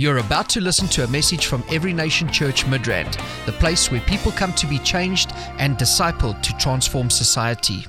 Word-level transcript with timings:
You're 0.00 0.16
about 0.16 0.48
to 0.54 0.62
listen 0.62 0.88
to 0.96 1.04
a 1.04 1.08
message 1.08 1.44
from 1.44 1.62
Every 1.70 1.92
Nation 1.92 2.32
Church 2.32 2.64
Midrand, 2.64 3.20
the 3.44 3.52
place 3.52 3.90
where 3.90 4.00
people 4.00 4.32
come 4.32 4.54
to 4.54 4.66
be 4.66 4.78
changed 4.78 5.30
and 5.58 5.76
discipled 5.76 6.40
to 6.40 6.56
transform 6.56 7.10
society. 7.10 7.84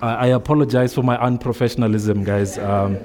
I, 0.00 0.14
I 0.14 0.26
apologize 0.40 0.92
for 0.92 1.04
my 1.04 1.16
unprofessionalism, 1.16 2.24
guys. 2.24 2.58
Um, 2.58 2.98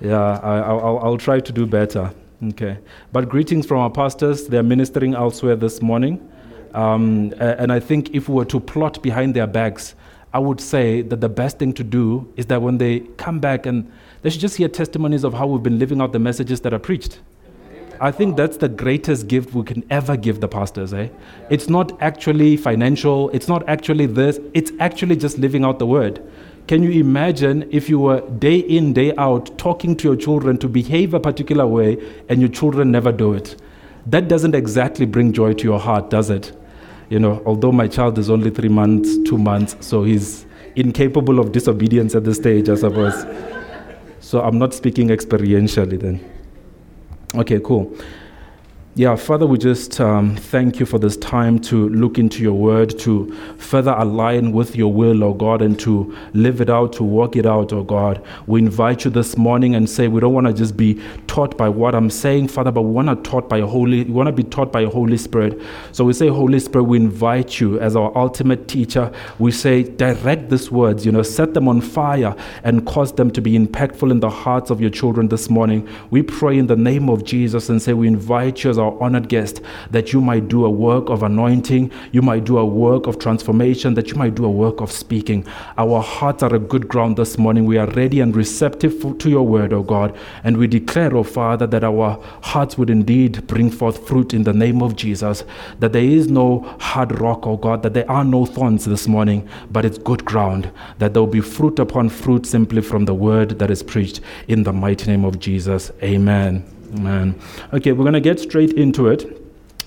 yeah, 0.00 0.40
I, 0.40 0.72
will 0.72 0.98
I'll 0.98 1.16
try 1.16 1.38
to 1.38 1.52
do 1.52 1.64
better. 1.64 2.12
Okay. 2.42 2.76
But 3.12 3.28
greetings 3.28 3.66
from 3.66 3.78
our 3.78 3.90
pastors. 3.90 4.48
They're 4.48 4.64
ministering 4.64 5.14
elsewhere 5.14 5.54
this 5.54 5.80
morning. 5.80 6.28
Um, 6.74 7.32
and 7.38 7.70
I 7.70 7.78
think 7.78 8.12
if 8.12 8.28
we 8.28 8.34
were 8.34 8.46
to 8.46 8.58
plot 8.58 9.00
behind 9.00 9.34
their 9.34 9.46
backs, 9.46 9.94
I 10.34 10.40
would 10.40 10.60
say 10.60 11.02
that 11.02 11.20
the 11.20 11.28
best 11.28 11.60
thing 11.60 11.72
to 11.74 11.84
do 11.84 12.32
is 12.34 12.46
that 12.46 12.62
when 12.62 12.78
they 12.78 12.98
come 13.16 13.38
back 13.38 13.64
and 13.64 13.88
they 14.22 14.30
should 14.30 14.40
just 14.40 14.56
hear 14.56 14.66
testimonies 14.66 15.22
of 15.22 15.34
how 15.34 15.46
we've 15.46 15.62
been 15.62 15.78
living 15.78 16.00
out 16.00 16.10
the 16.12 16.18
messages 16.18 16.62
that 16.62 16.74
are 16.74 16.80
preached. 16.80 17.20
I 18.02 18.10
think 18.10 18.38
that's 18.38 18.56
the 18.56 18.68
greatest 18.70 19.28
gift 19.28 19.52
we 19.52 19.62
can 19.62 19.84
ever 19.90 20.16
give 20.16 20.40
the 20.40 20.48
pastors. 20.48 20.94
Eh? 20.94 21.10
It's 21.50 21.68
not 21.68 22.00
actually 22.00 22.56
financial, 22.56 23.28
it's 23.30 23.46
not 23.46 23.62
actually 23.68 24.06
this, 24.06 24.40
it's 24.54 24.72
actually 24.80 25.16
just 25.16 25.36
living 25.36 25.64
out 25.66 25.78
the 25.78 25.86
word. 25.86 26.26
Can 26.66 26.82
you 26.82 26.92
imagine 26.92 27.68
if 27.70 27.90
you 27.90 27.98
were 27.98 28.22
day 28.38 28.56
in, 28.56 28.94
day 28.94 29.14
out 29.16 29.58
talking 29.58 29.94
to 29.96 30.08
your 30.08 30.16
children 30.16 30.56
to 30.58 30.68
behave 30.68 31.12
a 31.12 31.20
particular 31.20 31.66
way 31.66 31.98
and 32.30 32.40
your 32.40 32.48
children 32.48 32.90
never 32.90 33.12
do 33.12 33.34
it? 33.34 33.60
That 34.06 34.28
doesn't 34.28 34.54
exactly 34.54 35.04
bring 35.04 35.34
joy 35.34 35.52
to 35.52 35.64
your 35.64 35.78
heart, 35.78 36.08
does 36.08 36.30
it? 36.30 36.58
You 37.10 37.18
know, 37.18 37.42
although 37.44 37.72
my 37.72 37.86
child 37.86 38.16
is 38.16 38.30
only 38.30 38.48
three 38.48 38.70
months, 38.70 39.18
two 39.28 39.36
months, 39.36 39.76
so 39.86 40.04
he's 40.04 40.46
incapable 40.74 41.38
of 41.38 41.52
disobedience 41.52 42.14
at 42.14 42.24
this 42.24 42.38
stage, 42.38 42.70
I 42.70 42.76
suppose. 42.76 43.26
so 44.20 44.40
I'm 44.40 44.58
not 44.58 44.72
speaking 44.72 45.08
experientially 45.08 46.00
then. 46.00 46.39
Okay, 47.34 47.60
cool. 47.60 47.96
Yeah, 48.96 49.14
Father, 49.14 49.46
we 49.46 49.56
just 49.56 50.00
um, 50.00 50.34
thank 50.34 50.80
you 50.80 50.84
for 50.84 50.98
this 50.98 51.16
time 51.16 51.60
to 51.60 51.88
look 51.90 52.18
into 52.18 52.42
your 52.42 52.54
word, 52.54 52.98
to 52.98 53.32
further 53.56 53.94
align 53.96 54.50
with 54.50 54.74
your 54.74 54.92
will, 54.92 55.22
oh 55.22 55.32
God, 55.32 55.62
and 55.62 55.78
to 55.78 56.12
live 56.34 56.60
it 56.60 56.68
out, 56.68 56.92
to 56.94 57.04
walk 57.04 57.36
it 57.36 57.46
out, 57.46 57.72
oh 57.72 57.84
God. 57.84 58.20
We 58.48 58.58
invite 58.58 59.04
you 59.04 59.12
this 59.12 59.36
morning 59.36 59.76
and 59.76 59.88
say 59.88 60.08
we 60.08 60.20
don't 60.20 60.34
want 60.34 60.48
to 60.48 60.52
just 60.52 60.76
be 60.76 61.00
taught 61.28 61.56
by 61.56 61.68
what 61.68 61.94
I'm 61.94 62.10
saying, 62.10 62.48
Father, 62.48 62.72
but 62.72 62.82
we 62.82 62.90
want 62.90 63.06
to 63.06 63.30
taught 63.30 63.48
by 63.48 63.60
holy, 63.60 64.02
we 64.02 64.10
want 64.10 64.26
to 64.26 64.32
be 64.32 64.42
taught 64.42 64.72
by 64.72 64.86
Holy 64.86 65.16
Spirit. 65.16 65.62
So 65.92 66.04
we 66.04 66.12
say, 66.12 66.26
Holy 66.26 66.58
Spirit, 66.58 66.84
we 66.84 66.96
invite 66.96 67.60
you 67.60 67.78
as 67.78 67.94
our 67.94 68.10
ultimate 68.18 68.66
teacher. 68.66 69.12
We 69.38 69.52
say, 69.52 69.84
direct 69.84 70.50
these 70.50 70.72
words, 70.72 71.06
you 71.06 71.12
know, 71.12 71.22
set 71.22 71.54
them 71.54 71.68
on 71.68 71.80
fire 71.80 72.34
and 72.64 72.84
cause 72.86 73.12
them 73.12 73.30
to 73.30 73.40
be 73.40 73.56
impactful 73.56 74.10
in 74.10 74.18
the 74.18 74.30
hearts 74.30 74.68
of 74.68 74.80
your 74.80 74.90
children 74.90 75.28
this 75.28 75.48
morning. 75.48 75.88
We 76.10 76.22
pray 76.22 76.58
in 76.58 76.66
the 76.66 76.74
name 76.74 77.08
of 77.08 77.22
Jesus 77.22 77.68
and 77.68 77.80
say, 77.80 77.92
we 77.92 78.08
invite 78.08 78.64
you 78.64 78.70
as 78.70 78.79
our 78.80 79.00
honored 79.02 79.28
guest, 79.28 79.60
that 79.90 80.12
you 80.12 80.20
might 80.20 80.48
do 80.48 80.64
a 80.64 80.70
work 80.70 81.08
of 81.08 81.22
anointing, 81.22 81.90
you 82.12 82.22
might 82.22 82.44
do 82.44 82.58
a 82.58 82.64
work 82.64 83.06
of 83.06 83.18
transformation, 83.18 83.94
that 83.94 84.08
you 84.08 84.16
might 84.16 84.34
do 84.34 84.44
a 84.44 84.50
work 84.50 84.80
of 84.80 84.90
speaking. 84.90 85.46
Our 85.78 86.00
hearts 86.02 86.42
are 86.42 86.54
a 86.54 86.58
good 86.58 86.88
ground 86.88 87.16
this 87.16 87.38
morning. 87.38 87.64
We 87.64 87.78
are 87.78 87.86
ready 87.90 88.20
and 88.20 88.34
receptive 88.34 89.18
to 89.18 89.30
your 89.30 89.46
word, 89.46 89.72
O 89.72 89.82
God. 89.82 90.16
And 90.44 90.56
we 90.56 90.66
declare, 90.66 91.16
O 91.16 91.22
Father, 91.22 91.66
that 91.66 91.84
our 91.84 92.18
hearts 92.42 92.76
would 92.78 92.90
indeed 92.90 93.46
bring 93.46 93.70
forth 93.70 94.06
fruit 94.06 94.34
in 94.34 94.44
the 94.44 94.52
name 94.52 94.82
of 94.82 94.96
Jesus, 94.96 95.44
that 95.78 95.92
there 95.92 96.02
is 96.02 96.30
no 96.30 96.60
hard 96.80 97.20
rock, 97.20 97.46
O 97.46 97.56
God, 97.56 97.82
that 97.82 97.94
there 97.94 98.10
are 98.10 98.24
no 98.24 98.46
thorns 98.46 98.84
this 98.84 99.06
morning, 99.06 99.48
but 99.70 99.84
it's 99.84 99.98
good 99.98 100.24
ground, 100.24 100.70
that 100.98 101.12
there 101.12 101.22
will 101.22 101.30
be 101.30 101.40
fruit 101.40 101.78
upon 101.78 102.08
fruit 102.08 102.46
simply 102.46 102.82
from 102.82 103.04
the 103.04 103.14
word 103.14 103.58
that 103.58 103.70
is 103.70 103.82
preached 103.82 104.20
in 104.48 104.62
the 104.62 104.72
mighty 104.72 105.10
name 105.10 105.24
of 105.24 105.38
Jesus. 105.38 105.90
Amen. 106.02 106.79
Man. 106.92 107.38
Okay, 107.72 107.92
we're 107.92 108.04
going 108.04 108.14
to 108.14 108.20
get 108.20 108.40
straight 108.40 108.72
into 108.72 109.08
it 109.08 109.40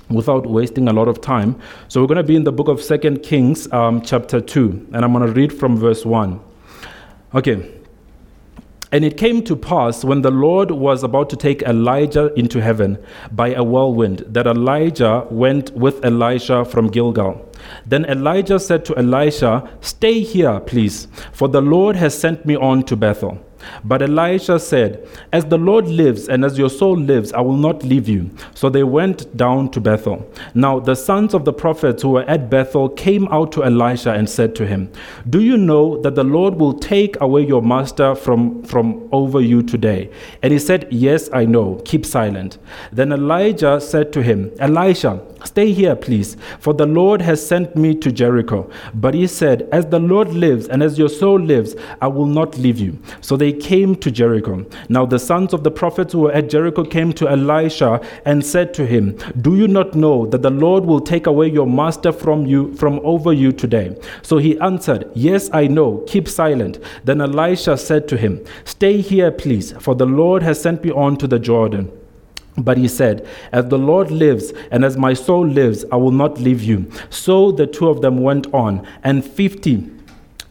without 0.10 0.46
wasting 0.46 0.88
a 0.88 0.94
lot 0.94 1.08
of 1.08 1.22
time. 1.22 1.60
So 1.88 2.02
we're 2.02 2.08
going 2.08 2.18
to 2.18 2.24
be 2.24 2.36
in 2.36 2.44
the 2.44 2.52
book 2.52 2.68
of 2.68 2.82
Second 2.82 3.24
Kings, 3.24 3.72
um, 3.72 4.02
chapter 4.02 4.40
2, 4.40 4.90
and 4.94 5.04
I'm 5.04 5.14
going 5.14 5.26
to 5.26 5.34
read 5.34 5.52
from 5.52 5.78
verse 5.78 6.06
1. 6.06 6.40
Okay. 7.36 7.80
And 8.92 9.04
it 9.04 9.18
came 9.18 9.44
to 9.46 9.56
pass 9.56 10.04
when 10.04 10.22
the 10.22 10.30
Lord 10.30 10.70
was 10.70 11.04
about 11.04 11.28
to 11.32 11.36
take 11.36 11.64
Elijah 11.64 12.32
into 12.36 12.62
heaven 12.62 13.04
by 13.32 13.56
a 13.56 13.64
whirlwind 13.64 14.20
that 14.28 14.46
Elijah 14.46 15.26
went 15.32 15.72
with 15.72 16.06
Elisha 16.06 16.64
from 16.64 16.90
Gilgal. 16.90 17.50
Then 17.88 18.06
Elijah 18.06 18.60
said 18.60 18.86
to 18.86 18.98
Elisha, 18.98 19.68
Stay 19.82 20.20
here, 20.20 20.60
please, 20.60 21.08
for 21.32 21.48
the 21.48 21.62
Lord 21.62 21.96
has 21.96 22.16
sent 22.16 22.46
me 22.46 22.56
on 22.56 22.84
to 22.84 22.96
Bethel. 22.96 23.44
But 23.84 24.02
Elisha 24.02 24.60
said, 24.60 25.08
As 25.32 25.46
the 25.46 25.58
Lord 25.58 25.88
lives 25.88 26.30
and 26.30 26.44
as 26.46 26.58
your 26.58 26.70
soul 26.70 26.98
lives, 26.98 27.34
I 27.34 27.42
will 27.42 27.58
not 27.58 27.84
leave 27.84 28.08
you. 28.08 28.30
So 28.54 28.70
they 28.70 28.84
went 28.84 29.36
down 29.38 29.72
to 29.72 29.82
Bethel. 29.82 30.30
Now 30.54 30.80
the 30.80 30.96
sons 30.96 31.34
of 31.34 31.46
the 31.46 31.54
prophets 31.54 32.02
who 32.02 32.10
were 32.10 32.24
at 32.24 32.50
Bethel 32.50 32.90
came 32.90 33.28
out 33.30 33.52
to 33.54 33.64
Elisha 33.64 34.12
and 34.12 34.30
said 34.30 34.56
to 34.56 34.66
him, 34.66 34.92
Do 35.30 35.42
you 35.42 35.58
know 35.58 36.02
that 36.02 36.16
the 36.16 36.24
Lord 36.24 36.56
will 36.56 36.74
take 36.74 37.20
away 37.22 37.46
your 37.46 37.62
master 37.62 38.16
from, 38.16 38.64
from 38.64 39.08
over 39.12 39.42
you 39.42 39.64
today? 39.64 40.10
And 40.42 40.52
he 40.52 40.60
said, 40.60 40.88
Yes, 40.92 41.30
I 41.34 41.46
know. 41.46 41.82
Keep 41.86 42.06
silent. 42.06 42.58
Then 42.92 43.12
Elijah 43.12 43.80
said 43.80 44.14
to 44.14 44.24
him, 44.24 44.52
Elisha, 44.60 45.22
Stay 45.44 45.74
here, 45.74 45.96
please, 45.96 46.38
for 46.60 46.74
the 46.74 46.86
Lord 46.86 47.22
has 47.22 47.46
sent 47.46 47.76
me 47.76 47.94
to 47.96 48.12
Jericho. 48.12 48.70
But 48.94 49.14
he 49.14 49.28
said, 49.28 49.68
As 49.72 49.86
the 49.86 50.00
Lord 50.00 50.30
lives 50.34 50.68
and 50.68 50.82
as 50.82 50.98
your 50.98 51.10
soul 51.10 51.40
lives, 51.40 51.76
I 52.02 52.08
will 52.08 52.26
not 52.26 52.58
leave 52.58 52.80
you. 52.80 52.98
So 53.22 53.36
they 53.36 53.52
came 53.54 53.96
to 53.98 54.12
Jericho. 54.12 54.66
Now 54.90 55.06
the 55.06 55.20
sons 55.20 55.54
of 55.54 55.64
the 55.64 55.72
prophets 55.72 56.14
who 56.14 56.20
were 56.20 56.32
at 56.32 56.50
Jericho 56.50 56.84
came 56.84 57.14
to 57.14 57.30
Elisha 57.30 58.02
and 58.26 58.46
said 58.46 58.74
to 58.76 58.86
him, 58.86 59.18
Do 59.42 59.56
you 59.56 59.68
not 59.68 59.96
know 59.96 60.26
that 60.28 60.42
the 60.42 60.50
Lord 60.50 60.86
will 60.86 61.00
take 61.00 61.28
away 61.28 61.48
your 61.48 61.68
master 61.68 62.12
from 62.12 62.46
you 62.46 62.74
from 62.76 63.00
over 63.04 63.34
you 63.34 63.52
today? 63.52 63.98
So 64.22 64.38
he 64.38 64.60
answered, 64.60 65.10
Yes, 65.14 65.50
I 65.54 65.68
know. 65.68 66.04
Keep 66.08 66.28
silent. 66.28 66.80
Then 67.04 67.22
Elisha 67.22 67.78
said 67.78 68.08
to 68.10 68.18
him, 68.18 68.44
Stay 68.66 69.02
here, 69.02 69.32
please, 69.32 69.74
for 69.80 69.96
the 69.96 70.06
Lord 70.06 70.44
has 70.44 70.62
sent 70.62 70.84
me 70.84 70.92
on 70.92 71.18
to 71.18 71.28
the 71.28 71.40
Jordan. 71.40 71.92
But 72.58 72.78
he 72.78 72.88
said, 72.88 73.28
As 73.52 73.66
the 73.70 73.80
Lord 73.80 74.12
lives, 74.12 74.54
and 74.70 74.86
as 74.86 74.96
my 74.96 75.14
soul 75.14 75.48
lives, 75.48 75.86
I 75.92 75.96
will 75.96 76.12
not 76.12 76.40
leave 76.40 76.62
you. 76.62 76.92
So 77.10 77.52
the 77.52 77.66
two 77.66 77.90
of 77.90 78.02
them 78.02 78.22
went 78.22 78.54
on, 78.54 78.86
and 79.04 79.26
fifty 79.26 79.90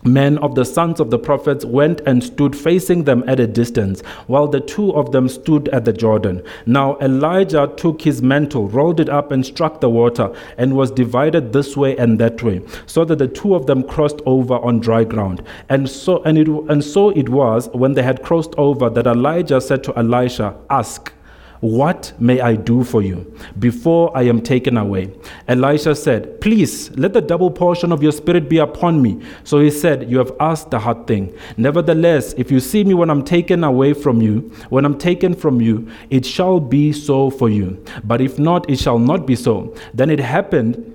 men 0.05 0.39
of 0.39 0.55
the 0.55 0.65
sons 0.65 1.01
of 1.01 1.11
the 1.11 1.19
prophets 1.19 1.65
went 1.65 2.01
and 2.03 2.23
stood 2.23 2.57
facing 2.57 3.05
them 3.05 3.25
at 3.27 3.41
a 3.41 3.47
distance, 3.47 4.01
while 4.27 4.49
the 4.49 4.61
two 4.61 4.93
of 4.95 5.13
them 5.13 5.29
stood 5.29 5.69
at 5.69 5.85
the 5.85 5.93
Jordan. 5.93 6.43
Now 6.67 6.99
Elijah 7.01 7.73
took 7.77 8.03
his 8.03 8.23
mantle, 8.23 8.69
rolled 8.69 9.01
it 9.01 9.09
up, 9.09 9.33
and 9.33 9.45
struck 9.45 9.81
the 9.81 9.91
water, 9.91 10.35
and 10.59 10.77
was 10.77 10.91
divided 10.91 11.53
this 11.53 11.77
way 11.77 11.97
and 11.97 12.19
that 12.19 12.43
way, 12.43 12.61
so 12.87 13.05
that 13.05 13.19
the 13.19 13.29
two 13.29 13.55
of 13.55 13.67
them 13.67 13.83
crossed 13.83 14.21
over 14.27 14.55
on 14.55 14.81
dry 14.81 15.05
ground. 15.05 15.43
And 15.69 15.89
so 15.89 16.23
and 16.25 16.39
it 16.39 16.49
and 16.49 16.83
so 16.83 17.11
it 17.11 17.29
was 17.29 17.69
when 17.73 17.95
they 17.95 18.03
had 18.03 18.23
crossed 18.23 18.55
over 18.59 18.91
that 18.91 19.07
Elijah 19.07 19.61
said 19.61 19.85
to 19.85 19.97
Elisha, 19.99 20.57
Ask. 20.71 21.13
What 21.63 22.13
may 22.19 22.41
I 22.41 22.57
do 22.57 22.83
for 22.83 23.03
you 23.03 23.33
before 23.61 24.11
I 24.17 24.23
am 24.23 24.41
taken 24.41 24.77
away? 24.77 25.13
Elisha 25.47 25.95
said, 25.95 26.41
Please 26.41 26.91
let 26.99 27.13
the 27.13 27.21
double 27.21 27.53
portion 27.53 27.93
of 27.93 28.03
your 28.03 28.11
spirit 28.11 28.49
be 28.49 28.59
upon 28.59 29.01
me. 29.01 29.23
So 29.45 29.61
he 29.61 29.71
said, 29.71 30.11
You 30.11 30.19
have 30.19 30.33
asked 30.41 30.73
the 30.73 30.81
hard 30.81 31.07
thing. 31.07 31.33
Nevertheless, 31.57 32.33
if 32.37 32.51
you 32.51 32.59
see 32.59 32.83
me 32.83 32.95
when 32.95 33.11
I'm 33.11 33.23
taken 33.23 33.63
away 33.63 33.95
from 33.95 34.21
you, 34.21 34.51
when 34.71 34.85
I'm 34.85 34.99
taken 34.99 35.35
from 35.35 35.61
you, 35.61 35.89
it 36.11 36.27
shall 36.27 36.59
be 36.59 36.93
so 36.93 37.31
for 37.31 37.49
you. 37.49 37.81
But 38.03 38.21
if 38.21 38.41
not, 38.41 38.69
it 38.69 38.81
shall 38.81 38.99
not 38.99 39.25
be 39.25 39.37
so. 39.37 39.73
Then 39.95 40.11
it 40.11 40.19
happened 40.19 40.92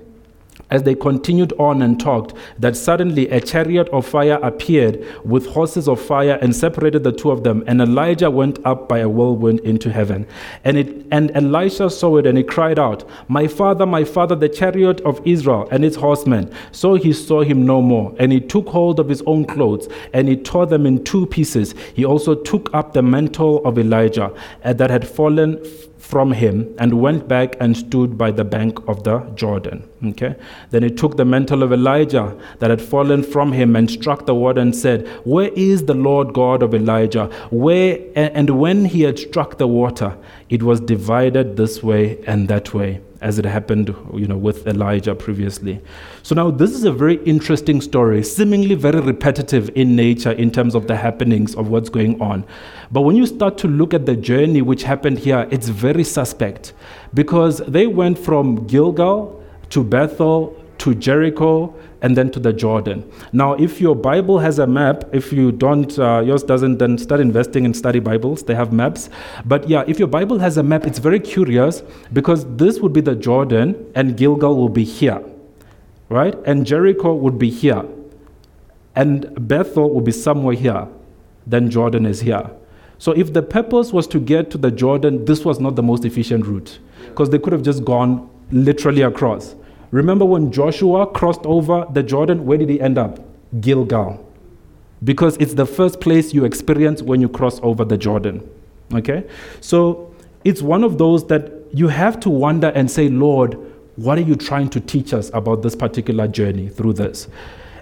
as 0.70 0.82
they 0.82 0.94
continued 0.94 1.52
on 1.58 1.82
and 1.82 1.98
talked, 1.98 2.34
that 2.58 2.76
suddenly 2.76 3.28
a 3.30 3.40
chariot 3.40 3.88
of 3.88 4.06
fire 4.06 4.38
appeared 4.42 5.04
with 5.24 5.46
horses 5.46 5.88
of 5.88 6.00
fire 6.00 6.38
and 6.42 6.54
separated 6.54 7.04
the 7.04 7.12
two 7.12 7.30
of 7.30 7.44
them. 7.44 7.64
And 7.66 7.80
Elijah 7.80 8.30
went 8.30 8.64
up 8.66 8.88
by 8.88 8.98
a 8.98 9.08
whirlwind 9.08 9.60
into 9.60 9.90
heaven. 9.90 10.26
And, 10.64 10.76
it, 10.76 11.06
and 11.10 11.30
Elisha 11.34 11.90
saw 11.90 12.16
it 12.18 12.26
and 12.26 12.36
he 12.36 12.44
cried 12.44 12.78
out, 12.78 13.08
My 13.28 13.46
father, 13.46 13.86
my 13.86 14.04
father, 14.04 14.34
the 14.34 14.48
chariot 14.48 15.00
of 15.02 15.20
Israel 15.26 15.68
and 15.70 15.84
its 15.84 15.96
horsemen. 15.96 16.52
So 16.72 16.94
he 16.94 17.12
saw 17.12 17.42
him 17.42 17.64
no 17.64 17.80
more. 17.80 18.14
And 18.18 18.32
he 18.32 18.40
took 18.40 18.68
hold 18.68 19.00
of 19.00 19.08
his 19.08 19.22
own 19.22 19.44
clothes 19.44 19.88
and 20.12 20.28
he 20.28 20.36
tore 20.36 20.66
them 20.66 20.86
in 20.86 21.04
two 21.04 21.26
pieces. 21.26 21.74
He 21.94 22.04
also 22.04 22.34
took 22.34 22.72
up 22.74 22.92
the 22.92 23.02
mantle 23.02 23.64
of 23.64 23.78
Elijah 23.78 24.32
uh, 24.64 24.72
that 24.74 24.90
had 24.90 25.06
fallen 25.06 25.62
from 25.98 26.32
him 26.32 26.74
and 26.78 27.00
went 27.00 27.28
back 27.28 27.56
and 27.60 27.76
stood 27.76 28.16
by 28.16 28.30
the 28.30 28.44
bank 28.44 28.78
of 28.88 29.04
the 29.04 29.18
Jordan. 29.34 29.88
Okay? 30.04 30.36
Then 30.70 30.82
he 30.82 30.90
took 30.90 31.16
the 31.16 31.24
mantle 31.24 31.62
of 31.62 31.72
Elijah 31.72 32.36
that 32.60 32.70
had 32.70 32.80
fallen 32.80 33.22
from 33.22 33.52
him 33.52 33.74
and 33.76 33.90
struck 33.90 34.26
the 34.26 34.34
water 34.34 34.60
and 34.60 34.74
said, 34.74 35.06
Where 35.24 35.50
is 35.54 35.84
the 35.84 35.94
Lord 35.94 36.32
God 36.32 36.62
of 36.62 36.74
Elijah? 36.74 37.26
Where 37.50 37.98
and 38.14 38.50
when 38.50 38.84
he 38.84 39.02
had 39.02 39.18
struck 39.18 39.58
the 39.58 39.68
water, 39.68 40.16
it 40.48 40.62
was 40.62 40.80
divided 40.80 41.56
this 41.56 41.82
way 41.82 42.22
and 42.26 42.48
that 42.48 42.72
way 42.72 43.00
as 43.20 43.38
it 43.38 43.44
happened 43.44 43.94
you 44.14 44.26
know 44.26 44.36
with 44.36 44.66
Elijah 44.66 45.14
previously. 45.14 45.80
So 46.22 46.34
now 46.34 46.50
this 46.50 46.72
is 46.72 46.84
a 46.84 46.92
very 46.92 47.16
interesting 47.24 47.80
story, 47.80 48.22
seemingly 48.22 48.74
very 48.74 49.00
repetitive 49.00 49.70
in 49.74 49.96
nature 49.96 50.32
in 50.32 50.50
terms 50.50 50.74
of 50.74 50.86
the 50.86 50.96
happenings 50.96 51.54
of 51.54 51.68
what's 51.68 51.88
going 51.88 52.20
on. 52.20 52.44
But 52.90 53.02
when 53.02 53.16
you 53.16 53.26
start 53.26 53.58
to 53.58 53.68
look 53.68 53.94
at 53.94 54.06
the 54.06 54.16
journey 54.16 54.62
which 54.62 54.82
happened 54.82 55.18
here, 55.18 55.48
it's 55.50 55.68
very 55.68 56.04
suspect 56.04 56.72
because 57.14 57.58
they 57.58 57.86
went 57.86 58.18
from 58.18 58.66
Gilgal 58.66 59.42
to 59.70 59.84
Bethel 59.84 60.56
to 60.78 60.94
Jericho 60.94 61.74
and 62.02 62.16
then 62.16 62.30
to 62.30 62.40
the 62.40 62.52
Jordan. 62.52 63.10
Now, 63.32 63.54
if 63.54 63.80
your 63.80 63.96
Bible 63.96 64.38
has 64.38 64.58
a 64.58 64.66
map, 64.66 65.04
if 65.12 65.32
you 65.32 65.50
don't, 65.50 65.98
uh, 65.98 66.22
yours 66.24 66.42
doesn't, 66.42 66.78
then 66.78 66.96
start 66.98 67.20
investing 67.20 67.64
in 67.64 67.74
study 67.74 67.98
Bibles. 67.98 68.44
They 68.44 68.54
have 68.54 68.72
maps. 68.72 69.10
But 69.44 69.68
yeah, 69.68 69.84
if 69.86 69.98
your 69.98 70.08
Bible 70.08 70.38
has 70.38 70.56
a 70.56 70.62
map, 70.62 70.86
it's 70.86 70.98
very 70.98 71.20
curious 71.20 71.82
because 72.12 72.44
this 72.56 72.78
would 72.80 72.92
be 72.92 73.00
the 73.00 73.16
Jordan 73.16 73.90
and 73.94 74.16
Gilgal 74.16 74.56
will 74.56 74.68
be 74.68 74.84
here, 74.84 75.22
right? 76.08 76.34
And 76.46 76.64
Jericho 76.64 77.14
would 77.14 77.38
be 77.38 77.50
here. 77.50 77.84
And 78.94 79.48
Bethel 79.48 79.90
would 79.90 80.04
be 80.04 80.12
somewhere 80.12 80.54
here. 80.54 80.86
Then 81.46 81.70
Jordan 81.70 82.06
is 82.06 82.20
here. 82.20 82.50
So 82.98 83.12
if 83.12 83.32
the 83.32 83.42
purpose 83.42 83.92
was 83.92 84.06
to 84.08 84.18
get 84.18 84.50
to 84.50 84.58
the 84.58 84.70
Jordan, 84.70 85.24
this 85.24 85.44
was 85.44 85.60
not 85.60 85.76
the 85.76 85.82
most 85.82 86.04
efficient 86.04 86.46
route 86.46 86.78
because 87.08 87.30
they 87.30 87.38
could 87.38 87.52
have 87.52 87.62
just 87.62 87.84
gone 87.84 88.28
literally 88.50 89.02
across. 89.02 89.54
Remember 89.90 90.24
when 90.24 90.52
Joshua 90.52 91.06
crossed 91.06 91.44
over 91.44 91.86
the 91.92 92.02
Jordan, 92.02 92.44
where 92.44 92.58
did 92.58 92.68
he 92.68 92.80
end 92.80 92.98
up? 92.98 93.20
Gilgal. 93.60 94.24
Because 95.04 95.36
it's 95.38 95.54
the 95.54 95.66
first 95.66 96.00
place 96.00 96.34
you 96.34 96.44
experience 96.44 97.02
when 97.02 97.20
you 97.20 97.28
cross 97.28 97.60
over 97.62 97.84
the 97.84 97.96
Jordan. 97.96 98.48
Okay? 98.92 99.26
So 99.60 100.14
it's 100.44 100.60
one 100.60 100.84
of 100.84 100.98
those 100.98 101.26
that 101.28 101.52
you 101.72 101.88
have 101.88 102.20
to 102.20 102.30
wonder 102.30 102.68
and 102.68 102.90
say, 102.90 103.08
Lord, 103.08 103.56
what 103.96 104.18
are 104.18 104.22
you 104.22 104.36
trying 104.36 104.68
to 104.70 104.80
teach 104.80 105.12
us 105.12 105.30
about 105.34 105.62
this 105.62 105.74
particular 105.74 106.28
journey 106.28 106.68
through 106.68 106.94
this? 106.94 107.28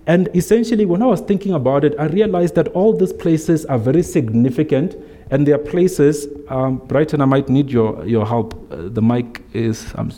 And 0.06 0.28
essentially, 0.34 0.86
when 0.86 1.02
I 1.02 1.06
was 1.06 1.20
thinking 1.20 1.52
about 1.52 1.84
it, 1.84 1.94
I 1.98 2.06
realized 2.06 2.54
that 2.54 2.68
all 2.68 2.96
these 2.96 3.12
places 3.12 3.66
are 3.66 3.78
very 3.78 4.02
significant, 4.02 4.96
and 5.30 5.46
they 5.46 5.52
are 5.52 5.58
places. 5.58 6.28
Um, 6.48 6.78
Brighton, 6.78 7.20
I 7.20 7.24
might 7.24 7.48
need 7.48 7.70
your, 7.70 8.06
your 8.06 8.24
help. 8.24 8.54
Uh, 8.70 8.88
the 8.88 9.02
mic 9.02 9.42
is. 9.52 9.92
Um, 9.96 10.12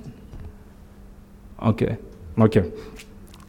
Okay, 1.62 1.96
okay, 2.38 2.70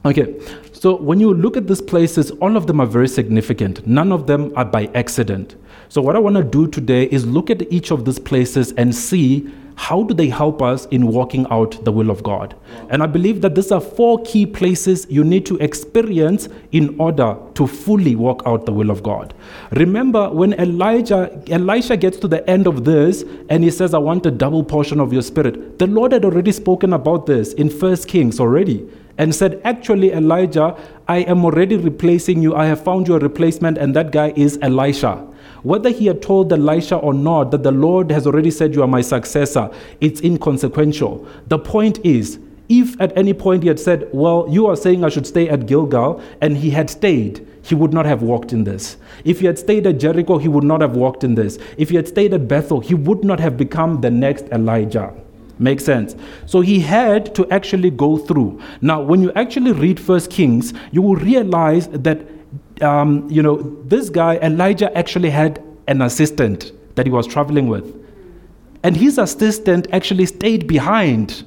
okay. 0.06 0.36
So 0.74 0.96
when 0.96 1.20
you 1.20 1.34
look 1.34 1.58
at 1.58 1.68
these 1.68 1.82
places, 1.82 2.32
all 2.32 2.56
of 2.56 2.66
them 2.66 2.80
are 2.80 2.86
very 2.86 3.08
significant. 3.08 3.86
None 3.86 4.12
of 4.12 4.28
them 4.28 4.54
are 4.56 4.66
by 4.66 4.90
accident. 4.96 5.56
So 5.90 6.02
what 6.02 6.16
I 6.16 6.20
want 6.20 6.38
to 6.38 6.44
do 6.44 6.68
today 6.68 7.04
is 7.04 7.26
look 7.26 7.50
at 7.50 7.72
each 7.72 7.92
of 7.92 8.06
these 8.06 8.20
places 8.20 8.72
and 8.74 8.96
see 8.96 9.52
how 9.80 10.04
do 10.04 10.14
they 10.14 10.28
help 10.28 10.62
us 10.62 10.88
in 10.88 11.08
walking 11.08 11.48
out 11.50 11.84
the 11.86 11.92
will 11.92 12.12
of 12.12 12.22
God? 12.22 12.54
And 12.90 13.02
I 13.02 13.06
believe 13.06 13.40
that 13.42 13.56
these 13.56 13.72
are 13.72 13.80
four 13.80 14.22
key 14.24 14.46
places 14.46 15.08
you 15.10 15.24
need 15.24 15.46
to 15.46 15.56
experience 15.60 16.50
in 16.74 17.00
order 17.00 17.38
to 17.54 17.66
fully 17.66 18.18
walk 18.18 18.44
out 18.46 18.66
the 18.66 18.74
will 18.74 18.92
of 18.92 19.02
God. 19.04 19.34
Remember 19.72 20.30
when 20.32 20.52
Elijah 20.56 21.42
Elisha 21.50 21.96
gets 21.96 22.18
to 22.18 22.28
the 22.28 22.48
end 22.50 22.68
of 22.68 22.84
this 22.84 23.24
and 23.50 23.64
he 23.64 23.72
says 23.72 23.94
I 23.94 24.00
want 24.00 24.26
a 24.26 24.32
double 24.32 24.66
portion 24.66 25.00
of 25.00 25.14
your 25.14 25.22
spirit. 25.22 25.80
The 25.80 25.88
Lord 25.88 26.12
had 26.12 26.26
already 26.26 26.52
spoken 26.52 26.92
about 26.92 27.26
this 27.26 27.54
in 27.54 27.70
First 27.70 28.10
Kings 28.10 28.42
already 28.42 28.86
and 29.18 29.34
said 29.34 29.62
actually 29.64 30.12
Elijah 30.12 30.76
I 31.08 31.20
am 31.20 31.46
already 31.46 31.78
replacing 31.78 32.44
you. 32.44 32.54
I 32.54 32.66
have 32.66 32.84
found 32.84 33.08
you 33.08 33.16
a 33.16 33.20
replacement 33.20 33.78
and 33.78 33.96
that 33.96 34.12
guy 34.12 34.34
is 34.36 34.60
Elisha. 34.62 35.29
Whether 35.64 35.90
he 35.90 36.08
had 36.08 36.22
told 36.22 36.52
Elisha 36.52 36.98
or 36.98 37.14
not 37.14 37.52
that 37.52 37.64
the 37.64 37.72
Lord 37.72 38.12
has 38.12 38.26
already 38.26 38.52
said, 38.52 38.76
You 38.76 38.84
are 38.84 38.88
my 38.88 39.02
successor, 39.02 39.70
it's 40.00 40.22
inconsequential. 40.22 41.28
The 41.48 41.60
point 41.60 42.00
is, 42.06 42.40
if 42.70 43.00
at 43.02 43.18
any 43.18 43.34
point 43.34 43.64
he 43.64 43.68
had 43.68 43.80
said, 43.80 44.08
Well, 44.14 44.48
you 44.50 44.68
are 44.68 44.76
saying 44.76 45.04
I 45.04 45.10
should 45.10 45.28
stay 45.28 45.50
at 45.50 45.66
Gilgal, 45.66 46.22
and 46.42 46.58
he 46.58 46.70
had 46.70 46.90
stayed, 46.90 47.46
he 47.62 47.76
would 47.76 47.94
not 47.94 48.06
have 48.06 48.22
walked 48.22 48.54
in 48.54 48.64
this. 48.64 48.98
If 49.26 49.40
he 49.42 49.46
had 49.46 49.60
stayed 49.60 49.86
at 49.86 50.00
Jericho, 50.00 50.38
he 50.38 50.48
would 50.48 50.64
not 50.64 50.82
have 50.82 50.96
walked 50.96 51.24
in 51.24 51.36
this. 51.36 51.60
If 51.78 51.90
he 51.90 51.96
had 51.96 52.08
stayed 52.08 52.34
at 52.34 52.48
Bethel, 52.48 52.80
he 52.80 52.94
would 52.94 53.24
not 53.24 53.40
have 53.40 53.58
become 53.58 54.02
the 54.02 54.10
next 54.10 54.46
Elijah. 54.52 55.14
Makes 55.60 55.84
sense. 55.84 56.16
So 56.46 56.62
he 56.62 56.80
had 56.80 57.36
to 57.36 57.50
actually 57.52 57.90
go 57.90 58.18
through. 58.18 58.62
Now, 58.82 59.02
when 59.02 59.22
you 59.22 59.32
actually 59.34 59.74
read 59.74 60.00
First 60.00 60.32
Kings, 60.32 60.74
you 60.92 61.02
will 61.02 61.18
realize 61.18 61.90
that 61.90 62.22
um, 62.82 63.30
you 63.30 63.42
know, 63.42 63.58
this 63.86 64.10
guy, 64.10 64.38
Elijah, 64.38 64.96
actually 64.98 65.30
had 65.30 65.64
an 65.88 66.02
assistant 66.02 66.72
that 66.96 67.06
he 67.06 67.12
was 67.12 67.28
traveling 67.28 67.68
with. 67.68 67.96
And 68.84 68.96
his 68.96 69.18
assistant 69.18 69.88
actually 69.92 70.26
stayed 70.26 70.68
behind. 70.68 71.44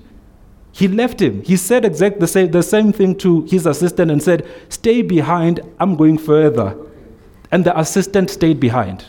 He 0.73 0.89
left 0.89 1.21
him. 1.21 1.43
He 1.43 1.57
said 1.57 1.85
exactly 1.85 2.21
the 2.21 2.27
same, 2.27 2.51
the 2.51 2.63
same 2.63 2.93
thing 2.93 3.17
to 3.19 3.43
his 3.43 3.67
assistant 3.67 4.11
and 4.11 4.23
said, 4.23 4.47
Stay 4.69 5.03
behind, 5.03 5.61
I'm 5.79 5.97
going 5.97 6.19
further. 6.19 6.77
And 7.51 7.65
the 7.65 7.79
assistant 7.79 8.31
stayed 8.31 8.59
behind. 8.61 9.07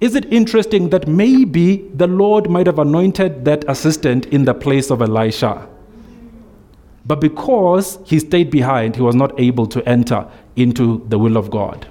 Is 0.00 0.14
it 0.14 0.30
interesting 0.32 0.90
that 0.90 1.06
maybe 1.06 1.88
the 1.94 2.06
Lord 2.06 2.50
might 2.50 2.66
have 2.66 2.78
anointed 2.78 3.44
that 3.44 3.64
assistant 3.68 4.26
in 4.26 4.44
the 4.44 4.54
place 4.54 4.90
of 4.90 5.00
Elisha? 5.00 5.68
But 7.06 7.20
because 7.20 7.98
he 8.04 8.18
stayed 8.18 8.50
behind, 8.50 8.96
he 8.96 9.02
was 9.02 9.14
not 9.14 9.38
able 9.38 9.66
to 9.66 9.86
enter 9.88 10.26
into 10.56 11.04
the 11.08 11.18
will 11.18 11.36
of 11.36 11.50
God. 11.50 11.86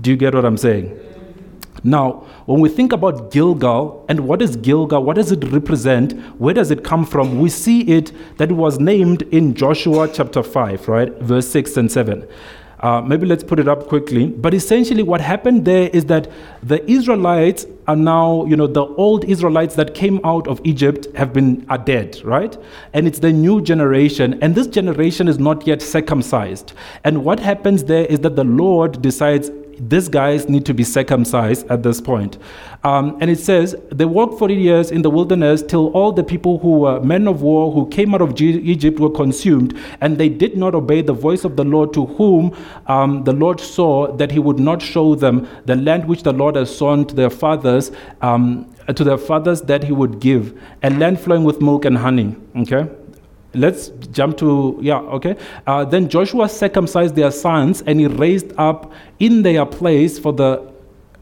Do 0.00 0.10
you 0.10 0.16
get 0.16 0.34
what 0.34 0.44
I'm 0.44 0.56
saying? 0.56 0.98
Now, 1.82 2.26
when 2.46 2.60
we 2.60 2.68
think 2.68 2.92
about 2.92 3.30
Gilgal 3.30 4.04
and 4.08 4.20
what 4.20 4.42
is 4.42 4.56
Gilgal, 4.56 5.02
what 5.02 5.16
does 5.16 5.32
it 5.32 5.42
represent, 5.44 6.12
where 6.38 6.52
does 6.52 6.70
it 6.70 6.84
come 6.84 7.06
from, 7.06 7.40
we 7.40 7.48
see 7.48 7.82
it 7.82 8.12
that 8.36 8.50
it 8.50 8.54
was 8.54 8.78
named 8.78 9.22
in 9.22 9.54
Joshua 9.54 10.08
chapter 10.12 10.42
5, 10.42 10.88
right? 10.88 11.12
Verse 11.20 11.48
6 11.48 11.76
and 11.78 11.90
7. 11.90 12.26
Uh, 12.80 13.02
maybe 13.02 13.26
let's 13.26 13.44
put 13.44 13.58
it 13.58 13.68
up 13.68 13.88
quickly. 13.88 14.26
But 14.26 14.54
essentially, 14.54 15.02
what 15.02 15.20
happened 15.20 15.66
there 15.66 15.90
is 15.92 16.06
that 16.06 16.30
the 16.62 16.88
Israelites 16.90 17.66
are 17.86 17.96
now, 17.96 18.46
you 18.46 18.56
know, 18.56 18.66
the 18.66 18.86
old 18.86 19.24
Israelites 19.24 19.74
that 19.74 19.94
came 19.94 20.20
out 20.24 20.48
of 20.48 20.60
Egypt 20.64 21.06
have 21.14 21.32
been 21.32 21.66
are 21.68 21.78
dead, 21.78 22.20
right? 22.24 22.56
And 22.94 23.06
it's 23.06 23.18
the 23.18 23.32
new 23.32 23.60
generation, 23.60 24.38
and 24.42 24.54
this 24.54 24.66
generation 24.66 25.28
is 25.28 25.38
not 25.38 25.66
yet 25.66 25.82
circumcised. 25.82 26.72
And 27.04 27.24
what 27.24 27.38
happens 27.38 27.84
there 27.84 28.06
is 28.06 28.20
that 28.20 28.36
the 28.36 28.44
Lord 28.44 29.02
decides 29.02 29.50
these 29.88 30.08
guys 30.08 30.48
need 30.48 30.66
to 30.66 30.74
be 30.74 30.84
circumcised 30.84 31.66
at 31.70 31.82
this 31.82 32.00
point. 32.00 32.38
Um, 32.84 33.16
and 33.20 33.30
it 33.30 33.38
says, 33.38 33.76
they 33.90 34.04
walked 34.04 34.38
40 34.38 34.54
years 34.54 34.90
in 34.90 35.02
the 35.02 35.10
wilderness 35.10 35.62
till 35.62 35.88
all 35.88 36.12
the 36.12 36.24
people 36.24 36.58
who 36.58 36.80
were 36.80 37.00
men 37.00 37.26
of 37.28 37.42
war 37.42 37.72
who 37.72 37.88
came 37.88 38.14
out 38.14 38.22
of 38.22 38.40
Egypt 38.40 38.98
were 38.98 39.10
consumed, 39.10 39.78
and 40.00 40.18
they 40.18 40.28
did 40.28 40.56
not 40.56 40.74
obey 40.74 41.02
the 41.02 41.12
voice 41.12 41.44
of 41.44 41.56
the 41.56 41.64
Lord, 41.64 41.92
to 41.94 42.06
whom 42.06 42.56
um, 42.86 43.24
the 43.24 43.32
Lord 43.32 43.60
saw 43.60 44.12
that 44.16 44.30
he 44.30 44.38
would 44.38 44.58
not 44.58 44.82
show 44.82 45.14
them 45.14 45.48
the 45.66 45.76
land 45.76 46.06
which 46.06 46.22
the 46.22 46.32
Lord 46.32 46.56
has 46.56 46.74
sown 46.74 47.06
to 47.06 47.14
their 47.14 47.30
fathers. 47.30 47.90
Um, 48.20 48.66
to 48.94 49.04
their 49.04 49.18
fathers 49.18 49.62
that 49.62 49.84
he 49.84 49.92
would 49.92 50.18
give, 50.20 50.60
a 50.82 50.90
land 50.90 51.20
flowing 51.20 51.44
with 51.44 51.60
milk 51.60 51.84
and 51.84 51.96
honey. 51.96 52.34
Okay, 52.56 52.88
Let's 53.54 53.88
jump 54.12 54.36
to, 54.38 54.78
yeah, 54.80 54.98
okay. 54.98 55.36
Uh, 55.66 55.84
then 55.84 56.08
Joshua 56.08 56.48
circumcised 56.48 57.16
their 57.16 57.32
sons 57.32 57.82
and 57.82 57.98
he 57.98 58.06
raised 58.06 58.52
up 58.58 58.92
in 59.18 59.42
their 59.42 59.66
place 59.66 60.18
for 60.18 60.32
the, 60.32 60.70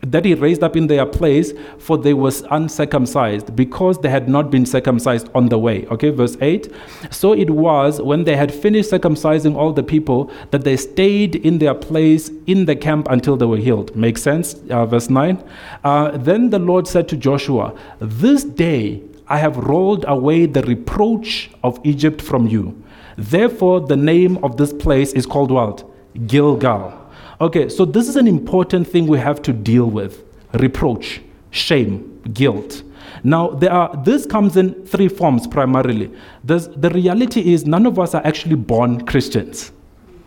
that 0.02 0.24
he 0.24 0.34
raised 0.34 0.62
up 0.62 0.76
in 0.76 0.86
their 0.86 1.06
place, 1.06 1.52
for 1.78 1.96
they 1.98 2.14
was 2.14 2.42
uncircumcised, 2.50 3.56
because 3.56 3.98
they 4.00 4.08
had 4.08 4.28
not 4.28 4.50
been 4.50 4.66
circumcised 4.66 5.28
on 5.34 5.46
the 5.46 5.58
way. 5.58 5.86
Okay, 5.86 6.10
verse 6.10 6.36
8. 6.40 6.70
So 7.10 7.32
it 7.32 7.50
was 7.50 8.00
when 8.00 8.24
they 8.24 8.36
had 8.36 8.52
finished 8.52 8.90
circumcising 8.90 9.56
all 9.56 9.72
the 9.72 9.82
people 9.82 10.30
that 10.50 10.64
they 10.64 10.76
stayed 10.76 11.36
in 11.36 11.58
their 11.58 11.74
place 11.74 12.30
in 12.46 12.66
the 12.66 12.76
camp 12.76 13.08
until 13.10 13.36
they 13.36 13.46
were 13.46 13.56
healed. 13.56 13.96
Makes 13.96 14.22
sense? 14.22 14.54
Uh, 14.70 14.86
verse 14.86 15.10
9. 15.10 15.42
Uh, 15.82 16.16
then 16.16 16.50
the 16.50 16.58
Lord 16.58 16.86
said 16.86 17.08
to 17.08 17.16
Joshua, 17.16 17.76
This 18.00 18.44
day 18.44 19.02
I 19.28 19.38
have 19.38 19.56
rolled 19.56 20.04
away 20.08 20.46
the 20.46 20.62
reproach 20.62 21.50
of 21.62 21.78
Egypt 21.84 22.22
from 22.22 22.46
you. 22.46 22.82
Therefore, 23.16 23.80
the 23.80 23.96
name 23.96 24.38
of 24.44 24.56
this 24.56 24.72
place 24.72 25.12
is 25.12 25.26
called 25.26 25.50
what? 25.50 25.84
Gilgal. 26.26 26.94
Okay, 27.40 27.68
so 27.68 27.84
this 27.84 28.08
is 28.08 28.16
an 28.16 28.26
important 28.26 28.88
thing 28.88 29.06
we 29.06 29.18
have 29.18 29.42
to 29.42 29.52
deal 29.52 29.86
with 29.86 30.24
reproach, 30.54 31.20
shame, 31.50 32.20
guilt. 32.32 32.82
Now, 33.22 33.50
there 33.50 33.72
are, 33.72 33.94
this 34.04 34.24
comes 34.24 34.56
in 34.56 34.74
three 34.86 35.08
forms 35.08 35.46
primarily. 35.46 36.10
The 36.44 36.90
reality 36.94 37.52
is, 37.52 37.66
none 37.66 37.86
of 37.86 37.98
us 37.98 38.14
are 38.14 38.24
actually 38.24 38.56
born 38.56 39.04
Christians. 39.04 39.72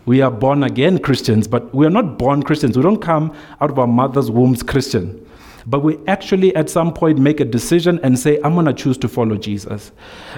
We 0.04 0.20
are 0.20 0.30
born 0.30 0.64
again 0.64 0.98
Christians, 0.98 1.46
but 1.46 1.74
we 1.74 1.86
are 1.86 1.90
not 1.90 2.18
born 2.18 2.42
Christians. 2.42 2.76
We 2.76 2.82
don't 2.82 3.00
come 3.00 3.34
out 3.60 3.70
of 3.70 3.78
our 3.78 3.86
mother's 3.86 4.30
wombs 4.30 4.62
Christian. 4.62 5.21
But 5.66 5.80
we 5.80 5.98
actually 6.06 6.54
at 6.56 6.68
some 6.68 6.92
point 6.92 7.18
make 7.18 7.40
a 7.40 7.44
decision 7.44 8.00
and 8.02 8.18
say, 8.18 8.40
I'm 8.42 8.54
going 8.54 8.66
to 8.66 8.72
choose 8.72 8.98
to 8.98 9.08
follow 9.08 9.36
Jesus. 9.36 9.92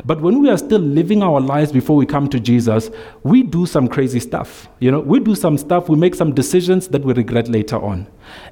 But 0.04 0.20
when 0.20 0.40
we 0.40 0.50
are 0.50 0.58
still 0.58 0.80
living 0.80 1.22
our 1.22 1.40
lives 1.40 1.72
before 1.72 1.96
we 1.96 2.06
come 2.06 2.28
to 2.28 2.40
Jesus, 2.40 2.90
we 3.22 3.42
do 3.42 3.66
some 3.66 3.88
crazy 3.88 4.20
stuff. 4.20 4.68
You 4.80 4.90
know, 4.90 5.00
we 5.00 5.20
do 5.20 5.34
some 5.34 5.58
stuff, 5.58 5.88
we 5.88 5.96
make 5.96 6.14
some 6.14 6.34
decisions 6.34 6.88
that 6.88 7.02
we 7.02 7.12
regret 7.12 7.48
later 7.48 7.76
on. 7.76 8.06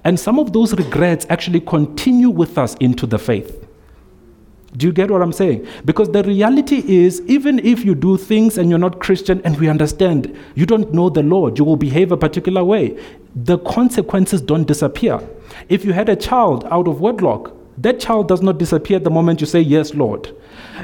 And 0.04 0.18
some 0.18 0.38
of 0.38 0.52
those 0.52 0.74
regrets 0.74 1.26
actually 1.28 1.60
continue 1.60 2.30
with 2.30 2.58
us 2.58 2.74
into 2.80 3.06
the 3.06 3.18
faith. 3.18 3.66
Do 4.76 4.86
you 4.86 4.92
get 4.92 5.10
what 5.10 5.20
I'm 5.20 5.32
saying? 5.32 5.66
Because 5.84 6.10
the 6.10 6.22
reality 6.22 6.82
is, 6.86 7.20
even 7.26 7.58
if 7.58 7.84
you 7.84 7.94
do 7.94 8.16
things 8.16 8.56
and 8.56 8.70
you're 8.70 8.78
not 8.78 9.00
Christian, 9.00 9.42
and 9.44 9.58
we 9.58 9.68
understand 9.68 10.34
you 10.54 10.64
don't 10.64 10.94
know 10.94 11.10
the 11.10 11.22
Lord, 11.22 11.58
you 11.58 11.64
will 11.64 11.76
behave 11.76 12.10
a 12.10 12.16
particular 12.16 12.64
way, 12.64 12.98
the 13.34 13.58
consequences 13.58 14.40
don't 14.40 14.64
disappear. 14.64 15.20
If 15.68 15.84
you 15.84 15.92
had 15.92 16.08
a 16.08 16.16
child 16.16 16.66
out 16.70 16.88
of 16.88 17.00
wedlock, 17.00 17.54
that 17.78 18.00
child 18.00 18.28
does 18.28 18.42
not 18.42 18.58
disappear 18.58 18.98
the 18.98 19.10
moment 19.10 19.40
you 19.40 19.46
say, 19.46 19.60
Yes, 19.60 19.94
Lord. 19.94 20.34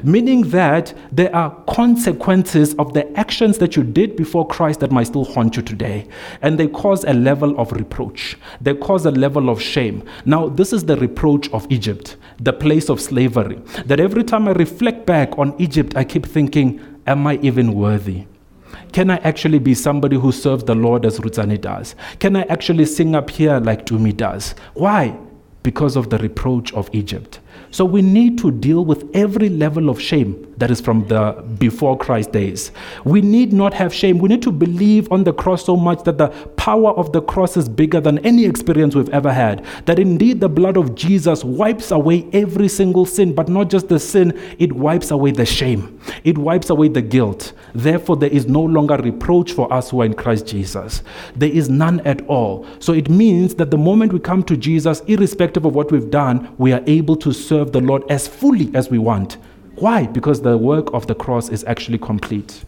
Meaning 0.03 0.43
that 0.51 0.95
there 1.13 1.35
are 1.35 1.51
consequences 1.69 2.75
of 2.75 2.95
the 2.95 3.19
actions 3.19 3.59
that 3.59 3.77
you 3.77 3.83
did 3.83 4.17
before 4.17 4.47
Christ 4.47 4.81
that 4.81 4.91
might 4.91 5.09
still 5.09 5.25
haunt 5.25 5.57
you 5.57 5.63
today. 5.63 6.09
And 6.41 6.59
they 6.59 6.69
cause 6.69 7.05
a 7.05 7.13
level 7.13 7.59
of 7.59 7.73
reproach, 7.73 8.37
they 8.61 8.75
cause 8.75 9.07
a 9.07 9.11
level 9.11 9.51
of 9.51 9.61
shame. 9.61 10.05
Now, 10.25 10.49
this 10.49 10.73
is 10.73 10.85
the 10.85 10.97
reproach 10.97 11.51
of 11.51 11.67
Egypt, 11.71 12.17
the 12.41 12.53
place 12.53 12.89
of 12.89 13.01
slavery. 13.01 13.61
That 13.87 14.01
every 14.01 14.25
time 14.25 14.49
I 14.49 14.53
reflect 14.53 15.07
back 15.07 15.39
on 15.39 15.55
Egypt, 15.59 15.97
I 15.97 16.05
keep 16.05 16.27
thinking, 16.27 16.81
Am 17.07 17.27
I 17.27 17.39
even 17.43 17.73
worthy? 17.73 18.27
Can 18.93 19.11
I 19.11 19.17
actually 19.19 19.59
be 19.59 19.75
somebody 19.75 20.17
who 20.17 20.33
serves 20.33 20.65
the 20.65 20.75
Lord 20.75 21.05
as 21.05 21.19
Rutsani 21.21 21.61
does? 21.61 21.95
Can 22.19 22.37
I 22.37 22.43
actually 22.43 22.87
sing 22.87 23.15
up 23.15 23.31
here 23.31 23.59
like 23.61 23.87
Tumi 23.87 24.17
does? 24.17 24.55
Why? 24.75 25.17
Because 25.63 25.97
of 25.97 26.11
the 26.11 26.19
reproach 26.19 26.73
of 26.73 26.89
Egypt. 26.93 27.41
So 27.71 27.85
we 27.85 28.03
need 28.03 28.39
to 28.39 28.51
deal 28.51 28.85
with 28.85 29.05
every 29.15 29.49
level 29.49 29.89
of 29.91 30.01
shame 30.01 30.45
that 30.59 30.71
is 30.71 30.81
from 30.81 31.07
the 31.07 31.33
before 31.59 31.97
Christ 31.97 32.33
days. 32.33 32.73
We 33.05 33.21
need 33.21 33.53
not 33.53 33.73
have 33.75 33.95
shame. 33.95 34.19
We 34.19 34.29
need 34.29 34.43
to 34.43 34.51
believe 34.53 35.11
on 35.13 35.25
the 35.25 35.33
cross 35.33 35.65
so 35.65 35.77
much 35.77 36.03
that 36.05 36.19
the 36.19 36.29
power 36.57 36.91
of 36.91 37.13
the 37.13 37.23
cross 37.23 37.57
is 37.57 37.69
bigger 37.69 38.01
than 38.01 38.19
any 38.21 38.45
experience 38.45 38.95
we've 38.95 39.09
ever 39.11 39.33
had. 39.33 39.65
That 39.87 39.99
indeed 39.99 40.41
the 40.41 40.49
blood 40.49 40.77
of 40.77 40.95
Jesus 40.95 41.45
wipes 41.45 41.91
away 41.93 42.29
every 42.33 42.69
single 42.69 43.07
sin, 43.07 43.35
but 43.35 43.49
not 43.49 43.71
just 43.71 43.89
the 43.89 44.01
sin, 44.01 44.39
it 44.59 44.73
wipes 44.73 45.11
away 45.11 45.31
the 45.31 45.47
shame, 45.47 46.01
it 46.25 46.37
wipes 46.37 46.71
away 46.71 46.89
the 46.89 47.03
guilt. 47.03 47.53
Therefore, 47.75 48.17
there 48.17 48.31
is 48.31 48.49
no 48.49 48.63
longer 48.63 48.97
reproach 48.97 49.53
for 49.53 49.73
us 49.73 49.91
who 49.91 50.03
are 50.03 50.07
in 50.07 50.15
Christ 50.15 50.47
Jesus. 50.47 51.03
There 51.37 51.51
is 51.51 51.69
none 51.69 52.01
at 52.01 52.27
all. 52.27 52.67
So 52.81 52.93
it 52.93 53.09
means 53.09 53.55
that 53.57 53.71
the 53.71 53.79
moment 53.79 54.13
we 54.13 54.19
come 54.19 54.43
to 54.45 54.57
Jesus, 54.57 55.01
irrespective 55.07 55.65
of 55.65 55.75
what 55.75 55.93
we've 55.93 56.11
done, 56.11 56.53
we 56.59 56.73
are 56.73 56.83
able 56.87 57.17
to 57.17 57.33
serve 57.49 57.73
the 57.73 57.81
Lord 57.81 58.03
as 58.11 58.29
fully 58.29 58.71
as 58.75 58.91
we 58.91 58.99
want. 58.99 59.39
Why? 59.77 60.07
Because 60.07 60.43
the 60.43 60.59
work 60.59 60.93
of 60.93 61.07
the 61.07 61.15
cross 61.15 61.49
is 61.49 61.65
actually 61.65 61.99
complete. 61.99 62.65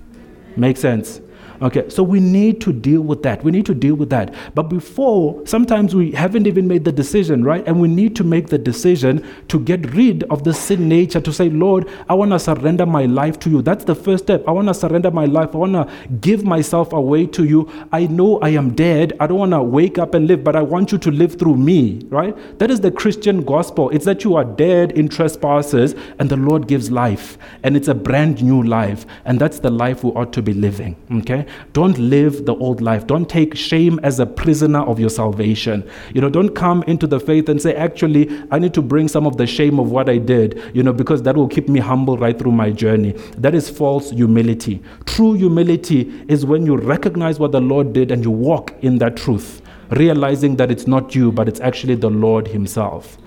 Make 0.57 0.79
sense? 0.79 1.21
Okay, 1.63 1.91
so 1.91 2.03
we 2.03 2.21
need 2.21 2.63
to 2.63 2.73
deal 2.73 3.03
with 3.03 3.23
that. 3.23 3.45
We 3.45 3.51
need 3.51 3.67
to 3.67 3.75
deal 3.75 3.95
with 3.95 4.09
that. 4.11 4.35
But 4.55 4.65
before, 4.65 5.47
sometimes 5.47 5.95
we 5.95 6.11
haven't 6.13 6.47
even 6.47 6.67
made 6.67 6.87
the 6.87 6.93
decision, 6.93 7.45
right? 7.45 7.67
And 7.67 7.79
we 7.79 7.87
need 7.87 8.17
to 8.17 8.25
make 8.25 8.47
the 8.47 8.57
decision 8.57 9.27
to 9.49 9.61
get 9.61 9.93
rid 9.95 10.23
of 10.25 10.43
the 10.45 10.55
sin 10.55 10.89
nature, 10.89 11.21
to 11.21 11.33
say, 11.33 11.51
Lord, 11.51 11.87
I 12.09 12.15
want 12.15 12.31
to 12.31 12.39
surrender 12.39 12.87
my 12.87 13.05
life 13.05 13.39
to 13.41 13.51
you. 13.51 13.61
That's 13.61 13.85
the 13.85 13.95
first 13.95 14.25
step. 14.25 14.43
I 14.49 14.53
want 14.53 14.69
to 14.69 14.75
surrender 14.75 15.11
my 15.11 15.27
life. 15.27 15.55
I 15.55 15.59
want 15.59 15.75
to 15.75 15.87
give 16.23 16.45
myself 16.45 16.95
away 16.95 17.27
to 17.27 17.45
you. 17.45 17.71
I 17.93 18.07
know 18.07 18.39
I 18.41 18.51
am 18.51 18.75
dead. 18.75 19.13
I 19.21 19.27
don't 19.27 19.39
want 19.39 19.53
to 19.53 19.63
wake 19.63 19.99
up 19.99 20.15
and 20.15 20.27
live, 20.27 20.43
but 20.43 20.57
I 20.57 20.63
want 20.63 20.93
you 20.93 20.99
to 20.99 21.11
live 21.11 21.39
through 21.39 21.57
me, 21.57 22.07
right? 22.09 22.35
That 22.59 22.71
is 22.71 22.81
the 22.81 22.91
Christian 22.91 23.43
gospel. 23.43 23.91
It's 23.91 24.07
that 24.07 24.25
you 24.25 24.35
are 24.37 24.45
dead 24.45 24.93
in 24.93 25.11
trespasses 25.11 25.95
and 26.19 26.31
the 26.31 26.37
Lord 26.37 26.69
gives 26.69 26.91
life. 26.91 27.37
And 27.63 27.77
it's 27.77 27.89
a 27.89 27.95
brand 27.95 28.43
new 28.43 28.63
life. 28.63 29.05
And 29.27 29.39
that's 29.39 29.59
the 29.59 29.71
life 29.71 30.03
we 30.03 30.11
ought 30.13 30.33
to 30.33 30.41
be 30.43 30.55
living, 30.55 30.97
okay? 31.19 31.47
Don't 31.73 31.99
live 31.99 32.47
the 32.47 32.55
old 32.57 32.81
life. 32.81 33.07
Don't 33.07 33.29
take 33.29 33.55
shame 33.55 34.01
as 34.03 34.21
a 34.21 34.27
prisoner 34.27 34.81
of 34.81 34.99
your 34.99 35.11
salvation. 35.11 35.89
You 36.15 36.21
know, 36.21 36.31
don't 36.31 36.55
come 36.55 36.83
into 36.85 37.07
the 37.07 37.21
faith 37.21 37.49
and 37.49 37.61
say, 37.61 37.75
actually, 37.75 38.29
I 38.51 38.59
need 38.59 38.75
to 38.75 38.83
bring 38.83 39.09
some 39.09 39.27
of 39.27 39.37
the 39.37 39.47
shame 39.47 39.79
of 39.79 39.91
what 39.91 40.09
I 40.09 40.19
did, 40.19 40.63
you 40.75 40.83
know, 40.83 40.93
because 40.93 41.23
that 41.23 41.37
will 41.37 41.49
keep 41.49 41.69
me 41.69 41.81
humble 41.81 42.17
right 42.19 42.39
through 42.39 42.53
my 42.53 42.71
journey. 42.71 43.13
That 43.39 43.55
is 43.55 43.71
false 43.71 44.11
humility. 44.11 44.83
True 45.07 45.35
humility 45.35 46.13
is 46.29 46.45
when 46.45 46.67
you 46.67 46.77
recognize 46.77 47.39
what 47.39 47.53
the 47.53 47.61
Lord 47.61 47.93
did 47.93 48.11
and 48.11 48.25
you 48.25 48.31
walk 48.31 48.75
in 48.83 48.99
that 48.99 49.17
truth, 49.17 49.63
realizing 49.91 50.57
that 50.57 50.71
it's 50.71 50.87
not 50.87 51.15
you, 51.15 51.33
but 51.33 51.49
it's 51.49 51.61
actually 51.61 51.95
the 51.95 52.11
Lord 52.11 52.49
Himself. 52.49 53.19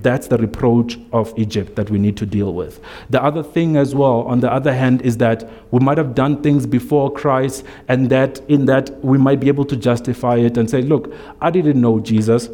That's 0.00 0.28
the 0.28 0.38
reproach 0.38 0.98
of 1.12 1.32
Egypt 1.36 1.76
that 1.76 1.90
we 1.90 1.98
need 1.98 2.16
to 2.18 2.26
deal 2.26 2.54
with. 2.54 2.80
The 3.10 3.22
other 3.22 3.42
thing, 3.42 3.76
as 3.76 3.94
well, 3.94 4.22
on 4.22 4.40
the 4.40 4.50
other 4.50 4.72
hand, 4.72 5.02
is 5.02 5.18
that 5.18 5.50
we 5.70 5.80
might 5.80 5.98
have 5.98 6.14
done 6.14 6.42
things 6.42 6.66
before 6.66 7.12
Christ, 7.12 7.64
and 7.88 8.08
that 8.10 8.40
in 8.48 8.66
that 8.66 9.04
we 9.04 9.18
might 9.18 9.40
be 9.40 9.48
able 9.48 9.64
to 9.66 9.76
justify 9.76 10.36
it 10.36 10.56
and 10.56 10.70
say, 10.70 10.82
Look, 10.82 11.12
I 11.40 11.50
didn't 11.50 11.80
know 11.80 12.00
Jesus. 12.00 12.48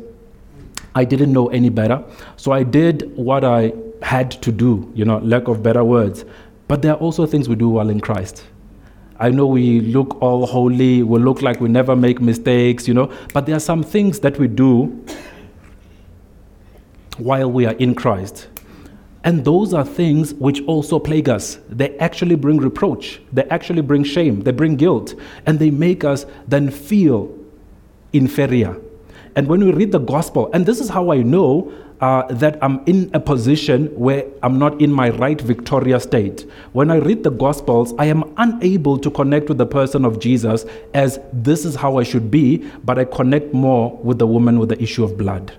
I 0.95 1.05
didn't 1.05 1.33
know 1.33 1.49
any 1.49 1.69
better. 1.69 2.03
So 2.37 2.53
I 2.53 2.63
did 2.65 3.17
what 3.17 3.45
I 3.45 3.73
had 4.03 4.31
to 4.43 4.51
do, 4.51 4.91
you 4.95 5.05
know, 5.05 5.19
lack 5.19 5.47
of 5.49 5.63
better 5.63 5.85
words. 5.85 6.25
But 6.67 6.83
there 6.83 6.93
are 6.93 6.99
also 6.99 7.27
things 7.27 7.49
we 7.49 7.57
do 7.57 7.69
while 7.69 7.89
in 7.89 8.01
Christ. 8.01 8.45
I 9.21 9.31
know 9.31 9.47
we 9.47 9.81
look 9.81 10.21
all 10.23 10.47
holy, 10.47 11.03
we 11.03 11.19
look 11.19 11.43
like 11.43 11.61
we 11.61 11.69
never 11.69 11.97
make 11.97 12.21
mistakes, 12.21 12.87
you 12.87 12.95
know, 12.95 13.13
but 13.35 13.47
there 13.47 13.57
are 13.57 13.61
some 13.61 13.83
things 13.83 14.21
that 14.21 14.39
we 14.39 14.47
do 14.47 15.05
while 17.19 17.51
we 17.51 17.67
are 17.67 17.75
in 17.75 17.95
Christ. 17.95 18.49
And 19.25 19.45
those 19.45 19.75
are 19.75 19.85
things 19.85 20.33
which 20.35 20.63
also 20.67 20.99
plague 20.99 21.29
us. 21.29 21.59
They 21.69 21.97
actually 21.99 22.37
bring 22.37 22.59
reproach, 22.59 23.21
they 23.33 23.45
actually 23.45 23.83
bring 23.83 24.05
shame, 24.05 24.43
they 24.43 24.53
bring 24.53 24.77
guilt, 24.77 25.15
and 25.47 25.59
they 25.59 25.71
make 25.71 26.05
us 26.05 26.25
then 26.47 26.71
feel 26.71 27.35
inferior. 28.13 28.81
And 29.37 29.47
when 29.47 29.65
we 29.65 29.73
read 29.73 29.93
the 29.93 29.99
gospel, 29.99 30.51
and 30.53 30.65
this 30.67 30.81
is 30.81 30.89
how 30.89 31.13
I 31.13 31.19
know 31.19 31.73
uh, 32.01 32.23
that 32.29 32.59
I'm 32.63 32.81
in 32.87 33.11
a 33.13 33.21
position 33.21 33.87
where 33.99 34.25
I'm 34.43 34.59
not 34.59 34.81
in 34.81 34.93
my 34.93 35.11
right 35.11 35.41
victorious 35.41 36.05
state. 36.05 36.47
When 36.73 36.91
I 36.91 36.97
read 36.97 37.25
the 37.25 37.31
Gospels, 37.31 37.93
I 37.99 38.07
am 38.07 38.33
unable 38.37 38.99
to 38.99 39.11
connect 39.11 39.49
with 39.49 39.59
the 39.59 39.67
person 39.67 40.05
of 40.05 40.21
Jesus 40.21 40.65
as 40.95 41.19
this 41.33 41.65
is 41.65 41.75
how 41.75 41.99
I 41.99 42.05
should 42.05 42.31
be, 42.31 42.59
but 42.85 42.99
I 42.99 43.05
connect 43.05 43.53
more 43.53 43.97
with 43.97 44.19
the 44.19 44.27
woman 44.27 44.59
with 44.59 44.69
the 44.69 44.81
issue 44.83 45.03
of 45.05 45.19
blood. 45.19 45.53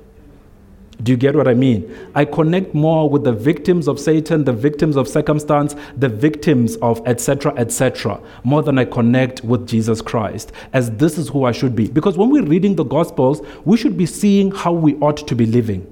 Do 1.01 1.13
you 1.13 1.17
get 1.17 1.33
what 1.33 1.47
I 1.47 1.53
mean? 1.53 1.95
I 2.13 2.25
connect 2.25 2.73
more 2.73 3.09
with 3.09 3.23
the 3.23 3.31
victims 3.31 3.87
of 3.87 3.99
Satan, 3.99 4.43
the 4.43 4.51
victims 4.51 4.97
of 4.97 5.07
circumstance, 5.07 5.75
the 5.95 6.09
victims 6.09 6.75
of 6.77 7.01
etc. 7.07 7.53
etc. 7.55 8.19
more 8.43 8.61
than 8.61 8.77
I 8.77 8.83
connect 8.83 9.41
with 9.45 9.65
Jesus 9.65 10.01
Christ, 10.01 10.51
as 10.73 10.91
this 10.91 11.17
is 11.17 11.29
who 11.29 11.45
I 11.45 11.53
should 11.53 11.73
be. 11.73 11.87
Because 11.87 12.17
when 12.17 12.29
we're 12.29 12.43
reading 12.43 12.75
the 12.75 12.83
Gospels, 12.83 13.41
we 13.63 13.77
should 13.77 13.97
be 13.97 14.05
seeing 14.05 14.51
how 14.51 14.73
we 14.73 14.95
ought 14.95 15.25
to 15.25 15.35
be 15.35 15.45
living. 15.45 15.87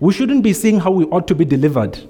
We 0.00 0.12
shouldn't 0.12 0.42
be 0.42 0.52
seeing 0.52 0.80
how 0.80 0.90
we 0.90 1.04
ought 1.06 1.28
to 1.28 1.34
be 1.36 1.44
delivered. 1.44 2.00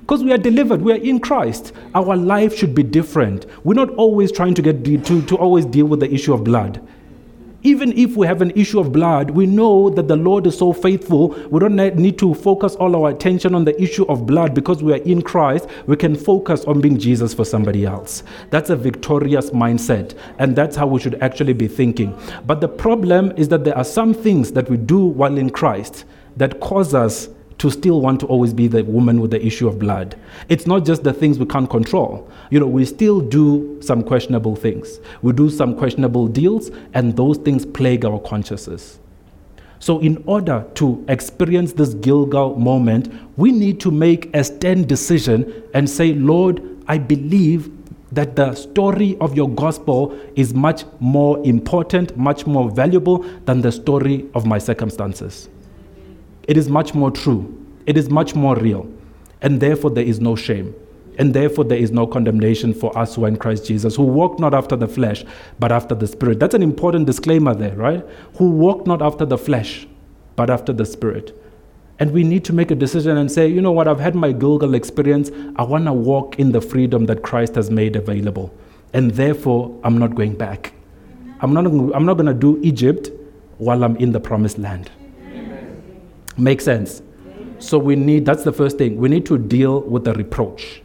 Because 0.00 0.24
we 0.24 0.32
are 0.32 0.38
delivered, 0.38 0.82
we 0.82 0.92
are 0.92 0.96
in 0.96 1.20
Christ. 1.20 1.72
Our 1.94 2.16
life 2.16 2.56
should 2.56 2.74
be 2.74 2.82
different. 2.82 3.46
We're 3.64 3.74
not 3.74 3.90
always 3.90 4.32
trying 4.32 4.54
to 4.54 4.62
get 4.62 4.84
to, 4.84 5.22
to 5.22 5.36
always 5.36 5.64
deal 5.64 5.86
with 5.86 6.00
the 6.00 6.12
issue 6.12 6.34
of 6.34 6.42
blood 6.42 6.84
even 7.62 7.96
if 7.96 8.16
we 8.16 8.26
have 8.26 8.42
an 8.42 8.50
issue 8.56 8.80
of 8.80 8.92
blood, 8.92 9.30
we 9.30 9.46
know 9.46 9.88
that 9.90 10.08
the 10.08 10.16
Lord 10.16 10.46
is 10.46 10.58
so 10.58 10.72
faithful. 10.72 11.28
We 11.50 11.60
don't 11.60 11.76
need 11.76 12.18
to 12.18 12.34
focus 12.34 12.74
all 12.74 12.96
our 12.96 13.10
attention 13.10 13.54
on 13.54 13.64
the 13.64 13.80
issue 13.80 14.04
of 14.06 14.26
blood 14.26 14.54
because 14.54 14.82
we 14.82 14.92
are 14.92 15.02
in 15.02 15.22
Christ. 15.22 15.68
We 15.86 15.96
can 15.96 16.16
focus 16.16 16.64
on 16.64 16.80
being 16.80 16.98
Jesus 16.98 17.32
for 17.32 17.44
somebody 17.44 17.86
else. 17.86 18.24
That's 18.50 18.70
a 18.70 18.76
victorious 18.76 19.50
mindset, 19.50 20.16
and 20.38 20.56
that's 20.56 20.74
how 20.76 20.86
we 20.86 21.00
should 21.00 21.22
actually 21.22 21.52
be 21.52 21.68
thinking. 21.68 22.18
But 22.46 22.60
the 22.60 22.68
problem 22.68 23.32
is 23.36 23.48
that 23.48 23.64
there 23.64 23.76
are 23.76 23.84
some 23.84 24.12
things 24.12 24.52
that 24.52 24.68
we 24.68 24.76
do 24.76 25.04
while 25.04 25.38
in 25.38 25.50
Christ 25.50 26.04
that 26.36 26.60
cause 26.60 26.94
us 26.94 27.28
to 27.58 27.70
still 27.70 28.00
want 28.00 28.18
to 28.18 28.26
always 28.26 28.52
be 28.52 28.66
the 28.66 28.82
woman 28.82 29.20
with 29.20 29.30
the 29.30 29.46
issue 29.46 29.68
of 29.68 29.78
blood. 29.78 30.18
It's 30.48 30.66
not 30.66 30.84
just 30.84 31.04
the 31.04 31.12
things 31.12 31.38
we 31.38 31.46
can't 31.46 31.70
control. 31.70 32.28
You 32.52 32.60
know, 32.60 32.66
we 32.66 32.84
still 32.84 33.22
do 33.22 33.78
some 33.80 34.02
questionable 34.02 34.56
things. 34.56 35.00
We 35.22 35.32
do 35.32 35.48
some 35.48 35.74
questionable 35.74 36.28
deals, 36.28 36.70
and 36.92 37.16
those 37.16 37.38
things 37.38 37.64
plague 37.64 38.04
our 38.04 38.20
consciences. 38.20 39.00
So, 39.78 40.00
in 40.00 40.22
order 40.26 40.66
to 40.74 41.02
experience 41.08 41.72
this 41.72 41.94
Gilgal 41.94 42.56
moment, 42.56 43.10
we 43.38 43.52
need 43.52 43.80
to 43.80 43.90
make 43.90 44.36
a 44.36 44.44
stand 44.44 44.86
decision 44.86 45.62
and 45.72 45.88
say, 45.88 46.12
Lord, 46.12 46.60
I 46.88 46.98
believe 46.98 47.70
that 48.12 48.36
the 48.36 48.54
story 48.54 49.16
of 49.22 49.34
your 49.34 49.48
gospel 49.48 50.14
is 50.36 50.52
much 50.52 50.84
more 51.00 51.42
important, 51.46 52.18
much 52.18 52.46
more 52.46 52.70
valuable 52.70 53.24
than 53.46 53.62
the 53.62 53.72
story 53.72 54.26
of 54.34 54.44
my 54.44 54.58
circumstances. 54.58 55.48
It 56.46 56.58
is 56.58 56.68
much 56.68 56.92
more 56.92 57.10
true. 57.10 57.66
It 57.86 57.96
is 57.96 58.10
much 58.10 58.34
more 58.34 58.56
real. 58.56 58.86
And 59.40 59.58
therefore, 59.58 59.92
there 59.92 60.04
is 60.04 60.20
no 60.20 60.36
shame. 60.36 60.74
And 61.18 61.34
therefore, 61.34 61.64
there 61.64 61.78
is 61.78 61.90
no 61.90 62.06
condemnation 62.06 62.72
for 62.72 62.96
us 62.96 63.14
who 63.14 63.24
are 63.24 63.28
in 63.28 63.36
Christ 63.36 63.66
Jesus, 63.66 63.96
who 63.96 64.04
walk 64.04 64.38
not 64.38 64.54
after 64.54 64.76
the 64.76 64.88
flesh, 64.88 65.24
but 65.58 65.70
after 65.70 65.94
the 65.94 66.06
Spirit. 66.06 66.40
That's 66.40 66.54
an 66.54 66.62
important 66.62 67.06
disclaimer 67.06 67.54
there, 67.54 67.76
right? 67.76 68.04
Who 68.36 68.50
walk 68.50 68.86
not 68.86 69.02
after 69.02 69.26
the 69.26 69.36
flesh, 69.36 69.86
but 70.36 70.48
after 70.48 70.72
the 70.72 70.86
Spirit. 70.86 71.38
And 71.98 72.12
we 72.12 72.24
need 72.24 72.44
to 72.46 72.52
make 72.52 72.70
a 72.70 72.74
decision 72.74 73.18
and 73.18 73.30
say, 73.30 73.46
you 73.46 73.60
know 73.60 73.72
what, 73.72 73.86
I've 73.86 74.00
had 74.00 74.14
my 74.14 74.32
Gilgal 74.32 74.74
experience. 74.74 75.30
I 75.56 75.62
want 75.64 75.84
to 75.84 75.92
walk 75.92 76.38
in 76.38 76.52
the 76.52 76.60
freedom 76.60 77.06
that 77.06 77.22
Christ 77.22 77.54
has 77.56 77.70
made 77.70 77.94
available. 77.94 78.52
And 78.94 79.10
therefore, 79.12 79.78
I'm 79.84 79.98
not 79.98 80.14
going 80.14 80.34
back. 80.34 80.72
I'm 81.40 81.52
not, 81.52 81.66
I'm 81.66 82.04
not 82.06 82.14
going 82.14 82.26
to 82.26 82.34
do 82.34 82.58
Egypt 82.62 83.10
while 83.58 83.84
I'm 83.84 83.96
in 83.96 84.12
the 84.12 84.20
promised 84.20 84.58
land. 84.58 84.90
Make 86.38 86.60
sense? 86.60 87.02
So 87.58 87.78
we 87.78 87.94
need, 87.94 88.24
that's 88.24 88.44
the 88.44 88.52
first 88.52 88.78
thing, 88.78 88.96
we 88.96 89.08
need 89.08 89.26
to 89.26 89.38
deal 89.38 89.82
with 89.82 90.04
the 90.04 90.14
reproach 90.14 90.81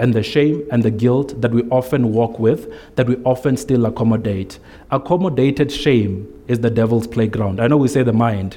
and 0.00 0.14
the 0.14 0.22
shame 0.22 0.66
and 0.72 0.82
the 0.82 0.90
guilt 0.90 1.40
that 1.42 1.52
we 1.52 1.62
often 1.64 2.10
walk 2.12 2.38
with, 2.38 2.72
that 2.96 3.06
we 3.06 3.16
often 3.24 3.56
still 3.56 3.84
accommodate. 3.84 4.58
Accommodated 4.90 5.70
shame 5.70 6.26
is 6.48 6.60
the 6.60 6.70
devil's 6.70 7.06
playground. 7.06 7.60
I 7.60 7.68
know 7.68 7.76
we 7.76 7.86
say 7.86 8.02
the 8.02 8.14
mind, 8.14 8.56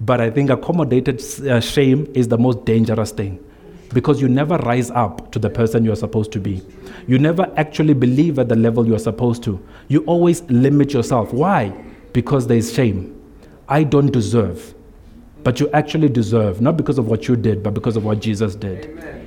but 0.00 0.20
I 0.20 0.30
think 0.30 0.50
accommodated 0.50 1.20
uh, 1.46 1.60
shame 1.60 2.10
is 2.14 2.28
the 2.28 2.38
most 2.38 2.64
dangerous 2.64 3.10
thing 3.10 3.44
because 3.92 4.20
you 4.20 4.28
never 4.28 4.56
rise 4.58 4.90
up 4.92 5.32
to 5.32 5.38
the 5.40 5.50
person 5.50 5.84
you're 5.84 5.96
supposed 5.96 6.30
to 6.32 6.40
be. 6.40 6.62
You 7.08 7.18
never 7.18 7.52
actually 7.56 7.94
believe 7.94 8.38
at 8.38 8.48
the 8.48 8.56
level 8.56 8.86
you're 8.86 8.98
supposed 8.98 9.42
to. 9.44 9.60
You 9.88 10.04
always 10.04 10.42
limit 10.44 10.92
yourself. 10.92 11.32
Why? 11.32 11.70
Because 12.12 12.46
there's 12.46 12.72
shame. 12.72 13.20
I 13.68 13.82
don't 13.82 14.12
deserve. 14.12 14.74
But 15.42 15.60
you 15.60 15.68
actually 15.72 16.08
deserve, 16.08 16.60
not 16.60 16.76
because 16.76 16.98
of 16.98 17.06
what 17.08 17.28
you 17.28 17.36
did, 17.36 17.62
but 17.62 17.74
because 17.74 17.96
of 17.96 18.04
what 18.04 18.20
Jesus 18.20 18.54
did. 18.54 18.86
Amen. 18.86 19.23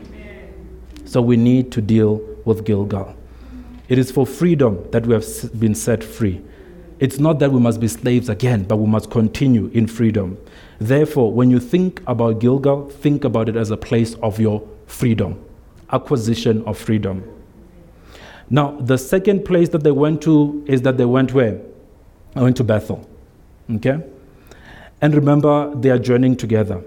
So 1.07 1.21
we 1.21 1.37
need 1.37 1.71
to 1.71 1.81
deal 1.81 2.21
with 2.43 2.65
Gilgal. 2.65 3.15
It 3.87 3.97
is 3.97 4.11
for 4.11 4.27
freedom 4.27 4.85
that 4.91 5.05
we 5.05 5.13
have 5.13 5.25
been 5.57 5.73
set 5.73 6.03
free. 6.03 6.41
It's 6.99 7.17
not 7.17 7.39
that 7.39 7.51
we 7.53 7.61
must 7.61 7.79
be 7.79 7.87
slaves 7.87 8.27
again, 8.27 8.65
but 8.65 8.75
we 8.75 8.87
must 8.87 9.09
continue 9.09 9.67
in 9.73 9.87
freedom. 9.87 10.37
Therefore, 10.79 11.31
when 11.31 11.49
you 11.49 11.61
think 11.61 12.01
about 12.07 12.39
Gilgal, 12.39 12.89
think 12.89 13.23
about 13.23 13.47
it 13.47 13.55
as 13.55 13.71
a 13.71 13.77
place 13.77 14.15
of 14.15 14.37
your 14.37 14.67
freedom, 14.85 15.41
acquisition 15.93 16.61
of 16.65 16.77
freedom. 16.77 17.23
Now, 18.49 18.71
the 18.71 18.97
second 18.97 19.45
place 19.45 19.69
that 19.69 19.83
they 19.83 19.91
went 19.91 20.21
to 20.23 20.65
is 20.67 20.81
that 20.81 20.97
they 20.97 21.05
went 21.05 21.33
where? 21.33 21.61
They 22.33 22.41
went 22.41 22.57
to 22.57 22.65
Bethel. 22.65 23.07
Okay? 23.71 24.03
And 25.01 25.15
remember, 25.15 25.73
they 25.73 25.89
are 25.89 25.99
journeying 25.99 26.35
together. 26.35 26.83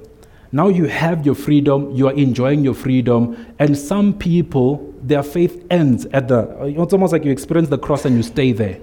Now 0.53 0.69
you 0.69 0.87
have 0.87 1.25
your 1.25 1.37
freedom, 1.37 1.91
you 1.95 2.09
are 2.09 2.13
enjoying 2.13 2.65
your 2.65 2.75
freedom, 2.75 3.55
and 3.59 3.79
some 3.79 4.13
people, 4.13 4.93
their 5.01 5.23
faith 5.23 5.65
ends 5.71 6.07
at 6.07 6.29
the, 6.29 6.49
it's 6.65 6.93
almost 6.93 7.13
like 7.13 7.25
you 7.25 7.31
experience 7.31 7.69
the 7.69 7.79
cross 7.79 8.05
and 8.05 8.17
you 8.17 8.23
stay 8.23 8.53
there. 8.53 8.81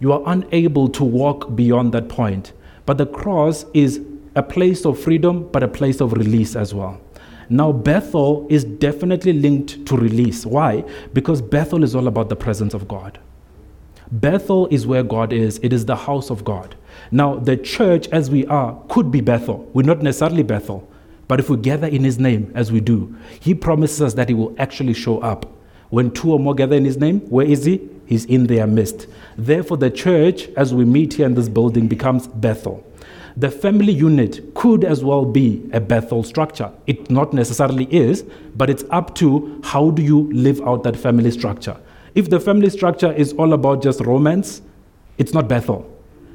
You 0.00 0.12
are 0.12 0.22
unable 0.26 0.88
to 0.88 1.04
walk 1.04 1.54
beyond 1.54 1.92
that 1.92 2.08
point. 2.08 2.52
But 2.86 2.98
the 2.98 3.06
cross 3.06 3.66
is 3.74 4.00
a 4.34 4.42
place 4.42 4.84
of 4.84 4.98
freedom, 4.98 5.48
but 5.52 5.62
a 5.62 5.68
place 5.68 6.00
of 6.00 6.12
release 6.12 6.56
as 6.56 6.74
well. 6.74 7.00
Now, 7.48 7.72
Bethel 7.72 8.46
is 8.48 8.64
definitely 8.64 9.34
linked 9.34 9.86
to 9.86 9.96
release. 9.96 10.46
Why? 10.46 10.84
Because 11.12 11.42
Bethel 11.42 11.84
is 11.84 11.94
all 11.94 12.08
about 12.08 12.30
the 12.30 12.36
presence 12.36 12.74
of 12.74 12.88
God. 12.88 13.18
Bethel 14.10 14.66
is 14.68 14.86
where 14.86 15.02
God 15.02 15.32
is, 15.32 15.58
it 15.62 15.72
is 15.72 15.84
the 15.84 15.96
house 15.96 16.30
of 16.30 16.44
God. 16.44 16.74
Now, 17.10 17.36
the 17.36 17.56
church 17.56 18.08
as 18.08 18.30
we 18.30 18.46
are 18.46 18.80
could 18.88 19.10
be 19.10 19.20
Bethel. 19.20 19.70
We're 19.74 19.82
not 19.82 20.02
necessarily 20.02 20.42
Bethel, 20.42 20.88
but 21.28 21.40
if 21.40 21.48
we 21.48 21.56
gather 21.56 21.86
in 21.86 22.04
His 22.04 22.18
name 22.18 22.52
as 22.54 22.70
we 22.70 22.80
do, 22.80 23.14
He 23.40 23.54
promises 23.54 24.02
us 24.02 24.14
that 24.14 24.28
He 24.28 24.34
will 24.34 24.54
actually 24.58 24.94
show 24.94 25.18
up. 25.20 25.50
When 25.90 26.10
two 26.10 26.32
or 26.32 26.38
more 26.38 26.54
gather 26.54 26.76
in 26.76 26.84
His 26.84 26.96
name, 26.96 27.20
where 27.30 27.46
is 27.46 27.64
He? 27.64 27.88
He's 28.06 28.24
in 28.26 28.46
their 28.46 28.66
midst. 28.66 29.06
Therefore, 29.36 29.76
the 29.76 29.90
church, 29.90 30.48
as 30.56 30.74
we 30.74 30.84
meet 30.84 31.14
here 31.14 31.26
in 31.26 31.34
this 31.34 31.48
building, 31.48 31.88
becomes 31.88 32.26
Bethel. 32.26 32.84
The 33.36 33.50
family 33.50 33.92
unit 33.92 34.54
could 34.54 34.84
as 34.84 35.02
well 35.02 35.24
be 35.24 35.68
a 35.72 35.80
Bethel 35.80 36.22
structure. 36.22 36.70
It 36.86 37.10
not 37.10 37.32
necessarily 37.32 37.92
is, 37.92 38.22
but 38.54 38.70
it's 38.70 38.84
up 38.90 39.14
to 39.16 39.60
how 39.64 39.90
do 39.90 40.02
you 40.02 40.32
live 40.32 40.60
out 40.60 40.84
that 40.84 40.96
family 40.96 41.32
structure. 41.32 41.76
If 42.14 42.30
the 42.30 42.38
family 42.38 42.70
structure 42.70 43.12
is 43.12 43.32
all 43.32 43.52
about 43.52 43.82
just 43.82 44.00
romance, 44.00 44.62
it's 45.18 45.32
not 45.32 45.48
Bethel. 45.48 45.90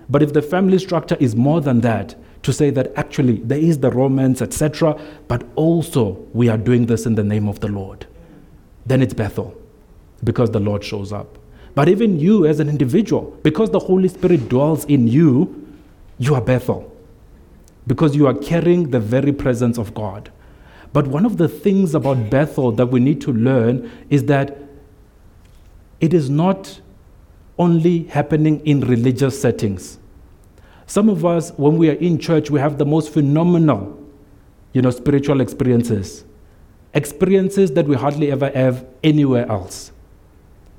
But 0.09 0.23
if 0.23 0.33
the 0.33 0.41
family 0.41 0.77
structure 0.79 1.15
is 1.21 1.35
more 1.35 1.61
than 1.61 1.79
that, 1.81 2.15
to 2.43 2.53
say 2.53 2.69
that 2.69 2.91
actually 2.95 3.37
there 3.37 3.57
is 3.57 3.79
the 3.79 3.91
romance, 3.91 4.41
etc., 4.41 4.99
but 5.27 5.43
also 5.55 6.25
we 6.33 6.49
are 6.49 6.57
doing 6.57 6.85
this 6.85 7.05
in 7.05 7.15
the 7.15 7.23
name 7.23 7.47
of 7.47 7.59
the 7.59 7.67
Lord, 7.67 8.07
then 8.85 9.01
it's 9.01 9.13
Bethel 9.13 9.55
because 10.23 10.51
the 10.51 10.59
Lord 10.59 10.83
shows 10.83 11.11
up. 11.13 11.37
But 11.75 11.87
even 11.87 12.19
you 12.19 12.45
as 12.45 12.59
an 12.59 12.69
individual, 12.69 13.37
because 13.43 13.69
the 13.69 13.79
Holy 13.79 14.07
Spirit 14.07 14.49
dwells 14.49 14.85
in 14.85 15.07
you, 15.07 15.67
you 16.17 16.35
are 16.35 16.41
Bethel 16.41 16.95
because 17.87 18.15
you 18.15 18.27
are 18.27 18.33
carrying 18.33 18.91
the 18.91 18.99
very 18.99 19.31
presence 19.31 19.77
of 19.77 19.93
God. 19.93 20.31
But 20.91 21.07
one 21.07 21.25
of 21.25 21.37
the 21.37 21.47
things 21.47 21.93
about 21.95 22.29
Bethel 22.29 22.71
that 22.73 22.87
we 22.87 22.99
need 22.99 23.21
to 23.21 23.33
learn 23.33 23.89
is 24.09 24.25
that 24.25 24.57
it 26.01 26.13
is 26.13 26.29
not 26.29 26.81
only 27.57 28.03
happening 28.05 28.65
in 28.65 28.81
religious 28.81 29.39
settings. 29.39 29.98
Some 30.89 31.07
of 31.07 31.23
us, 31.23 31.51
when 31.51 31.77
we 31.77 31.87
are 31.91 31.99
in 32.07 32.17
church, 32.17 32.49
we 32.49 32.59
have 32.59 32.79
the 32.79 32.85
most 32.85 33.13
phenomenal, 33.13 33.95
you 34.73 34.81
know, 34.81 34.89
spiritual 34.89 35.39
experiences. 35.39 36.25
Experiences 36.95 37.73
that 37.73 37.85
we 37.85 37.95
hardly 37.95 38.31
ever 38.31 38.49
have 38.49 38.87
anywhere 39.03 39.47
else. 39.47 39.91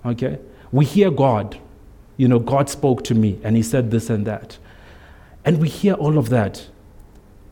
Okay? 0.05 0.41
We 0.73 0.85
hear 0.85 1.13
God. 1.13 1.57
You 2.17 2.27
know, 2.27 2.41
God 2.41 2.69
spoke 2.69 3.05
to 3.05 3.15
me 3.15 3.39
and 3.45 3.57
He 3.57 3.63
said 3.63 3.93
this 3.93 4.11
and 4.11 4.27
that. 4.27 4.59
And 5.45 5.61
we 5.61 5.69
hear 5.69 5.95
all 5.95 6.19
of 6.19 6.29
that. 6.31 6.67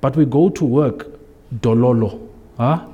But 0.01 0.16
we 0.16 0.25
go 0.25 0.49
to 0.49 0.64
work, 0.64 1.07
dololo. 1.61 2.29
Huh? 2.57 2.85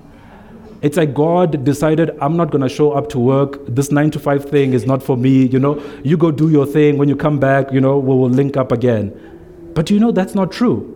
It's 0.82 0.98
like 0.98 1.14
God 1.14 1.64
decided, 1.64 2.10
I'm 2.20 2.36
not 2.36 2.50
going 2.50 2.60
to 2.60 2.68
show 2.68 2.92
up 2.92 3.08
to 3.08 3.18
work. 3.18 3.64
This 3.66 3.90
nine 3.90 4.10
to 4.10 4.18
five 4.18 4.44
thing 4.44 4.74
is 4.74 4.84
not 4.84 5.02
for 5.02 5.16
me. 5.16 5.46
You 5.46 5.58
know, 5.58 5.82
you 6.04 6.18
go 6.18 6.30
do 6.30 6.50
your 6.50 6.66
thing. 6.66 6.98
When 6.98 7.08
you 7.08 7.16
come 7.16 7.38
back, 7.38 7.72
you 7.72 7.80
know, 7.80 7.96
we 7.98 8.14
will 8.14 8.28
link 8.28 8.58
up 8.58 8.70
again. 8.70 9.30
But 9.74 9.90
you 9.90 9.98
know, 9.98 10.12
that's 10.12 10.34
not 10.34 10.52
true. 10.52 10.90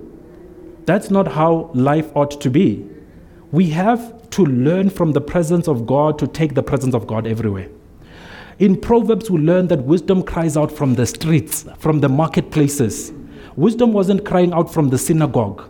That's 0.87 1.11
not 1.11 1.29
how 1.29 1.71
life 1.75 2.11
ought 2.17 2.41
to 2.41 2.51
be. 2.51 2.89
We 3.51 3.71
have 3.71 4.31
to 4.31 4.45
learn 4.45 4.91
from 4.91 5.13
the 5.13 5.21
presence 5.21 5.69
of 5.69 5.87
God 5.87 6.19
to 6.19 6.27
take 6.27 6.55
the 6.55 6.63
presence 6.63 6.95
of 6.95 7.07
God 7.07 7.27
everywhere. 7.27 7.69
In 8.59 8.81
Proverbs, 8.81 9.31
we 9.31 9.39
learn 9.39 9.69
that 9.69 9.83
wisdom 9.83 10.23
cries 10.23 10.57
out 10.57 10.73
from 10.73 10.95
the 10.95 11.07
streets, 11.07 11.67
from 11.79 12.01
the 12.01 12.09
marketplaces. 12.09 13.13
Wisdom 13.57 13.93
wasn't 13.93 14.25
crying 14.25 14.53
out 14.53 14.73
from 14.73 14.89
the 14.89 14.99
synagogue 14.99 15.69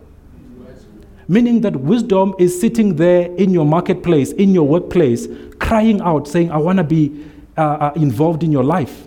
meaning 1.29 1.61
that 1.61 1.77
wisdom 1.77 2.35
is 2.39 2.59
sitting 2.59 2.97
there 2.97 3.31
in 3.35 3.51
your 3.51 3.67
marketplace, 3.67 4.33
in 4.33 4.55
your 4.55 4.67
workplace, 4.67 5.29
crying 5.59 6.01
out, 6.01 6.27
saying, 6.27 6.51
I 6.51 6.57
want 6.57 6.79
to 6.79 6.85
be 6.85 7.25
uh, 7.57 7.61
uh, 7.61 7.93
involved 7.95 8.43
in 8.43 8.51
your 8.51 8.65
life. 8.65 9.07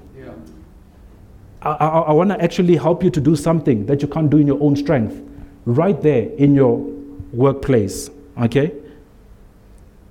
I, 1.61 1.71
I, 1.71 1.87
I 1.87 2.11
want 2.13 2.29
to 2.31 2.41
actually 2.41 2.75
help 2.75 3.03
you 3.03 3.09
to 3.11 3.21
do 3.21 3.35
something 3.35 3.85
that 3.85 4.01
you 4.01 4.07
can't 4.07 4.29
do 4.29 4.37
in 4.37 4.47
your 4.47 4.61
own 4.61 4.75
strength, 4.75 5.21
right 5.65 5.99
there 6.01 6.29
in 6.31 6.55
your 6.55 6.77
workplace. 7.33 8.09
Okay? 8.41 8.73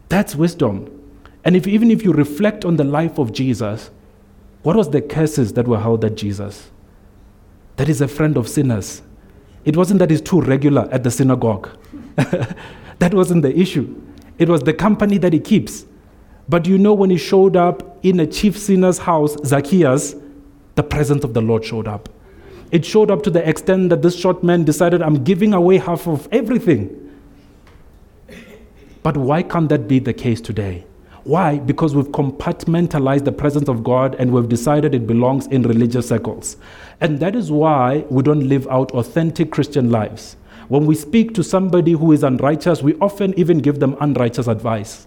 That's 0.09 0.35
wisdom. 0.35 0.97
And 1.45 1.57
if, 1.57 1.67
even 1.67 1.91
if 1.91 2.05
you 2.05 2.13
reflect 2.13 2.65
on 2.65 2.77
the 2.77 2.85
life 2.85 3.19
of 3.19 3.33
Jesus, 3.33 3.91
what 4.63 4.77
was 4.77 4.91
the 4.91 5.01
curses 5.01 5.55
that 5.55 5.67
were 5.67 5.81
held 5.81 6.05
at 6.05 6.17
Jesus? 6.17 6.71
That 7.77 7.89
is 7.89 8.01
a 8.01 8.09
friend 8.09 8.37
of 8.37 8.49
sinners. 8.49 9.03
It 9.65 9.77
wasn't 9.77 10.01
that 10.01 10.11
he's 10.11 10.21
too 10.21 10.41
regular 10.41 10.89
at 10.93 11.03
the 11.03 11.11
synagogue. 11.11 11.71
that 12.17 13.15
wasn't 13.15 13.43
the 13.43 13.59
issue. 13.59 14.01
It 14.39 14.49
was 14.49 14.63
the 14.63 14.75
company 14.75 15.19
that 15.19 15.33
he 15.33 15.41
keeps. 15.41 15.87
But 16.49 16.67
you 16.67 16.79
know, 16.79 16.93
when 16.93 17.11
he 17.11 17.17
showed 17.17 17.57
up 17.57 18.05
in 18.05 18.21
a 18.21 18.27
chief 18.27 18.59
sinner's 18.59 18.99
house, 18.99 19.37
Zacchaeus, 19.45 20.15
the 20.75 20.83
presence 20.83 21.25
of 21.25 21.35
the 21.35 21.41
Lord 21.41 21.65
showed 21.65 21.89
up. 21.89 22.09
It 22.71 22.85
showed 22.85 23.11
up 23.11 23.23
to 23.25 23.31
the 23.31 23.47
extent 23.49 23.91
that 23.91 24.03
this 24.03 24.17
short 24.17 24.45
man 24.45 24.65
decided, 24.65 25.03
I'm 25.03 25.25
giving 25.25 25.55
away 25.55 25.79
half 25.79 26.07
of 26.07 26.29
everything. 26.31 26.97
But 29.03 29.17
why 29.17 29.43
can't 29.43 29.69
that 29.71 29.89
be 29.89 29.99
the 29.99 30.13
case 30.13 30.41
today? 30.41 30.85
Why? 31.25 31.59
Because 31.59 31.95
we've 31.95 32.09
compartmentalized 32.09 33.25
the 33.25 33.33
presence 33.33 33.69
of 33.69 33.83
God 33.85 34.15
and 34.17 34.33
we've 34.33 34.49
decided 34.49 34.95
it 34.95 35.07
belongs 35.07 35.47
in 35.49 35.63
religious 35.63 36.09
circles. 36.09 36.57
And 37.01 37.21
that 37.21 37.35
is 37.35 37.51
why 37.51 38.05
we 38.09 38.23
don't 38.23 38.49
live 38.49 38.67
out 38.69 38.93
authentic 38.93 39.51
Christian 39.51 39.91
lives. 39.91 40.37
When 40.69 40.87
we 40.87 40.95
speak 40.95 41.35
to 41.35 41.43
somebody 41.43 41.93
who 41.93 42.13
is 42.13 42.23
unrighteous, 42.23 42.83
we 42.83 42.95
often 42.97 43.37
even 43.39 43.59
give 43.59 43.81
them 43.81 43.97
unrighteous 44.01 44.47
advice. 44.47 45.07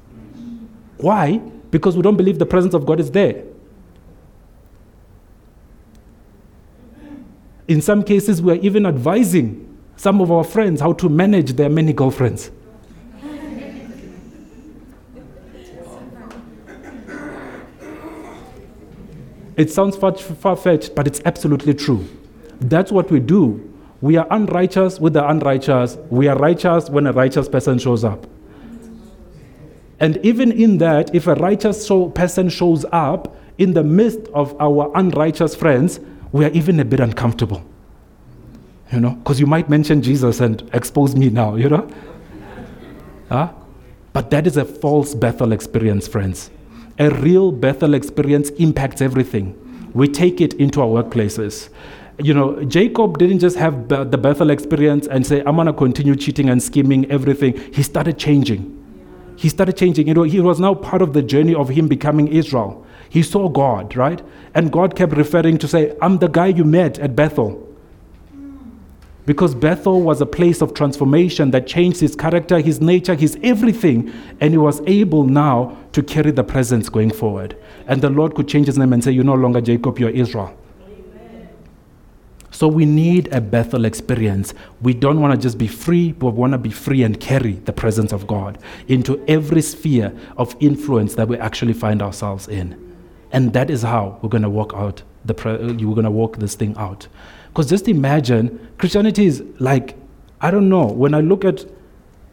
Why? 0.98 1.38
Because 1.72 1.96
we 1.96 2.02
don't 2.02 2.18
believe 2.18 2.38
the 2.38 2.46
presence 2.46 2.74
of 2.74 2.86
God 2.86 3.00
is 3.00 3.12
there. 3.12 3.44
In 7.68 7.82
some 7.82 8.04
cases, 8.04 8.42
we 8.42 8.54
are 8.54 8.62
even 8.62 8.86
advising 8.86 9.78
some 9.96 10.22
of 10.22 10.32
our 10.32 10.44
friends 10.44 10.82
how 10.82 10.94
to 10.94 11.10
manage 11.10 11.54
their 11.54 11.70
many 11.70 11.94
girlfriends. 11.94 12.52
It 19.56 19.72
sounds 19.72 19.96
far 19.96 20.56
fetched, 20.56 20.96
but 20.96 21.06
it's 21.06 21.22
absolutely 21.26 21.76
true. 21.76 22.08
That's 22.60 22.92
what 22.92 23.12
we 23.12 23.20
do 23.20 23.74
we 24.04 24.18
are 24.18 24.28
unrighteous 24.32 25.00
with 25.00 25.14
the 25.14 25.26
unrighteous. 25.26 25.98
We 26.10 26.28
are 26.28 26.38
righteous 26.38 26.90
when 26.90 27.08
a 27.08 27.14
righteous 27.14 27.48
person 27.48 27.80
shows 27.80 28.04
up. 28.04 28.28
And 30.02 30.18
even 30.26 30.52
in 30.52 30.80
that, 30.80 31.16
if 31.16 31.26
a 31.26 31.36
righteous 31.36 31.88
show, 31.88 32.10
person 32.10 32.50
shows 32.50 32.86
up 32.92 33.34
in 33.58 33.72
the 33.72 33.84
midst 33.86 34.20
of 34.34 34.60
our 34.60 34.92
unrighteous 34.96 35.56
friends, 35.56 36.02
we 36.34 36.44
are 36.44 36.50
even 36.50 36.80
a 36.82 36.86
bit 36.86 37.00
uncomfortable. 37.00 37.64
You 38.92 39.00
know, 39.00 39.12
because 39.12 39.40
you 39.40 39.48
might 39.48 39.70
mention 39.70 40.02
Jesus 40.02 40.42
and 40.42 40.70
expose 40.74 41.16
me 41.16 41.30
now, 41.30 41.56
you 41.56 41.70
know? 41.70 41.90
Huh? 43.30 43.54
But 44.12 44.30
that 44.32 44.46
is 44.46 44.58
a 44.58 44.66
false 44.66 45.16
Bethel 45.16 45.52
experience, 45.52 46.08
friends. 46.08 46.52
A 47.00 47.10
real 47.10 47.52
Bethel 47.52 47.94
experience 47.94 48.50
impacts 48.52 49.02
everything. 49.02 49.58
We 49.94 50.08
take 50.08 50.42
it 50.42 50.54
into 50.56 50.82
our 50.82 50.88
workplaces. 50.88 51.70
You 52.20 52.34
know, 52.34 52.64
Jacob 52.66 53.18
didn't 53.18 53.40
just 53.40 53.58
have 53.58 53.88
the 53.88 54.18
Bethel 54.18 54.52
experience 54.52 55.08
and 55.08 55.26
say, 55.26 55.42
I'm 55.46 55.56
going 55.56 55.68
to 55.68 55.74
continue 55.74 56.16
cheating 56.16 56.50
and 56.50 56.62
scheming 56.62 57.10
everything. 57.10 57.58
He 57.74 57.82
started 57.82 58.20
changing. 58.20 58.80
He 59.36 59.50
started 59.50 59.76
changing. 59.76 60.08
You 60.08 60.14
know, 60.14 60.24
he 60.24 60.40
was 60.40 60.60
now 60.60 60.76
part 60.76 61.02
of 61.02 61.14
the 61.14 61.24
journey 61.24 61.56
of 61.56 61.70
him 61.70 61.88
becoming 61.88 62.28
Israel. 62.28 62.83
He 63.14 63.22
saw 63.22 63.48
God, 63.48 63.96
right? 63.96 64.24
And 64.56 64.72
God 64.72 64.96
kept 64.96 65.14
referring 65.14 65.60
to 65.60 65.68
say, 65.68 65.96
I'm 66.02 66.18
the 66.18 66.28
guy 66.28 66.48
you 66.48 66.64
met 66.64 66.98
at 66.98 67.16
Bethel. 67.16 67.62
Because 69.28 69.54
Bethel 69.54 70.02
was 70.02 70.20
a 70.20 70.26
place 70.26 70.64
of 70.64 70.74
transformation 70.74 71.52
that 71.52 71.68
changed 71.68 72.00
his 72.00 72.16
character, 72.16 72.60
his 72.60 72.82
nature, 72.82 73.14
his 73.14 73.38
everything. 73.44 74.12
And 74.42 74.52
he 74.52 74.58
was 74.58 74.82
able 74.88 75.26
now 75.26 75.78
to 75.92 76.02
carry 76.02 76.32
the 76.32 76.44
presence 76.44 76.90
going 76.90 77.12
forward. 77.12 77.56
And 77.86 78.02
the 78.02 78.10
Lord 78.10 78.34
could 78.34 78.48
change 78.48 78.66
his 78.66 78.80
name 78.80 78.94
and 78.94 79.04
say, 79.04 79.12
You're 79.12 79.24
no 79.24 79.36
longer 79.36 79.62
Jacob, 79.62 80.00
you're 80.00 80.10
Israel. 80.10 80.58
So 82.50 82.68
we 82.68 82.88
need 82.88 83.32
a 83.32 83.42
Bethel 83.42 83.86
experience. 83.86 84.56
We 84.82 84.96
don't 84.96 85.22
want 85.22 85.36
to 85.36 85.40
just 85.40 85.60
be 85.60 85.68
free, 85.68 86.14
but 86.14 86.32
we 86.32 86.40
want 86.40 86.54
to 86.54 86.58
be 86.58 86.72
free 86.72 87.04
and 87.04 87.20
carry 87.20 87.54
the 87.54 87.74
presence 87.74 88.12
of 88.12 88.26
God 88.26 88.58
into 88.88 89.24
every 89.28 89.62
sphere 89.62 90.16
of 90.36 90.56
influence 90.60 91.14
that 91.14 91.28
we 91.28 91.38
actually 91.38 91.74
find 91.74 92.02
ourselves 92.02 92.48
in. 92.48 92.93
And 93.34 93.52
that 93.54 93.70
is 93.70 93.82
how 93.82 94.20
we're 94.22 94.30
going 94.30 94.44
to 94.44 94.50
walk 94.50 94.74
out 94.76 95.04
the 95.26 95.34
pre- 95.34 95.54
uh, 95.54 95.74
you're 95.74 95.96
going 95.96 96.06
to 96.06 96.12
walk 96.12 96.38
this 96.38 96.56
thing 96.56 96.76
out. 96.78 97.08
Because 97.48 97.70
just 97.70 97.88
imagine, 97.88 98.70
Christianity 98.78 99.26
is 99.26 99.44
like, 99.60 99.96
I 100.40 100.52
don't 100.52 100.70
know, 100.70 100.86
when 100.86 101.14
I 101.14 101.22
look 101.22 101.44
at 101.44 101.66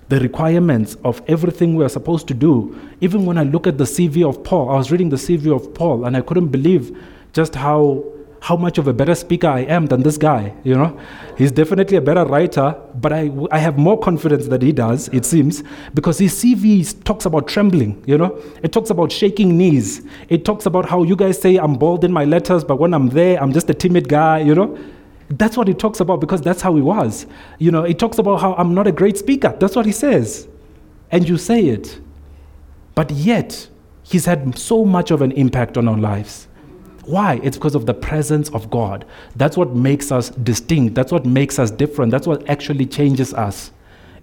the 0.08 0.20
requirements 0.20 0.96
of 1.04 1.22
everything 1.28 1.74
we 1.74 1.84
are 1.84 1.88
supposed 1.88 2.26
to 2.28 2.34
do, 2.34 2.78
even 3.00 3.26
when 3.26 3.38
I 3.38 3.44
look 3.44 3.66
at 3.66 3.78
the 3.78 3.84
CV 3.84 4.28
of 4.28 4.42
Paul, 4.44 4.70
I 4.70 4.74
was 4.74 4.90
reading 4.90 5.08
the 5.08 5.16
CV 5.16 5.54
of 5.54 5.72
Paul 5.72 6.04
and 6.04 6.16
I 6.16 6.20
couldn't 6.20 6.48
believe 6.48 6.96
just 7.32 7.54
how 7.54 8.04
how 8.40 8.56
much 8.56 8.78
of 8.78 8.88
a 8.88 8.92
better 8.92 9.14
speaker 9.14 9.46
I 9.46 9.60
am 9.60 9.86
than 9.86 10.02
this 10.02 10.16
guy, 10.16 10.54
you 10.64 10.74
know. 10.74 10.98
He's 11.36 11.52
definitely 11.52 11.98
a 11.98 12.00
better 12.00 12.24
writer, 12.24 12.74
but 12.94 13.12
I, 13.12 13.30
I 13.50 13.58
have 13.58 13.76
more 13.78 13.98
confidence 13.98 14.48
that 14.48 14.62
he 14.62 14.72
does, 14.72 15.08
it 15.08 15.26
seems, 15.26 15.62
because 15.92 16.18
his 16.18 16.34
CV 16.34 17.04
talks 17.04 17.26
about 17.26 17.48
trembling, 17.48 18.02
you 18.06 18.16
know. 18.16 18.40
It 18.62 18.72
talks 18.72 18.88
about 18.88 19.12
shaking 19.12 19.58
knees. 19.58 20.02
It 20.30 20.46
talks 20.46 20.64
about 20.64 20.88
how 20.88 21.02
you 21.02 21.16
guys 21.16 21.40
say 21.40 21.56
I'm 21.56 21.74
bold 21.74 22.02
in 22.02 22.12
my 22.12 22.24
letters, 22.24 22.64
but 22.64 22.76
when 22.76 22.94
I'm 22.94 23.10
there, 23.10 23.40
I'm 23.42 23.52
just 23.52 23.68
a 23.68 23.74
timid 23.74 24.08
guy, 24.08 24.38
you 24.38 24.54
know. 24.54 24.78
That's 25.28 25.56
what 25.56 25.68
he 25.68 25.74
talks 25.74 26.00
about 26.00 26.20
because 26.20 26.40
that's 26.40 26.62
how 26.62 26.74
he 26.74 26.82
was. 26.82 27.26
You 27.58 27.70
know, 27.70 27.84
he 27.84 27.94
talks 27.94 28.18
about 28.18 28.40
how 28.40 28.54
I'm 28.54 28.74
not 28.74 28.86
a 28.86 28.92
great 28.92 29.18
speaker. 29.18 29.54
That's 29.60 29.76
what 29.76 29.86
he 29.86 29.92
says. 29.92 30.48
And 31.10 31.28
you 31.28 31.36
say 31.36 31.66
it. 31.66 32.00
But 32.94 33.10
yet, 33.12 33.68
he's 34.02 34.24
had 34.24 34.58
so 34.58 34.84
much 34.84 35.10
of 35.10 35.22
an 35.22 35.32
impact 35.32 35.76
on 35.76 35.86
our 35.86 35.96
lives. 35.98 36.48
Why? 37.10 37.40
It's 37.42 37.56
because 37.56 37.74
of 37.74 37.86
the 37.86 37.94
presence 37.94 38.50
of 38.50 38.70
God. 38.70 39.04
That's 39.34 39.56
what 39.56 39.74
makes 39.74 40.12
us 40.12 40.30
distinct. 40.30 40.94
That's 40.94 41.10
what 41.10 41.26
makes 41.26 41.58
us 41.58 41.72
different. 41.72 42.12
That's 42.12 42.26
what 42.26 42.48
actually 42.48 42.86
changes 42.86 43.34
us. 43.34 43.72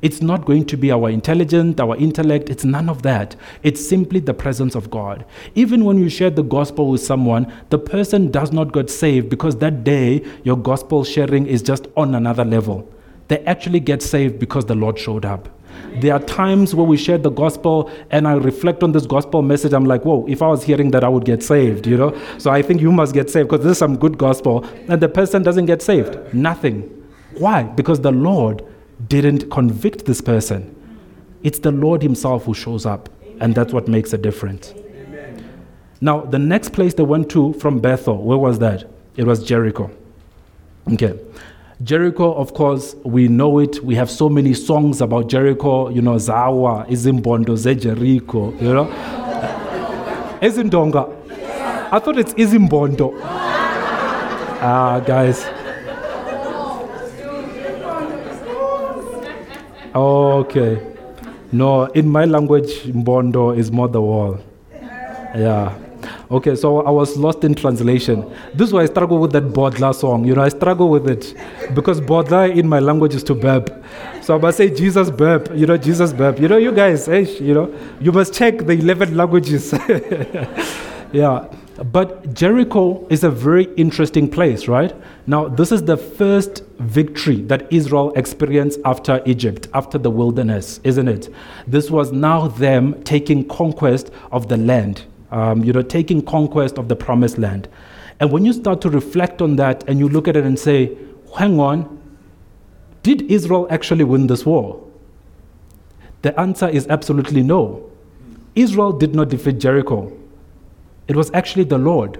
It's 0.02 0.21
not 0.21 0.45
going 0.45 0.65
to 0.67 0.78
be 0.78 0.89
our 0.91 1.10
intelligence, 1.10 1.82
our 1.82 1.97
intellect. 1.97 2.50
It's 2.50 2.63
none 2.63 2.88
of 2.88 3.02
that. 3.02 3.36
It's 3.62 3.86
simply 3.86 4.21
the 4.21 4.34
presence 4.34 4.73
of 4.73 4.89
God. 4.89 5.26
Even 5.54 5.84
when 5.84 5.97
you 5.97 6.08
share 6.08 6.30
the 6.30 6.43
gospel 6.43 6.89
with 6.89 7.02
someone, 7.02 7.52
the 7.71 7.80
person 7.80 8.32
does 8.32 8.54
not 8.54 8.71
get 8.71 8.89
saved 8.89 9.28
because 9.30 9.58
that 9.58 9.84
day 9.84 10.23
your 10.43 10.56
gospel 10.58 11.04
sharing 11.04 11.45
is 11.45 11.62
just 11.62 11.88
on 11.97 12.15
another 12.15 12.45
level. 12.45 12.88
They 13.28 13.39
actually 13.39 13.82
get 13.82 14.02
saved 14.02 14.39
because 14.39 14.65
the 14.65 14.76
Lord 14.76 14.97
showed 14.97 15.26
up. 15.26 15.50
There 16.00 16.13
are 16.13 16.20
times 16.20 16.76
where 16.76 16.86
we 16.86 16.98
share 16.98 17.18
the 17.18 17.30
gospel 17.30 17.92
and 18.12 18.28
I 18.28 18.34
reflect 18.34 18.84
on 18.84 18.92
this 18.92 19.06
gospel 19.06 19.42
message. 19.42 19.74
I'm 19.74 19.86
like, 19.86 20.06
whoa, 20.06 20.26
if 20.28 20.42
I 20.42 20.48
was 20.48 20.63
hearing 20.63 20.92
that, 20.92 21.04
I 21.04 21.10
would 21.10 21.26
get 21.26 21.42
saved, 21.42 21.88
you 21.88 21.98
know? 21.98 22.20
So 22.38 22.52
I 22.52 22.62
think 22.62 22.82
you 22.82 22.92
must 22.92 23.13
get 23.13 23.30
saved 23.30 23.50
because 23.50 23.63
this 23.63 23.74
is 23.74 23.78
some 23.78 23.98
good 23.98 24.18
gospel. 24.18 24.63
And 24.88 25.02
the 25.02 25.10
person 25.10 25.44
doesn't 25.44 25.66
get 25.66 25.82
saved. 25.82 26.34
Nothing. 26.34 26.82
Why? 27.38 27.63
Because 27.63 28.02
the 28.02 28.12
Lord 28.12 28.63
didn't 29.08 29.50
convict 29.50 30.06
this 30.06 30.22
person. 30.22 30.74
It's 31.44 31.60
the 31.60 31.72
Lord 31.72 32.02
Himself 32.02 32.46
who 32.46 32.54
shows 32.54 32.86
up. 32.86 33.10
And 33.40 33.54
that's 33.54 33.74
what 33.74 33.88
makes 33.88 34.13
a 34.13 34.18
difference. 34.18 34.74
Now, 36.00 36.22
the 36.22 36.40
next 36.40 36.74
place 36.74 36.94
they 36.94 37.04
went 37.04 37.30
to 37.32 37.54
from 37.54 37.80
Bethel, 37.80 38.22
where 38.22 38.38
was 38.38 38.60
that? 38.60 38.90
It 39.16 39.26
was 39.26 39.44
Jericho. 39.44 39.90
Okay. 40.94 41.20
Jericho, 41.84 42.34
of 42.34 42.54
course, 42.56 42.96
we 43.04 43.28
know 43.28 43.60
it. 43.60 43.84
We 43.84 43.94
have 43.96 44.10
so 44.10 44.30
many 44.30 44.54
songs 44.56 45.00
about 45.00 45.30
Jericho, 45.30 45.90
you 45.90 46.02
know, 46.02 46.16
Zawa, 46.16 46.88
Izimbondo, 46.88 47.56
Jericho, 47.80 48.52
you 48.54 48.74
know. 48.74 48.86
Izindonga. 50.42 51.13
I 51.92 52.00
thought 52.00 52.18
it's 52.18 52.34
Izimbondo. 52.34 53.13
Ah, 54.60 55.00
guys. 55.06 55.46
Okay. 59.94 60.82
No, 61.52 61.86
in 61.86 62.10
my 62.10 62.26
language, 62.26 62.84
Mbondo 62.86 63.56
is 63.58 63.72
more 63.72 63.88
the 63.88 64.02
wall. 64.02 64.40
Yeah. 65.36 65.78
Okay, 66.30 66.56
so 66.56 66.82
I 66.82 66.90
was 66.90 67.16
lost 67.16 67.46
in 67.46 67.56
translation. 67.56 68.30
This 68.54 68.68
is 68.68 68.74
why 68.74 68.82
I 68.82 68.86
struggle 68.88 69.18
with 69.18 69.32
that 69.32 69.54
Bodla 69.54 69.96
song. 69.96 70.26
You 70.26 70.36
know, 70.36 70.42
I 70.42 70.50
struggle 70.50 70.90
with 70.90 71.10
it 71.10 71.34
because 71.74 72.02
Bodla 72.02 72.54
in 72.54 72.68
my 72.68 72.80
language 72.80 73.16
is 73.16 73.24
to 73.26 73.34
burp. 73.34 73.70
So 74.22 74.36
I 74.36 74.38
must 74.38 74.58
say 74.58 74.70
Jesus 74.70 75.10
burp. 75.10 75.50
You 75.56 75.66
know, 75.66 75.78
Jesus 75.78 76.12
burp. 76.12 76.38
You 76.38 76.50
know, 76.50 76.58
you 76.58 76.74
guys, 76.74 77.08
eh, 77.08 77.24
hey, 77.24 77.38
you 77.46 77.54
know, 77.54 77.74
you 78.02 78.12
must 78.12 78.34
check 78.34 78.58
the 78.58 78.74
11 78.74 79.16
languages. 79.16 79.74
yeah. 81.13 81.48
But 81.94 82.34
Jericho 82.34 83.08
is 83.10 83.24
a 83.24 83.30
very 83.30 83.66
interesting 83.76 84.30
place, 84.30 84.68
right? 84.68 84.94
Now, 85.28 85.48
this 85.48 85.72
is 85.72 85.84
the 85.84 85.96
first 85.96 86.63
victory 86.80 87.42
that 87.44 87.72
Israel 87.72 88.12
experienced 88.18 88.82
after 88.84 89.22
Egypt, 89.26 89.70
after 89.74 89.98
the 89.98 90.10
wilderness, 90.10 90.82
isn't 90.84 91.08
it? 91.08 91.30
This 91.68 91.90
was 91.90 92.12
now 92.12 92.50
them 92.50 93.02
taking 93.04 93.48
conquest 93.48 94.12
of 94.34 94.50
the 94.50 94.58
land 94.58 95.06
um, 95.32 95.63
you 95.63 95.74
know, 95.74 95.82
taking 95.82 96.22
conquest 96.22 96.78
of 96.78 96.88
the 96.88 96.96
promised 96.96 97.38
land. 97.38 97.68
And 98.20 98.32
when 98.32 98.46
you 98.46 98.54
start 98.54 98.82
to 98.82 98.90
reflect 98.90 99.42
on 99.42 99.56
that 99.58 99.88
and 99.88 100.00
you 100.00 100.10
look 100.10 100.28
at 100.28 100.36
it 100.36 100.44
and 100.44 100.58
say, 100.58 100.98
hang 101.38 101.60
on, 101.60 102.02
did 103.04 103.24
Israel 103.32 103.68
actually 103.70 104.04
win 104.04 104.28
this 104.28 104.46
war? 104.46 104.84
The 106.24 106.38
answer 106.40 106.68
is 106.68 106.88
absolutely 106.88 107.44
no. 107.44 107.90
Israel 108.56 108.92
did 108.92 109.13
not 109.13 109.30
defeat 109.30 109.60
Jericho. 109.60 110.12
It 111.08 111.16
was 111.16 111.30
actually 111.34 111.66
the 111.66 111.78
Lord. 111.78 112.20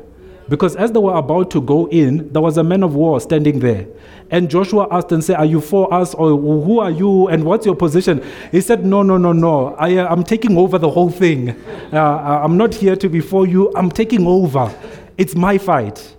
Because 0.50 0.76
as 0.76 0.92
they 0.92 1.00
were 1.00 1.16
about 1.16 1.52
to 1.52 1.62
go 1.62 1.88
in, 1.90 2.32
there 2.32 2.42
was 2.42 2.58
a 2.58 2.64
man 2.64 2.84
of 2.84 2.96
war 2.96 3.20
standing 3.20 3.60
there. 3.60 3.86
And 4.30 4.50
Joshua 4.50 4.88
asked 4.92 5.12
and 5.12 5.24
said, 5.24 5.38
Are 5.38 5.46
you 5.46 5.62
for 5.62 5.94
us 5.94 6.14
or 6.14 6.30
who 6.30 6.80
are 6.80 6.92
you 6.92 7.28
and 7.28 7.44
what's 7.44 7.66
your 7.66 7.76
position? 7.76 8.24
He 8.52 8.62
said, 8.62 8.86
No, 8.86 9.04
no, 9.04 9.18
no, 9.18 9.34
no. 9.34 9.76
I, 9.76 9.90
am 9.90 10.20
uh, 10.20 10.24
taking 10.24 10.58
over 10.58 10.78
the 10.78 10.90
whole 10.90 11.10
thing. 11.10 11.50
Uh, 11.92 12.42
I'm 12.44 12.58
not 12.58 12.74
here 12.74 12.96
to 12.96 13.10
be 13.10 13.20
for 13.20 13.46
you. 13.46 13.74
I'm 13.76 13.92
taking 13.92 14.26
over. 14.26 14.74
It's 15.18 15.36
my 15.36 15.58
fight. 15.58 16.16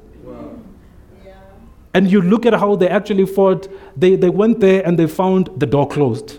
And 1.95 2.11
you 2.11 2.21
look 2.21 2.47
at 2.47 2.53
how 2.53 2.77
they 2.77 2.89
actually 2.89 3.27
fought. 3.27 3.69
They, 3.97 4.15
they 4.15 4.29
went 4.29 4.61
there 4.61 4.87
and 4.87 4.99
they 4.99 5.07
found 5.07 5.51
the 5.57 5.67
door 5.67 5.89
closed, 5.89 6.39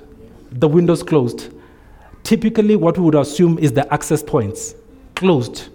the 0.52 0.68
windows 0.68 1.04
closed. 1.04 1.52
Typically, 2.24 2.76
what 2.76 2.98
we 2.98 3.04
would 3.06 3.16
assume 3.16 3.58
is 3.58 3.74
the 3.74 3.92
access 3.92 4.22
points 4.22 4.76
closed. 5.16 5.70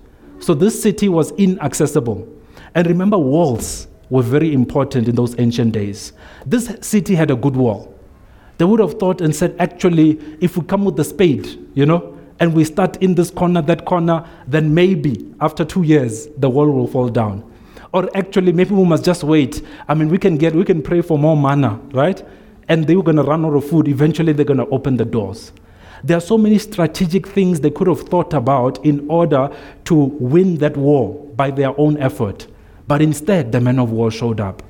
So 0.44 0.52
this 0.52 0.82
city 0.82 1.08
was 1.08 1.30
inaccessible. 1.38 2.28
And 2.74 2.86
remember, 2.86 3.16
walls 3.16 3.88
were 4.10 4.20
very 4.22 4.52
important 4.52 5.08
in 5.08 5.14
those 5.14 5.34
ancient 5.40 5.72
days. 5.72 6.12
This 6.44 6.70
city 6.82 7.14
had 7.14 7.30
a 7.30 7.34
good 7.34 7.56
wall. 7.56 7.98
They 8.58 8.66
would 8.66 8.78
have 8.78 8.98
thought 9.00 9.22
and 9.22 9.34
said, 9.34 9.56
actually, 9.58 10.20
if 10.42 10.58
we 10.58 10.66
come 10.66 10.84
with 10.84 10.96
the 10.96 11.04
spade, 11.04 11.66
you 11.72 11.86
know, 11.86 12.18
and 12.40 12.52
we 12.52 12.64
start 12.64 13.02
in 13.02 13.14
this 13.14 13.30
corner, 13.30 13.62
that 13.62 13.86
corner, 13.86 14.28
then 14.46 14.74
maybe 14.74 15.34
after 15.40 15.64
two 15.64 15.82
years, 15.82 16.28
the 16.36 16.50
wall 16.50 16.70
will 16.70 16.88
fall 16.88 17.08
down. 17.08 17.50
Or 17.94 18.14
actually, 18.14 18.52
maybe 18.52 18.74
we 18.74 18.84
must 18.84 19.02
just 19.02 19.24
wait. 19.24 19.62
I 19.88 19.94
mean, 19.94 20.10
we 20.10 20.18
can 20.18 20.36
get, 20.36 20.54
we 20.54 20.66
can 20.66 20.82
pray 20.82 21.00
for 21.00 21.18
more 21.18 21.38
manna, 21.38 21.80
right? 21.94 22.22
And 22.68 22.86
they 22.86 22.96
were 22.96 23.02
going 23.02 23.16
to 23.16 23.22
run 23.22 23.46
out 23.46 23.54
of 23.54 23.66
food. 23.66 23.88
Eventually, 23.88 24.34
they're 24.34 24.44
going 24.44 24.58
to 24.58 24.66
open 24.66 24.98
the 24.98 25.06
doors. 25.06 25.52
There 26.04 26.18
are 26.18 26.20
so 26.20 26.36
many 26.36 26.58
strategic 26.58 27.26
things 27.26 27.60
they 27.60 27.70
could 27.70 27.86
have 27.86 28.02
thought 28.02 28.34
about 28.34 28.84
in 28.84 29.08
order 29.08 29.48
to 29.84 29.94
win 29.94 30.58
that 30.58 30.76
war 30.76 31.14
by 31.34 31.50
their 31.50 31.72
own 31.80 31.96
effort. 31.96 32.46
But 32.86 33.00
instead, 33.00 33.52
the 33.52 33.60
men 33.62 33.78
of 33.78 33.90
war 33.90 34.10
showed 34.10 34.38
up. 34.38 34.62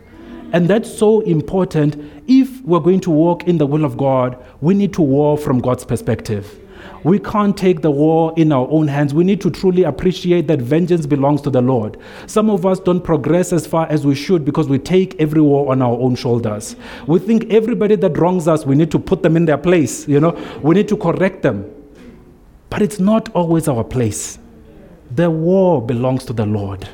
And 0.52 0.68
that's 0.68 0.96
so 0.96 1.22
important. 1.22 1.96
If 2.28 2.62
we're 2.62 2.78
going 2.78 3.00
to 3.00 3.10
walk 3.10 3.48
in 3.48 3.58
the 3.58 3.66
will 3.66 3.84
of 3.84 3.96
God, 3.96 4.40
we 4.60 4.74
need 4.74 4.92
to 4.92 5.02
war 5.02 5.36
from 5.36 5.58
God's 5.58 5.84
perspective. 5.84 6.60
We 7.02 7.18
can't 7.18 7.56
take 7.56 7.82
the 7.82 7.90
war 7.90 8.32
in 8.36 8.52
our 8.52 8.66
own 8.70 8.88
hands. 8.88 9.12
We 9.12 9.24
need 9.24 9.40
to 9.42 9.50
truly 9.50 9.84
appreciate 9.84 10.46
that 10.48 10.60
vengeance 10.60 11.06
belongs 11.06 11.42
to 11.42 11.50
the 11.50 11.60
Lord. 11.60 11.98
Some 12.26 12.48
of 12.48 12.64
us 12.64 12.80
don't 12.80 13.02
progress 13.02 13.52
as 13.52 13.66
far 13.66 13.86
as 13.88 14.06
we 14.06 14.14
should 14.14 14.44
because 14.44 14.68
we 14.68 14.78
take 14.78 15.20
every 15.20 15.42
war 15.42 15.70
on 15.70 15.82
our 15.82 15.98
own 15.98 16.14
shoulders. 16.14 16.76
We 17.06 17.18
think 17.18 17.52
everybody 17.52 17.96
that 17.96 18.16
wrongs 18.16 18.48
us, 18.48 18.64
we 18.64 18.74
need 18.74 18.90
to 18.92 18.98
put 18.98 19.22
them 19.22 19.36
in 19.36 19.44
their 19.44 19.58
place, 19.58 20.08
you 20.08 20.20
know, 20.20 20.30
we 20.62 20.74
need 20.74 20.88
to 20.88 20.96
correct 20.96 21.42
them. 21.42 21.70
But 22.70 22.82
it's 22.82 22.98
not 22.98 23.28
always 23.34 23.68
our 23.68 23.84
place. 23.84 24.38
The 25.14 25.30
war 25.30 25.80
belongs 25.80 26.24
to 26.24 26.32
the 26.32 26.46
Lord. 26.46 26.88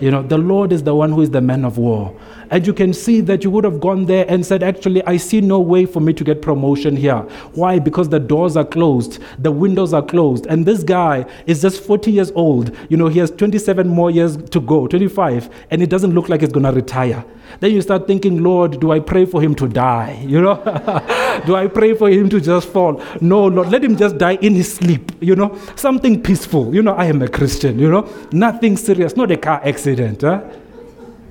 You 0.00 0.10
know, 0.10 0.22
the 0.22 0.38
Lord 0.38 0.72
is 0.72 0.82
the 0.82 0.94
one 0.94 1.12
who 1.12 1.22
is 1.22 1.30
the 1.30 1.40
man 1.40 1.64
of 1.64 1.78
war. 1.78 2.14
And 2.50 2.66
you 2.66 2.72
can 2.72 2.92
see 2.92 3.20
that 3.22 3.44
you 3.44 3.50
would 3.50 3.64
have 3.64 3.80
gone 3.80 4.04
there 4.06 4.26
and 4.28 4.44
said, 4.44 4.62
Actually, 4.62 5.04
I 5.04 5.16
see 5.16 5.40
no 5.40 5.60
way 5.60 5.86
for 5.86 6.00
me 6.00 6.12
to 6.12 6.24
get 6.24 6.42
promotion 6.42 6.96
here. 6.96 7.18
Why? 7.52 7.78
Because 7.78 8.08
the 8.08 8.20
doors 8.20 8.56
are 8.56 8.64
closed, 8.64 9.20
the 9.38 9.50
windows 9.50 9.92
are 9.92 10.02
closed. 10.02 10.46
And 10.46 10.66
this 10.66 10.82
guy 10.82 11.26
is 11.46 11.62
just 11.62 11.82
40 11.82 12.10
years 12.10 12.32
old. 12.34 12.76
You 12.88 12.96
know, 12.96 13.08
he 13.08 13.18
has 13.20 13.30
27 13.30 13.88
more 13.88 14.10
years 14.10 14.36
to 14.36 14.60
go, 14.60 14.86
25, 14.86 15.50
and 15.70 15.82
it 15.82 15.90
doesn't 15.90 16.12
look 16.12 16.28
like 16.28 16.40
he's 16.40 16.52
going 16.52 16.64
to 16.64 16.72
retire. 16.72 17.24
Then 17.60 17.72
you 17.72 17.82
start 17.82 18.06
thinking, 18.06 18.42
Lord, 18.42 18.80
do 18.80 18.90
I 18.90 19.00
pray 19.00 19.26
for 19.26 19.40
him 19.40 19.54
to 19.56 19.68
die? 19.68 20.22
You 20.34 20.40
know, 20.40 20.56
do 21.46 21.54
I 21.54 21.68
pray 21.68 21.94
for 21.94 22.10
him 22.10 22.28
to 22.30 22.40
just 22.40 22.68
fall? 22.68 23.00
No, 23.20 23.46
Lord, 23.46 23.68
let 23.68 23.84
him 23.84 23.96
just 23.96 24.18
die 24.18 24.36
in 24.40 24.54
his 24.54 24.74
sleep. 24.74 25.12
You 25.20 25.36
know, 25.36 25.56
something 25.76 26.20
peaceful. 26.20 26.74
You 26.74 26.82
know, 26.82 26.94
I 26.94 27.04
am 27.04 27.22
a 27.22 27.28
Christian, 27.28 27.78
you 27.78 27.88
know, 27.88 28.08
nothing 28.32 28.76
serious, 28.76 29.16
not 29.16 29.30
a 29.30 29.36
car 29.36 29.60
accident. 29.64 30.22
Huh? 30.22 30.42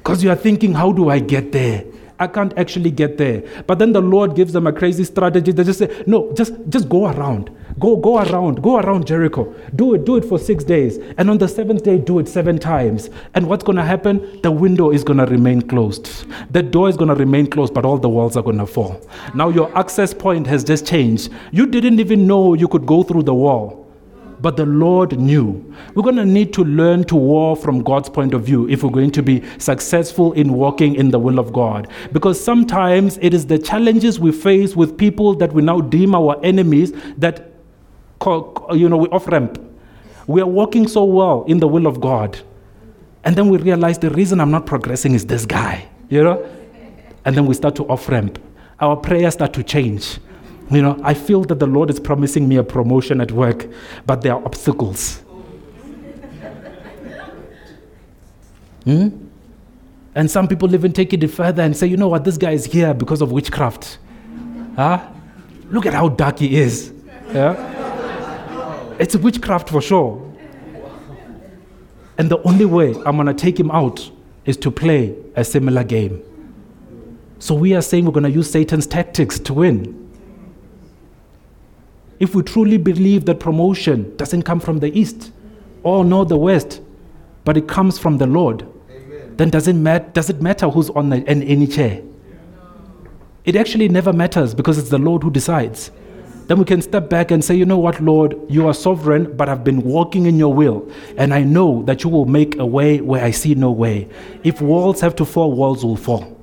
Because 0.03 0.21
you 0.21 0.29
are 0.29 0.35
thinking, 0.35 0.73
how 0.73 0.91
do 0.91 1.09
I 1.09 1.19
get 1.19 1.53
there? 1.53 1.85
I 2.19 2.27
can't 2.27 2.57
actually 2.57 2.91
get 2.91 3.17
there. 3.17 3.41
But 3.65 3.79
then 3.79 3.93
the 3.93 4.01
Lord 4.01 4.35
gives 4.35 4.51
them 4.51 4.67
a 4.67 4.73
crazy 4.73 5.05
strategy. 5.05 5.53
They 5.53 5.63
just 5.63 5.79
say, 5.79 6.03
no, 6.05 6.33
just, 6.33 6.53
just 6.67 6.89
go 6.89 7.07
around. 7.07 7.49
Go, 7.79 7.95
go 7.95 8.19
around. 8.19 8.61
Go 8.61 8.79
around 8.79 9.07
Jericho. 9.07 9.55
Do 9.75 9.93
it. 9.93 10.03
Do 10.03 10.17
it 10.17 10.25
for 10.25 10.37
six 10.37 10.65
days. 10.65 10.97
And 11.17 11.29
on 11.29 11.37
the 11.37 11.47
seventh 11.47 11.83
day, 11.83 11.99
do 11.99 12.19
it 12.19 12.27
seven 12.27 12.59
times. 12.59 13.09
And 13.33 13.47
what's 13.47 13.63
going 13.63 13.77
to 13.77 13.83
happen? 13.83 14.41
The 14.41 14.51
window 14.51 14.91
is 14.91 15.05
going 15.05 15.19
to 15.19 15.25
remain 15.25 15.61
closed. 15.61 16.25
The 16.51 16.61
door 16.61 16.89
is 16.89 16.97
going 16.97 17.07
to 17.07 17.15
remain 17.15 17.47
closed, 17.47 17.73
but 17.73 17.85
all 17.85 17.97
the 17.97 18.09
walls 18.09 18.35
are 18.35 18.43
going 18.43 18.57
to 18.57 18.67
fall. 18.67 19.01
Now 19.33 19.47
your 19.47 19.75
access 19.77 20.13
point 20.13 20.47
has 20.47 20.65
just 20.65 20.85
changed. 20.85 21.31
You 21.51 21.65
didn't 21.65 22.01
even 22.01 22.27
know 22.27 22.55
you 22.55 22.67
could 22.67 22.85
go 22.85 23.03
through 23.03 23.23
the 23.23 23.33
wall 23.33 23.82
but 24.43 24.57
the 24.57 24.65
Lord 24.65 25.17
knew. 25.17 25.73
We're 25.95 26.03
going 26.03 26.17
to 26.17 26.25
need 26.25 26.51
to 26.55 26.65
learn 26.65 27.05
to 27.05 27.15
war 27.15 27.55
from 27.55 27.81
God's 27.81 28.09
point 28.09 28.33
of 28.33 28.43
view 28.43 28.67
if 28.67 28.83
we're 28.83 28.91
going 28.91 29.11
to 29.11 29.23
be 29.23 29.41
successful 29.57 30.33
in 30.33 30.51
walking 30.51 30.95
in 30.95 31.11
the 31.11 31.17
will 31.17 31.39
of 31.39 31.53
God. 31.53 31.87
Because 32.11 32.43
sometimes 32.43 33.17
it 33.21 33.33
is 33.33 33.47
the 33.47 33.57
challenges 33.57 34.19
we 34.19 34.33
face 34.33 34.75
with 34.75 34.97
people 34.97 35.33
that 35.35 35.53
we 35.53 35.61
now 35.61 35.79
deem 35.79 36.13
our 36.13 36.37
enemies 36.43 36.91
that, 37.17 37.53
you 38.25 38.89
know, 38.89 38.97
we 38.97 39.07
off 39.07 39.27
ramp. 39.27 39.65
We 40.27 40.41
are 40.41 40.47
walking 40.47 40.89
so 40.89 41.05
well 41.05 41.45
in 41.47 41.59
the 41.61 41.67
will 41.69 41.87
of 41.87 42.01
God. 42.01 42.37
And 43.23 43.37
then 43.37 43.47
we 43.47 43.57
realize 43.59 43.97
the 43.97 44.09
reason 44.09 44.41
I'm 44.41 44.51
not 44.51 44.65
progressing 44.65 45.13
is 45.13 45.25
this 45.25 45.45
guy, 45.45 45.87
you 46.09 46.21
know? 46.21 46.45
And 47.23 47.37
then 47.37 47.45
we 47.45 47.53
start 47.53 47.77
to 47.77 47.87
off 47.87 48.09
ramp. 48.09 48.43
Our 48.81 48.97
prayers 48.97 49.35
start 49.35 49.53
to 49.53 49.63
change. 49.63 50.19
You 50.71 50.81
know, 50.81 50.99
I 51.03 51.13
feel 51.13 51.43
that 51.43 51.59
the 51.59 51.67
Lord 51.67 51.89
is 51.89 51.99
promising 51.99 52.47
me 52.47 52.55
a 52.57 52.63
promotion 52.63 53.21
at 53.21 53.31
work, 53.31 53.67
but 54.05 54.21
there 54.21 54.33
are 54.33 54.43
obstacles. 54.45 55.17
hmm? 58.83 59.09
And 60.15 60.29
some 60.29 60.47
people 60.47 60.73
even 60.73 60.93
take 60.93 61.13
it 61.13 61.27
further 61.27 61.63
and 61.63 61.75
say, 61.75 61.87
you 61.87 61.97
know 61.97 62.07
what, 62.07 62.23
this 62.23 62.37
guy 62.37 62.51
is 62.51 62.65
here 62.65 62.93
because 62.93 63.21
of 63.21 63.31
witchcraft. 63.31 63.97
Huh? 64.75 65.07
Look 65.69 65.85
at 65.85 65.93
how 65.93 66.09
dark 66.09 66.39
he 66.39 66.55
is. 66.55 66.93
Yeah? 67.33 68.95
It's 68.99 69.15
witchcraft 69.15 69.69
for 69.69 69.81
sure. 69.81 70.33
And 72.17 72.29
the 72.29 72.41
only 72.43 72.65
way 72.65 72.93
I'm 73.05 73.15
going 73.15 73.27
to 73.27 73.33
take 73.33 73.59
him 73.59 73.71
out 73.71 74.11
is 74.45 74.55
to 74.57 74.69
play 74.69 75.15
a 75.35 75.43
similar 75.43 75.83
game. 75.83 76.21
So 77.39 77.55
we 77.55 77.73
are 77.73 77.81
saying 77.81 78.05
we're 78.05 78.11
going 78.11 78.23
to 78.23 78.31
use 78.31 78.49
Satan's 78.49 78.85
tactics 78.85 79.39
to 79.39 79.53
win 79.53 80.02
if 82.23 82.33
we 82.33 82.41
truly 82.41 82.77
believe 82.77 83.25
that 83.25 83.41
promotion 83.41 84.15
doesn't 84.15 84.43
come 84.43 84.61
from 84.61 84.79
the 84.79 84.97
east 84.97 85.33
or 85.83 86.05
nor 86.05 86.25
the 86.25 86.37
west, 86.37 86.81
but 87.43 87.57
it 87.57 87.67
comes 87.67 87.99
from 87.99 88.17
the 88.17 88.25
Lord, 88.25 88.65
Amen. 88.89 89.35
then 89.35 89.49
does 89.49 89.67
it, 89.67 89.73
mat- 89.73 90.13
does 90.13 90.29
it 90.29 90.41
matter 90.41 90.69
who's 90.69 90.89
on 90.91 91.09
the, 91.09 91.17
in 91.29 91.43
any 91.43 91.67
chair? 91.67 92.01
It 93.43 93.57
actually 93.57 93.89
never 93.89 94.13
matters 94.13 94.53
because 94.55 94.77
it's 94.77 94.87
the 94.87 94.97
Lord 94.97 95.21
who 95.21 95.31
decides. 95.31 95.91
Then 96.47 96.59
we 96.59 96.63
can 96.63 96.81
step 96.81 97.09
back 97.09 97.31
and 97.31 97.43
say, 97.43 97.55
you 97.55 97.65
know 97.65 97.77
what, 97.77 97.99
Lord, 97.99 98.39
you 98.47 98.69
are 98.69 98.73
sovereign, 98.73 99.35
but 99.35 99.49
I've 99.49 99.65
been 99.65 99.81
walking 99.81 100.25
in 100.25 100.39
your 100.39 100.53
will. 100.53 100.89
And 101.17 101.33
I 101.33 101.43
know 101.43 101.83
that 101.83 102.05
you 102.05 102.09
will 102.09 102.25
make 102.25 102.57
a 102.57 102.65
way 102.65 103.01
where 103.01 103.21
I 103.21 103.31
see 103.31 103.53
no 103.53 103.69
way. 103.71 104.07
If 104.45 104.61
walls 104.61 105.01
have 105.01 105.13
to 105.17 105.25
fall, 105.25 105.51
walls 105.51 105.83
will 105.83 105.97
fall. 105.97 106.39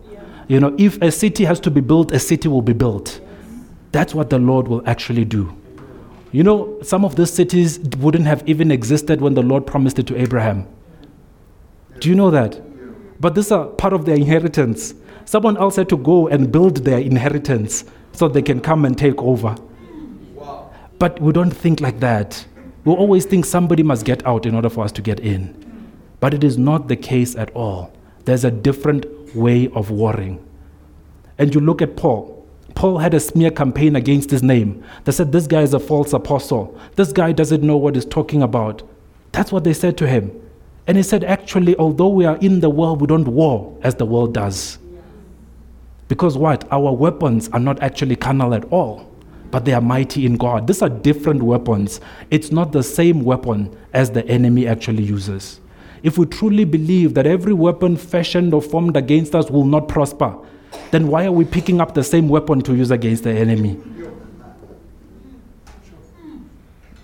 You 0.47 0.61
know, 0.61 0.75
if 0.79 1.01
a 1.01 1.11
city 1.11 1.47
has 1.47 1.59
to 1.61 1.71
be 1.71 1.81
built, 1.81 2.13
a 2.13 2.19
city 2.19 2.49
will 2.49 2.61
be 2.61 2.75
built. 2.75 3.21
That's 3.93 4.15
what 4.15 4.29
the 4.29 4.39
Lord 4.39 4.69
will 4.69 4.83
actually 4.87 5.25
do. 5.25 5.57
You 6.33 6.45
know, 6.45 6.79
some 6.83 7.05
of 7.05 7.17
these 7.17 7.33
cities 7.33 7.81
wouldn't 7.99 8.27
have 8.27 8.49
even 8.49 8.71
existed 8.71 9.21
when 9.21 9.35
the 9.35 9.43
Lord 9.43 9.67
promised 9.67 9.99
it 9.99 10.07
to 10.09 10.17
Abraham. 10.21 10.69
Do 11.99 12.09
you 12.09 12.15
know 12.15 12.31
that? 12.31 12.61
But 13.21 13.35
these 13.35 13.51
are 13.51 13.67
part 13.67 13.93
of 13.93 14.05
their 14.05 14.17
inheritance. 14.17 14.95
Someone 15.25 15.57
else 15.57 15.77
had 15.77 15.89
to 15.89 15.97
go 15.97 16.29
and 16.29 16.51
build 16.51 16.79
their 16.79 16.99
inheritance 16.99 17.85
so 18.13 18.29
they 18.29 18.43
can 18.43 18.61
come 18.61 18.85
and 18.85 18.97
take 18.97 19.21
over. 19.21 19.57
But 20.99 21.21
we 21.21 21.33
don't 21.33 21.51
think 21.51 21.81
like 21.81 22.01
that. 22.01 22.47
We 22.85 22.93
always 22.93 23.25
think 23.27 23.45
somebody 23.45 23.83
must 23.83 24.05
get 24.05 24.25
out 24.27 24.47
in 24.47 24.55
order 24.55 24.71
for 24.71 24.85
us 24.85 24.93
to 24.93 25.03
get 25.03 25.21
in. 25.21 25.55
But 26.21 26.33
it 26.33 26.45
is 26.45 26.57
not 26.57 26.89
the 26.89 26.97
case 26.97 27.35
at 27.35 27.51
all. 27.51 27.93
There's 28.25 28.45
a 28.45 28.51
different 28.51 29.35
way 29.35 29.69
of 29.75 29.91
warring. 29.91 30.47
And 31.39 31.55
you 31.55 31.61
look 31.61 31.83
at 31.83 31.97
Paul. 31.97 32.40
Paul 32.75 32.99
had 32.99 33.15
a 33.15 33.21
smear 33.21 33.51
campaign 33.51 33.97
against 33.97 34.31
his 34.31 34.43
name. 34.43 34.83
They 35.05 35.13
said, 35.13 35.33
This 35.33 35.47
guy 35.47 35.63
is 35.63 35.75
a 35.75 35.81
false 35.81 36.13
apostle. 36.13 36.79
This 36.97 37.13
guy 37.13 37.33
doesn't 37.33 37.63
know 37.63 37.77
what 37.77 37.95
he's 37.95 38.05
talking 38.05 38.43
about. 38.43 38.83
That's 39.33 39.53
what 39.53 39.65
they 39.65 39.73
said 39.73 39.97
to 39.99 40.07
him. 40.07 40.31
And 40.87 40.97
he 40.97 41.03
said, 41.03 41.25
Actually, 41.25 41.77
although 41.77 42.09
we 42.09 42.25
are 42.25 42.37
in 42.39 42.61
the 42.61 42.71
world, 42.71 43.01
we 43.01 43.07
don't 43.07 43.29
war 43.29 43.77
as 43.83 43.95
the 43.95 44.07
world 44.07 44.35
does. 44.35 44.79
Because 46.09 46.37
what? 46.37 46.71
Our 46.73 46.93
weapons 46.93 47.49
are 47.51 47.61
not 47.61 47.81
actually 47.83 48.17
carnal 48.17 48.55
at 48.55 48.65
all, 48.73 49.09
but 49.51 49.65
they 49.65 49.73
are 49.73 49.81
mighty 49.81 50.27
in 50.27 50.37
God. 50.37 50.67
These 50.67 50.83
are 50.83 50.89
different 50.89 51.43
weapons. 51.43 52.01
It's 52.31 52.51
not 52.51 52.73
the 52.73 52.83
same 52.83 53.23
weapon 53.23 53.77
as 53.93 54.11
the 54.11 54.27
enemy 54.27 54.67
actually 54.67 55.05
uses. 55.05 55.61
If 56.03 56.19
we 56.19 56.27
truly 56.27 56.65
believe 56.65 57.15
that 57.15 57.27
every 57.27 57.53
weapon 57.53 57.97
fashioned 57.97 58.55
or 58.55 58.63
formed 58.63 58.97
against 58.97 59.35
us 59.35 59.51
will 59.51 59.67
not 59.67 59.87
prosper, 59.87 60.35
then 60.91 61.09
why 61.09 61.27
are 61.27 61.33
we 61.33 61.45
picking 61.45 61.81
up 61.81 61.95
the 61.95 62.05
same 62.05 62.29
weapon 62.29 62.61
to 62.63 62.75
use 62.75 62.91
against 62.91 63.25
the 63.25 63.31
enemy? 63.31 63.81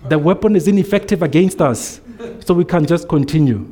The 0.09 0.17
weapon 0.17 0.55
is 0.55 0.67
ineffective 0.67 1.21
against 1.21 1.61
us, 1.61 1.99
so 2.45 2.53
we 2.53 2.65
can 2.65 2.85
just 2.85 3.09
continue. 3.09 3.67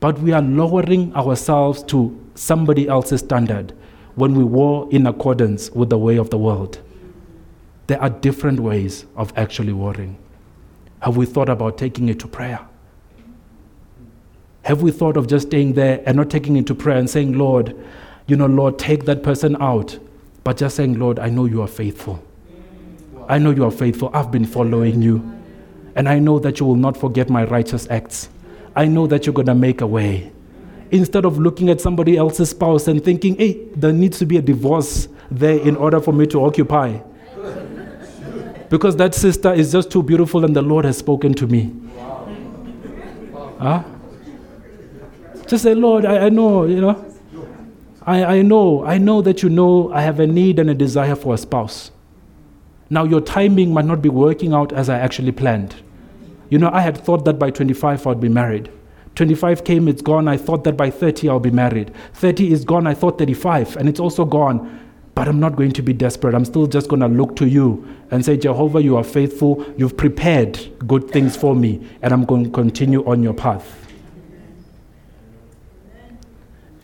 But 0.00 0.18
we 0.18 0.32
are 0.32 0.42
lowering 0.42 1.14
ourselves 1.14 1.82
to 1.84 2.18
somebody 2.34 2.88
else's 2.88 3.20
standard 3.20 3.72
when 4.14 4.34
we 4.34 4.44
war 4.44 4.88
in 4.90 5.06
accordance 5.06 5.70
with 5.70 5.90
the 5.90 5.98
way 5.98 6.16
of 6.16 6.30
the 6.30 6.38
world. 6.38 6.80
There 7.86 8.00
are 8.00 8.10
different 8.10 8.60
ways 8.60 9.06
of 9.16 9.32
actually 9.36 9.72
warring. 9.72 10.18
Have 11.00 11.16
we 11.16 11.26
thought 11.26 11.48
about 11.48 11.78
taking 11.78 12.08
it 12.08 12.18
to 12.20 12.28
prayer? 12.28 12.60
Have 14.62 14.82
we 14.82 14.90
thought 14.90 15.16
of 15.16 15.26
just 15.26 15.48
staying 15.48 15.74
there 15.74 16.02
and 16.06 16.16
not 16.16 16.30
taking 16.30 16.56
it 16.56 16.66
to 16.68 16.74
prayer 16.74 16.96
and 16.96 17.08
saying, 17.08 17.36
Lord, 17.36 17.76
you 18.26 18.36
know, 18.36 18.46
Lord, 18.46 18.78
take 18.78 19.04
that 19.04 19.22
person 19.22 19.56
out. 19.60 19.98
But 20.44 20.56
just 20.58 20.76
saying, 20.76 20.98
Lord, 20.98 21.18
I 21.18 21.30
know 21.30 21.46
you 21.46 21.62
are 21.62 21.68
faithful. 21.68 22.22
I 23.28 23.38
know 23.38 23.50
you 23.50 23.64
are 23.64 23.70
faithful. 23.70 24.10
I've 24.12 24.30
been 24.30 24.44
following 24.44 25.00
you. 25.00 25.30
And 25.96 26.08
I 26.08 26.18
know 26.18 26.38
that 26.40 26.60
you 26.60 26.66
will 26.66 26.76
not 26.76 26.96
forget 26.96 27.30
my 27.30 27.44
righteous 27.44 27.88
acts. 27.88 28.28
I 28.76 28.86
know 28.86 29.06
that 29.06 29.26
you're 29.26 29.32
going 29.32 29.46
to 29.46 29.54
make 29.54 29.80
a 29.80 29.86
way. 29.86 30.32
Instead 30.90 31.24
of 31.24 31.38
looking 31.38 31.70
at 31.70 31.80
somebody 31.80 32.16
else's 32.16 32.50
spouse 32.50 32.88
and 32.88 33.02
thinking, 33.02 33.36
hey, 33.36 33.64
there 33.76 33.92
needs 33.92 34.18
to 34.18 34.26
be 34.26 34.36
a 34.36 34.42
divorce 34.42 35.08
there 35.30 35.58
in 35.58 35.76
order 35.76 36.00
for 36.00 36.12
me 36.12 36.26
to 36.26 36.44
occupy. 36.44 36.98
Because 38.68 38.96
that 38.96 39.14
sister 39.14 39.52
is 39.52 39.72
just 39.72 39.90
too 39.90 40.02
beautiful 40.02 40.44
and 40.44 40.54
the 40.54 40.62
Lord 40.62 40.84
has 40.84 40.98
spoken 40.98 41.32
to 41.34 41.46
me. 41.46 41.72
Huh? 43.58 43.82
Just 45.46 45.62
say, 45.62 45.74
Lord, 45.74 46.04
I, 46.04 46.26
I 46.26 46.28
know, 46.28 46.64
you 46.64 46.80
know. 46.80 47.13
I, 48.06 48.24
I 48.24 48.42
know, 48.42 48.84
I 48.84 48.98
know 48.98 49.22
that 49.22 49.42
you 49.42 49.48
know 49.48 49.90
I 49.92 50.02
have 50.02 50.20
a 50.20 50.26
need 50.26 50.58
and 50.58 50.68
a 50.68 50.74
desire 50.74 51.14
for 51.14 51.34
a 51.34 51.38
spouse. 51.38 51.90
Now, 52.90 53.04
your 53.04 53.22
timing 53.22 53.72
might 53.72 53.86
not 53.86 54.02
be 54.02 54.10
working 54.10 54.52
out 54.52 54.72
as 54.72 54.90
I 54.90 54.98
actually 54.98 55.32
planned. 55.32 55.76
You 56.50 56.58
know, 56.58 56.70
I 56.70 56.82
had 56.82 56.98
thought 56.98 57.24
that 57.24 57.38
by 57.38 57.50
25 57.50 58.06
I'd 58.06 58.20
be 58.20 58.28
married. 58.28 58.70
25 59.14 59.64
came, 59.64 59.88
it's 59.88 60.02
gone. 60.02 60.28
I 60.28 60.36
thought 60.36 60.64
that 60.64 60.76
by 60.76 60.90
30 60.90 61.28
I'll 61.30 61.40
be 61.40 61.50
married. 61.50 61.94
30 62.12 62.52
is 62.52 62.64
gone, 62.64 62.86
I 62.86 62.92
thought 62.92 63.18
35, 63.18 63.76
and 63.76 63.88
it's 63.88 64.00
also 64.00 64.24
gone. 64.26 64.80
But 65.14 65.28
I'm 65.28 65.40
not 65.40 65.56
going 65.56 65.72
to 65.72 65.82
be 65.82 65.92
desperate. 65.92 66.34
I'm 66.34 66.44
still 66.44 66.66
just 66.66 66.88
going 66.88 67.00
to 67.00 67.08
look 67.08 67.36
to 67.36 67.46
you 67.46 67.88
and 68.10 68.24
say, 68.24 68.36
Jehovah, 68.36 68.82
you 68.82 68.96
are 68.96 69.04
faithful. 69.04 69.64
You've 69.78 69.96
prepared 69.96 70.58
good 70.86 71.10
things 71.10 71.36
for 71.36 71.54
me, 71.54 71.88
and 72.02 72.12
I'm 72.12 72.24
going 72.24 72.44
to 72.44 72.50
continue 72.50 73.04
on 73.06 73.22
your 73.22 73.34
path. 73.34 73.83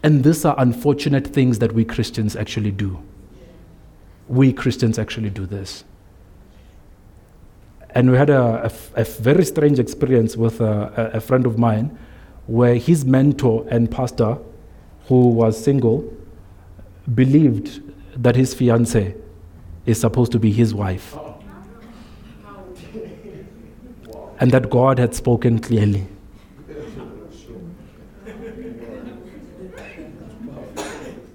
And 0.02 0.24
these 0.24 0.44
are 0.44 0.54
unfortunate 0.58 1.26
things 1.26 1.58
that 1.58 1.72
we 1.72 1.84
Christians 1.84 2.34
actually 2.36 2.70
do. 2.70 3.02
We 4.28 4.52
Christians 4.52 4.98
actually 4.98 5.30
do 5.30 5.44
this. 5.44 5.84
And 7.90 8.10
we 8.10 8.16
had 8.16 8.30
a, 8.30 8.70
a, 8.96 9.00
a 9.00 9.04
very 9.04 9.44
strange 9.44 9.78
experience 9.78 10.36
with 10.36 10.60
a, 10.60 11.10
a 11.14 11.20
friend 11.20 11.44
of 11.44 11.58
mine 11.58 11.98
where 12.46 12.76
his 12.76 13.04
mentor 13.04 13.66
and 13.68 13.90
pastor, 13.90 14.38
who 15.06 15.28
was 15.28 15.62
single, 15.62 16.12
believed 17.14 17.82
that 18.22 18.36
his 18.36 18.54
fiancee 18.54 19.14
is 19.86 20.00
supposed 20.00 20.32
to 20.32 20.38
be 20.38 20.52
his 20.52 20.72
wife. 20.72 21.16
And 24.38 24.50
that 24.52 24.70
God 24.70 24.98
had 24.98 25.14
spoken 25.14 25.58
clearly. 25.58 26.06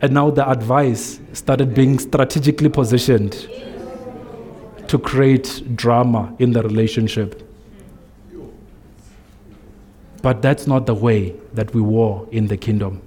And 0.06 0.14
now 0.14 0.30
the 0.30 0.48
advice 0.48 1.20
started 1.34 1.74
being 1.74 1.98
strategically 1.98 2.70
positioned 2.70 3.50
to 4.88 5.00
create 5.00 5.76
drama 5.76 6.32
in 6.38 6.52
the 6.52 6.62
relationship. 6.62 7.42
But 10.22 10.44
that's 10.44 10.68
not 10.68 10.86
the 10.86 10.94
way 10.94 11.34
that 11.56 11.74
we 11.74 11.82
war 11.82 12.28
in 12.32 12.46
the 12.46 12.56
kingdom. 12.56 13.02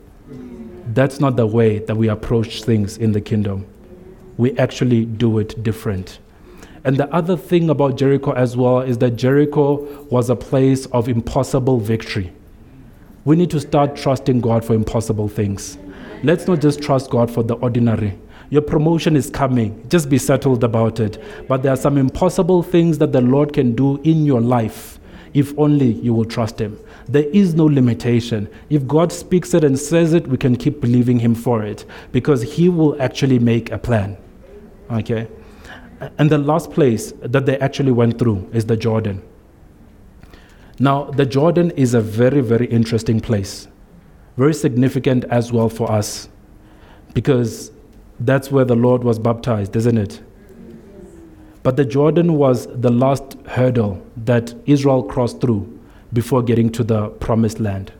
That's 0.92 1.20
not 1.20 1.36
the 1.36 1.46
way 1.46 1.78
that 1.78 1.96
we 1.96 2.08
approach 2.08 2.64
things 2.64 2.98
in 2.98 3.12
the 3.12 3.20
kingdom. 3.20 3.64
We 4.36 4.58
actually 4.58 5.04
do 5.04 5.38
it 5.38 5.62
different. 5.62 6.18
And 6.82 6.96
the 6.96 7.08
other 7.14 7.36
thing 7.36 7.70
about 7.70 7.96
Jericho 7.96 8.32
as 8.32 8.56
well 8.56 8.80
is 8.80 8.98
that 8.98 9.12
Jericho 9.12 9.74
was 10.06 10.30
a 10.30 10.36
place 10.36 10.86
of 10.86 11.08
impossible 11.08 11.78
victory. 11.78 12.32
We 13.24 13.36
need 13.36 13.50
to 13.50 13.60
start 13.60 13.94
trusting 13.94 14.40
God 14.40 14.64
for 14.64 14.74
impossible 14.74 15.28
things. 15.28 15.78
Let's 16.22 16.46
not 16.46 16.60
just 16.60 16.82
trust 16.82 17.10
God 17.10 17.30
for 17.30 17.42
the 17.42 17.54
ordinary. 17.54 18.18
Your 18.50 18.62
promotion 18.62 19.14
is 19.16 19.30
coming. 19.30 19.86
Just 19.88 20.08
be 20.08 20.18
settled 20.18 20.64
about 20.64 21.00
it. 21.00 21.22
But 21.48 21.62
there 21.62 21.72
are 21.72 21.76
some 21.76 21.98
impossible 21.98 22.62
things 22.62 22.98
that 22.98 23.12
the 23.12 23.20
Lord 23.20 23.52
can 23.52 23.74
do 23.74 24.00
in 24.02 24.24
your 24.24 24.40
life 24.40 24.98
if 25.34 25.56
only 25.58 25.92
you 25.92 26.14
will 26.14 26.24
trust 26.24 26.60
Him. 26.60 26.78
There 27.08 27.26
is 27.32 27.54
no 27.54 27.64
limitation. 27.64 28.48
If 28.70 28.86
God 28.86 29.12
speaks 29.12 29.54
it 29.54 29.64
and 29.64 29.78
says 29.78 30.14
it, 30.14 30.26
we 30.26 30.36
can 30.36 30.56
keep 30.56 30.80
believing 30.80 31.18
Him 31.18 31.34
for 31.34 31.62
it 31.62 31.84
because 32.12 32.42
He 32.42 32.68
will 32.68 33.00
actually 33.00 33.38
make 33.38 33.70
a 33.70 33.78
plan. 33.78 34.16
Okay? 34.90 35.28
And 36.18 36.30
the 36.30 36.38
last 36.38 36.70
place 36.70 37.12
that 37.20 37.46
they 37.46 37.58
actually 37.58 37.92
went 37.92 38.18
through 38.18 38.48
is 38.52 38.66
the 38.66 38.76
Jordan. 38.76 39.22
Now, 40.78 41.04
the 41.04 41.26
Jordan 41.26 41.72
is 41.72 41.94
a 41.94 42.00
very, 42.00 42.40
very 42.40 42.66
interesting 42.66 43.20
place, 43.20 43.66
very 44.38 44.54
significant 44.54 45.24
as 45.24 45.52
well 45.52 45.68
for 45.68 45.90
us 45.90 46.28
because 47.12 47.72
that's 48.20 48.52
where 48.52 48.64
the 48.64 48.76
Lord 48.76 49.02
was 49.02 49.18
baptized, 49.18 49.74
isn't 49.74 49.98
it? 49.98 50.22
But 51.64 51.76
the 51.76 51.84
Jordan 51.84 52.34
was 52.34 52.68
the 52.68 52.90
last 52.90 53.36
hurdle 53.46 54.00
that 54.16 54.54
Israel 54.66 55.02
crossed 55.02 55.40
through 55.40 55.80
before 56.12 56.42
getting 56.42 56.70
to 56.70 56.84
the 56.84 57.08
promised 57.08 57.58
land. 57.58 57.92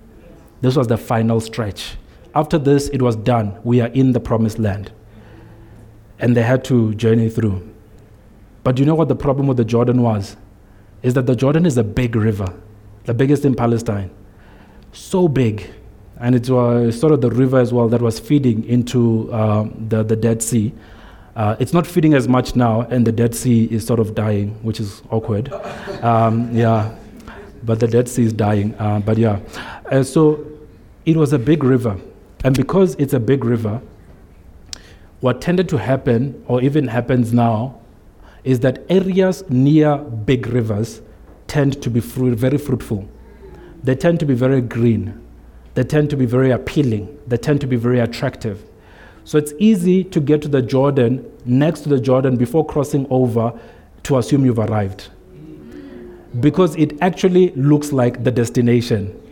This 0.60 0.76
was 0.76 0.86
the 0.86 0.96
final 0.96 1.40
stretch. 1.40 1.96
After 2.36 2.56
this, 2.56 2.88
it 2.90 3.02
was 3.02 3.16
done. 3.16 3.58
We 3.64 3.80
are 3.80 3.88
in 3.88 4.12
the 4.12 4.20
promised 4.20 4.60
land. 4.60 4.92
And 6.20 6.36
they 6.36 6.42
had 6.42 6.64
to 6.66 6.94
journey 6.94 7.28
through. 7.28 7.68
But 8.62 8.78
you 8.78 8.84
know 8.84 8.94
what 8.94 9.08
the 9.08 9.16
problem 9.16 9.48
with 9.48 9.56
the 9.56 9.64
Jordan 9.64 10.02
was? 10.02 10.36
Is 11.02 11.14
that 11.14 11.26
the 11.26 11.34
Jordan 11.34 11.66
is 11.66 11.76
a 11.76 11.84
big 11.84 12.14
river, 12.14 12.54
the 13.04 13.14
biggest 13.14 13.44
in 13.44 13.56
Palestine. 13.56 14.10
So 14.92 15.26
big. 15.26 15.68
And 16.20 16.34
it 16.34 16.50
was 16.50 16.98
sort 16.98 17.12
of 17.12 17.20
the 17.20 17.30
river 17.30 17.58
as 17.58 17.72
well 17.72 17.88
that 17.88 18.02
was 18.02 18.18
feeding 18.18 18.64
into 18.64 19.32
uh, 19.32 19.68
the, 19.88 20.02
the 20.02 20.16
Dead 20.16 20.42
Sea. 20.42 20.72
Uh, 21.36 21.54
it's 21.60 21.72
not 21.72 21.86
feeding 21.86 22.14
as 22.14 22.26
much 22.26 22.56
now, 22.56 22.80
and 22.82 23.06
the 23.06 23.12
Dead 23.12 23.34
Sea 23.34 23.66
is 23.66 23.86
sort 23.86 24.00
of 24.00 24.14
dying, 24.16 24.50
which 24.62 24.80
is 24.80 25.02
awkward. 25.10 25.52
Um, 26.02 26.50
yeah, 26.52 26.92
but 27.62 27.78
the 27.78 27.86
Dead 27.86 28.08
Sea 28.08 28.24
is 28.24 28.32
dying. 28.32 28.74
Uh, 28.78 28.98
but 28.98 29.18
yeah, 29.18 29.38
so 30.02 30.44
it 31.06 31.16
was 31.16 31.32
a 31.32 31.38
big 31.38 31.62
river. 31.62 31.96
And 32.44 32.56
because 32.56 32.94
it's 32.96 33.12
a 33.12 33.20
big 33.20 33.44
river, 33.44 33.80
what 35.20 35.40
tended 35.40 35.68
to 35.68 35.76
happen, 35.76 36.42
or 36.48 36.60
even 36.62 36.88
happens 36.88 37.32
now, 37.32 37.78
is 38.44 38.60
that 38.60 38.84
areas 38.88 39.48
near 39.48 39.98
big 39.98 40.46
rivers 40.46 41.02
tend 41.46 41.80
to 41.82 41.90
be 41.90 42.00
fruit, 42.00 42.38
very 42.38 42.58
fruitful. 42.58 43.08
They 43.82 43.94
tend 43.94 44.20
to 44.20 44.26
be 44.26 44.34
very 44.34 44.60
green. 44.60 45.20
They 45.78 45.84
tend 45.84 46.10
to 46.10 46.16
be 46.16 46.26
very 46.26 46.50
appealing. 46.50 47.16
They 47.28 47.36
tend 47.36 47.60
to 47.60 47.68
be 47.68 47.76
very 47.76 48.00
attractive. 48.00 48.68
So 49.22 49.38
it's 49.38 49.52
easy 49.60 50.02
to 50.02 50.18
get 50.18 50.42
to 50.42 50.48
the 50.48 50.60
Jordan, 50.60 51.24
next 51.44 51.82
to 51.82 51.88
the 51.88 52.00
Jordan, 52.00 52.34
before 52.34 52.66
crossing 52.66 53.06
over 53.10 53.56
to 54.02 54.18
assume 54.18 54.44
you've 54.44 54.58
arrived 54.58 55.10
because 56.40 56.74
it 56.74 57.00
actually 57.00 57.52
looks 57.52 57.92
like 57.92 58.24
the 58.24 58.32
destination. 58.32 59.22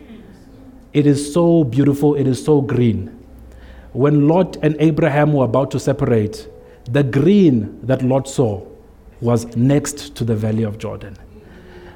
It 0.93 1.05
is 1.05 1.33
so 1.33 1.65
beautiful, 1.65 2.15
it 2.15 2.27
is 2.27 2.41
so 2.41 2.61
green. 2.61 3.07
When 3.91 4.29
Lot 4.29 4.55
and 4.61 4.77
Abraham 4.79 5.33
were 5.33 5.43
about 5.43 5.69
to 5.71 5.81
separate, 5.81 6.47
the 6.85 7.03
green 7.03 7.85
that 7.85 8.03
Lot 8.03 8.25
saw 8.29 8.65
was 9.19 9.53
next 9.57 10.15
to 10.15 10.23
the 10.23 10.37
valley 10.37 10.63
of 10.63 10.77
Jordan. 10.77 11.17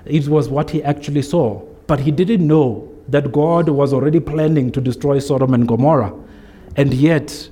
It 0.03 0.27
was 0.27 0.49
what 0.49 0.71
he 0.71 0.83
actually 0.83 1.21
saw, 1.21 1.61
but 1.87 2.01
he 2.01 2.11
didn't 2.11 2.45
know 2.45 2.90
that 3.07 3.31
God 3.31 3.69
was 3.69 3.93
already 3.93 4.19
planning 4.19 4.71
to 4.71 4.81
destroy 4.81 5.19
Sodom 5.19 5.53
and 5.53 5.67
Gomorrah, 5.67 6.13
and 6.75 6.93
yet 6.93 7.49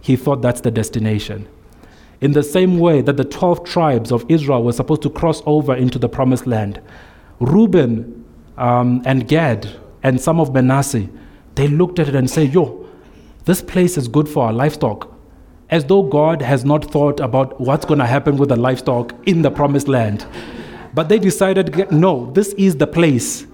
he 0.00 0.16
thought 0.16 0.42
that's 0.42 0.60
the 0.60 0.70
destination. 0.70 1.48
In 2.20 2.32
the 2.32 2.42
same 2.42 2.78
way 2.78 3.00
that 3.02 3.16
the 3.16 3.24
12 3.24 3.64
tribes 3.64 4.10
of 4.10 4.24
Israel 4.28 4.64
were 4.64 4.72
supposed 4.72 5.02
to 5.02 5.10
cross 5.10 5.42
over 5.46 5.74
into 5.74 5.98
the 5.98 6.08
promised 6.08 6.46
land, 6.46 6.80
Reuben 7.40 8.24
um, 8.56 9.02
and 9.04 9.28
Gad 9.28 9.68
and 10.02 10.20
some 10.20 10.40
of 10.40 10.52
Manasseh, 10.52 11.08
they 11.54 11.68
looked 11.68 11.98
at 11.98 12.08
it 12.08 12.14
and 12.14 12.28
said, 12.28 12.52
Yo, 12.52 12.86
this 13.44 13.62
place 13.62 13.96
is 13.96 14.08
good 14.08 14.28
for 14.28 14.46
our 14.46 14.52
livestock. 14.52 15.12
As 15.70 15.84
though 15.84 16.02
God 16.02 16.42
has 16.42 16.64
not 16.64 16.90
thought 16.90 17.20
about 17.20 17.60
what's 17.60 17.84
going 17.84 17.98
to 17.98 18.06
happen 18.06 18.36
with 18.36 18.48
the 18.48 18.56
livestock 18.56 19.14
in 19.26 19.42
the 19.42 19.50
promised 19.50 19.88
land. 19.88 20.26
But 20.94 21.08
they 21.08 21.18
decided, 21.18 21.90
no, 21.92 22.30
this 22.32 22.52
is 22.54 22.76
the 22.76 22.86
place. 22.86 23.46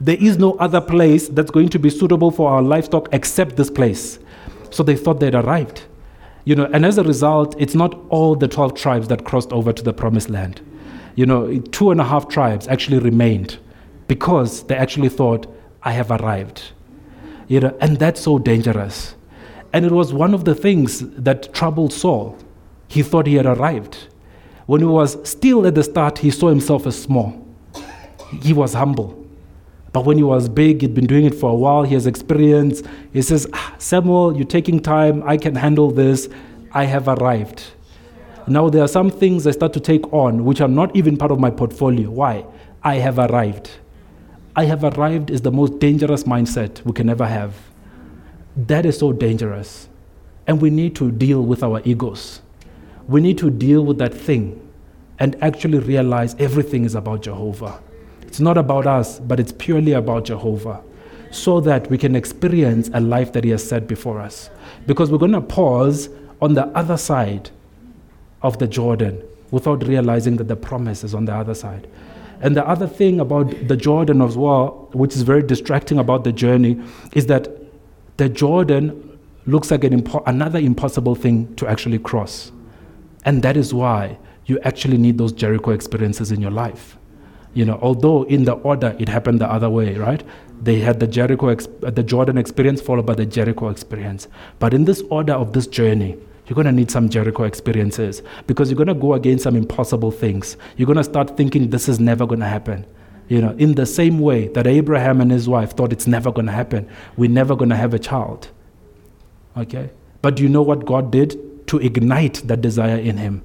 There 0.00 0.16
is 0.18 0.38
no 0.38 0.52
other 0.54 0.80
place 0.80 1.28
that's 1.28 1.50
going 1.50 1.68
to 1.70 1.78
be 1.78 1.90
suitable 1.90 2.30
for 2.30 2.50
our 2.50 2.62
livestock 2.62 3.08
except 3.12 3.56
this 3.56 3.70
place. 3.70 4.18
So 4.70 4.82
they 4.82 4.96
thought 4.96 5.20
they'd 5.20 5.34
arrived. 5.34 5.82
You 6.44 6.56
know, 6.56 6.64
and 6.72 6.86
as 6.86 6.96
a 6.96 7.04
result, 7.04 7.54
it's 7.58 7.74
not 7.74 8.00
all 8.08 8.34
the 8.34 8.48
12 8.48 8.74
tribes 8.74 9.08
that 9.08 9.24
crossed 9.24 9.52
over 9.52 9.72
to 9.72 9.82
the 9.82 9.92
promised 9.92 10.30
land. 10.30 10.62
You 11.16 11.26
know, 11.26 11.58
two 11.58 11.90
and 11.90 12.00
a 12.00 12.04
half 12.04 12.28
tribes 12.28 12.66
actually 12.66 12.98
remained 12.98 13.58
because 14.08 14.62
they 14.64 14.74
actually 14.74 15.10
thought, 15.10 15.46
I 15.82 15.92
have 15.92 16.10
arrived. 16.10 16.72
You 17.46 17.60
know, 17.60 17.76
and 17.80 17.98
that's 17.98 18.22
so 18.22 18.38
dangerous. 18.38 19.14
And 19.72 19.84
it 19.84 19.92
was 19.92 20.14
one 20.14 20.32
of 20.32 20.44
the 20.46 20.54
things 20.54 21.00
that 21.10 21.52
troubled 21.52 21.92
Saul. 21.92 22.38
He 22.88 23.02
thought 23.02 23.26
he 23.26 23.34
had 23.34 23.46
arrived. 23.46 24.08
When 24.66 24.80
he 24.80 24.86
was 24.86 25.28
still 25.28 25.66
at 25.66 25.74
the 25.74 25.84
start, 25.84 26.18
he 26.18 26.30
saw 26.30 26.48
himself 26.48 26.86
as 26.86 27.00
small. 27.00 27.46
He 28.42 28.52
was 28.52 28.72
humble. 28.72 29.19
But 29.92 30.04
when 30.04 30.16
he 30.16 30.22
was 30.22 30.48
big, 30.48 30.82
he'd 30.82 30.94
been 30.94 31.06
doing 31.06 31.24
it 31.24 31.34
for 31.34 31.50
a 31.50 31.54
while, 31.54 31.82
he 31.82 31.94
has 31.94 32.06
experience. 32.06 32.82
He 33.12 33.22
says, 33.22 33.46
ah, 33.52 33.74
Samuel, 33.78 34.36
you're 34.36 34.46
taking 34.46 34.80
time. 34.80 35.22
I 35.24 35.36
can 35.36 35.56
handle 35.56 35.90
this. 35.90 36.28
I 36.72 36.84
have 36.84 37.08
arrived. 37.08 37.64
Now, 38.46 38.68
there 38.68 38.82
are 38.82 38.88
some 38.88 39.10
things 39.10 39.46
I 39.46 39.50
start 39.50 39.72
to 39.74 39.80
take 39.80 40.12
on 40.12 40.44
which 40.44 40.60
are 40.60 40.68
not 40.68 40.94
even 40.94 41.16
part 41.16 41.32
of 41.32 41.40
my 41.40 41.50
portfolio. 41.50 42.10
Why? 42.10 42.46
I 42.82 42.96
have 42.96 43.18
arrived. 43.18 43.70
I 44.56 44.64
have 44.64 44.84
arrived 44.84 45.30
is 45.30 45.42
the 45.42 45.52
most 45.52 45.78
dangerous 45.78 46.24
mindset 46.24 46.84
we 46.84 46.92
can 46.92 47.08
ever 47.08 47.26
have. 47.26 47.54
That 48.56 48.86
is 48.86 48.98
so 48.98 49.12
dangerous. 49.12 49.88
And 50.46 50.60
we 50.60 50.70
need 50.70 50.96
to 50.96 51.10
deal 51.10 51.42
with 51.42 51.62
our 51.62 51.80
egos. 51.84 52.42
We 53.06 53.20
need 53.20 53.38
to 53.38 53.50
deal 53.50 53.84
with 53.84 53.98
that 53.98 54.14
thing 54.14 54.60
and 55.18 55.36
actually 55.42 55.78
realize 55.78 56.34
everything 56.38 56.84
is 56.84 56.94
about 56.94 57.22
Jehovah. 57.22 57.80
It's 58.30 58.38
not 58.38 58.56
about 58.56 58.86
us, 58.86 59.18
but 59.18 59.40
it's 59.40 59.50
purely 59.50 59.90
about 59.90 60.26
Jehovah 60.26 60.84
so 61.32 61.58
that 61.62 61.90
we 61.90 61.98
can 61.98 62.14
experience 62.14 62.88
a 62.94 63.00
life 63.00 63.32
that 63.32 63.42
He 63.42 63.50
has 63.50 63.68
set 63.68 63.88
before 63.88 64.20
us. 64.20 64.50
Because 64.86 65.10
we're 65.10 65.18
going 65.18 65.32
to 65.32 65.40
pause 65.40 66.08
on 66.40 66.54
the 66.54 66.66
other 66.68 66.96
side 66.96 67.50
of 68.42 68.60
the 68.60 68.68
Jordan 68.68 69.20
without 69.50 69.84
realizing 69.84 70.36
that 70.36 70.46
the 70.46 70.54
promise 70.54 71.02
is 71.02 71.12
on 71.12 71.24
the 71.24 71.34
other 71.34 71.54
side. 71.54 71.88
And 72.40 72.56
the 72.56 72.64
other 72.64 72.86
thing 72.86 73.18
about 73.18 73.66
the 73.66 73.76
Jordan 73.76 74.22
as 74.22 74.36
well, 74.36 74.88
which 74.92 75.16
is 75.16 75.22
very 75.22 75.42
distracting 75.42 75.98
about 75.98 76.22
the 76.22 76.30
journey, 76.30 76.80
is 77.12 77.26
that 77.26 77.48
the 78.16 78.28
Jordan 78.28 79.18
looks 79.44 79.72
like 79.72 79.82
an 79.82 80.02
impo- 80.02 80.22
another 80.28 80.60
impossible 80.60 81.16
thing 81.16 81.52
to 81.56 81.66
actually 81.66 81.98
cross. 81.98 82.52
And 83.24 83.42
that 83.42 83.56
is 83.56 83.74
why 83.74 84.18
you 84.46 84.60
actually 84.60 84.98
need 84.98 85.18
those 85.18 85.32
Jericho 85.32 85.72
experiences 85.72 86.30
in 86.30 86.40
your 86.40 86.52
life. 86.52 86.96
You 87.52 87.64
know, 87.64 87.78
although 87.82 88.22
in 88.24 88.44
the 88.44 88.52
order 88.52 88.94
it 88.98 89.08
happened 89.08 89.40
the 89.40 89.50
other 89.50 89.68
way, 89.68 89.96
right? 89.96 90.22
They 90.62 90.80
had 90.80 91.00
the 91.00 91.06
Jericho, 91.06 91.54
the 91.54 92.02
Jordan 92.02 92.38
experience 92.38 92.80
followed 92.80 93.06
by 93.06 93.14
the 93.14 93.26
Jericho 93.26 93.68
experience. 93.68 94.28
But 94.58 94.74
in 94.74 94.84
this 94.84 95.02
order 95.10 95.32
of 95.32 95.52
this 95.52 95.66
journey, 95.66 96.16
you're 96.46 96.54
going 96.54 96.66
to 96.66 96.72
need 96.72 96.90
some 96.90 97.08
Jericho 97.08 97.44
experiences 97.44 98.22
because 98.46 98.70
you're 98.70 98.76
going 98.76 98.88
to 98.88 98.94
go 98.94 99.14
against 99.14 99.44
some 99.44 99.56
impossible 99.56 100.10
things. 100.10 100.56
You're 100.76 100.86
going 100.86 100.96
to 100.96 101.04
start 101.04 101.36
thinking 101.36 101.70
this 101.70 101.88
is 101.88 101.98
never 101.98 102.26
going 102.26 102.40
to 102.40 102.46
happen. 102.46 102.86
You 103.28 103.40
know, 103.40 103.54
in 103.58 103.76
the 103.76 103.86
same 103.86 104.18
way 104.18 104.48
that 104.48 104.66
Abraham 104.66 105.20
and 105.20 105.30
his 105.30 105.48
wife 105.48 105.76
thought 105.76 105.92
it's 105.92 106.08
never 106.08 106.32
going 106.32 106.46
to 106.46 106.52
happen, 106.52 106.88
we're 107.16 107.30
never 107.30 107.54
going 107.54 107.70
to 107.70 107.76
have 107.76 107.94
a 107.94 107.98
child. 107.98 108.48
Okay? 109.56 109.90
But 110.22 110.36
do 110.36 110.42
you 110.42 110.48
know 110.48 110.62
what 110.62 110.84
God 110.84 111.12
did 111.12 111.68
to 111.68 111.78
ignite 111.78 112.42
that 112.48 112.60
desire 112.60 112.98
in 112.98 113.16
him? 113.16 113.42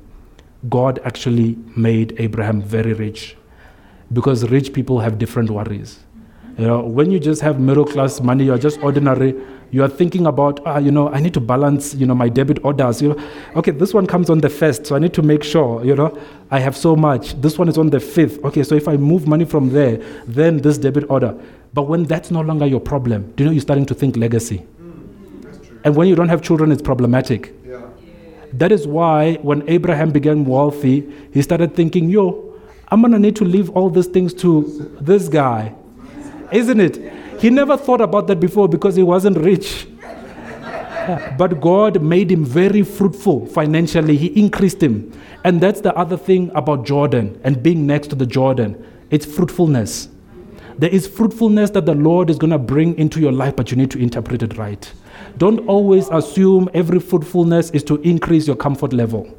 God 0.68 1.00
actually 1.06 1.58
made 1.76 2.16
Abraham 2.18 2.62
very 2.62 2.94
rich 2.94 3.38
because 4.14 4.50
rich 4.50 4.74
people 4.74 5.00
have 5.00 5.18
different 5.18 5.50
worries. 5.50 6.00
You 6.58 6.68
know, 6.68 6.80
when 6.82 7.12
you 7.12 7.20
just 7.20 7.42
have 7.42 7.60
middle 7.60 7.84
class 7.84 8.22
money, 8.22 8.46
you're 8.46 8.58
just 8.58 8.82
ordinary, 8.82 9.36
you 9.72 9.84
are 9.84 9.90
thinking 9.90 10.26
about, 10.26 10.62
ah, 10.66 10.78
you 10.78 10.90
know, 10.90 11.10
I 11.10 11.20
need 11.20 11.34
to 11.34 11.42
balance, 11.42 11.94
you 11.94 12.06
know, 12.06 12.16
my 12.16 12.30
debit 12.30 12.64
orders. 12.64 13.02
You 13.02 13.10
know, 13.10 13.24
okay, 13.58 13.72
this 13.72 13.94
one 13.94 14.08
comes 14.08 14.30
on 14.30 14.40
the 14.40 14.50
first, 14.50 14.86
so 14.86 14.96
I 14.96 15.00
need 15.00 15.14
to 15.16 15.22
make 15.22 15.44
sure, 15.44 15.84
you 15.84 15.96
know, 15.96 16.18
I 16.52 16.60
have 16.60 16.78
so 16.78 16.96
much. 16.96 17.34
This 17.42 17.58
one 17.60 17.68
is 17.68 17.78
on 17.78 17.90
the 17.90 18.00
fifth. 18.00 18.42
Okay, 18.46 18.64
so 18.64 18.74
if 18.74 18.88
I 18.88 18.96
move 18.96 19.28
money 19.28 19.44
from 19.44 19.70
there, 19.72 19.98
then 20.28 20.58
this 20.58 20.78
debit 20.78 21.10
order. 21.10 21.38
But 21.74 21.84
when 21.84 22.04
that's 22.04 22.32
no 22.32 22.40
longer 22.40 22.66
your 22.66 22.80
problem, 22.80 23.34
do 23.36 23.44
you 23.44 23.50
know 23.50 23.54
you're 23.54 23.62
starting 23.62 23.86
to 23.88 23.94
think 23.94 24.16
legacy? 24.16 24.66
and 25.86 25.96
when 25.96 26.08
you 26.08 26.16
don't 26.16 26.30
have 26.30 26.42
children, 26.42 26.72
it's 26.72 26.82
problematic. 26.82 27.54
Yeah. 27.64 27.82
That 28.54 28.72
is 28.72 28.88
why 28.88 29.36
when 29.44 29.64
Abraham 29.70 30.10
became 30.10 30.44
wealthy, 30.44 31.06
he 31.32 31.44
started 31.44 31.76
thinking, 31.76 32.10
yo, 32.10 32.45
I'm 32.90 33.02
gonna 33.02 33.20
need 33.20 33.36
to 33.38 33.46
leave 33.46 33.70
all 33.72 33.90
these 33.90 34.08
things 34.08 34.34
to 34.36 34.98
this 35.02 35.28
guy. 35.28 35.74
Isn't 36.52 36.80
it? 36.80 37.42
He 37.42 37.50
never 37.50 37.78
thought 37.78 38.02
about 38.02 38.28
that 38.28 38.40
before 38.40 38.70
because 38.70 38.96
he 38.96 39.04
wasn't 39.04 39.38
rich. 39.38 39.88
but 41.38 41.60
God 41.62 42.02
made 42.02 42.32
him 42.32 42.46
very 42.46 42.84
fruitful 42.84 43.46
financially. 43.48 44.18
He 44.18 44.28
increased 44.40 44.82
him. 44.82 45.12
And 45.44 45.62
that's 45.62 45.82
the 45.82 45.96
other 45.96 46.18
thing 46.18 46.52
about 46.56 46.86
Jordan 46.86 47.40
and 47.44 47.62
being 47.62 47.86
next 47.86 48.08
to 48.10 48.16
the 48.16 48.26
Jordan 48.26 48.84
it's 49.12 49.26
fruitfulness. 49.26 50.10
There 50.78 50.90
is 50.90 51.08
fruitfulness 51.08 51.70
that 51.72 51.86
the 51.86 51.94
Lord 51.96 52.30
is 52.30 52.38
going 52.38 52.52
to 52.52 52.58
bring 52.58 52.98
into 52.98 53.20
your 53.20 53.32
life, 53.32 53.56
but 53.56 53.72
you 53.72 53.78
need 53.78 53.92
to 53.92 54.00
interpret 54.00 54.44
it 54.44 54.58
right. 54.58 54.92
Don't 55.38 55.60
always 55.68 56.10
assume 56.10 56.70
every 56.74 57.00
fruitfulness 57.00 57.70
is 57.72 57.84
to 57.84 58.02
increase 58.02 58.48
your 58.48 58.56
comfort 58.56 58.92
level. 58.92 59.32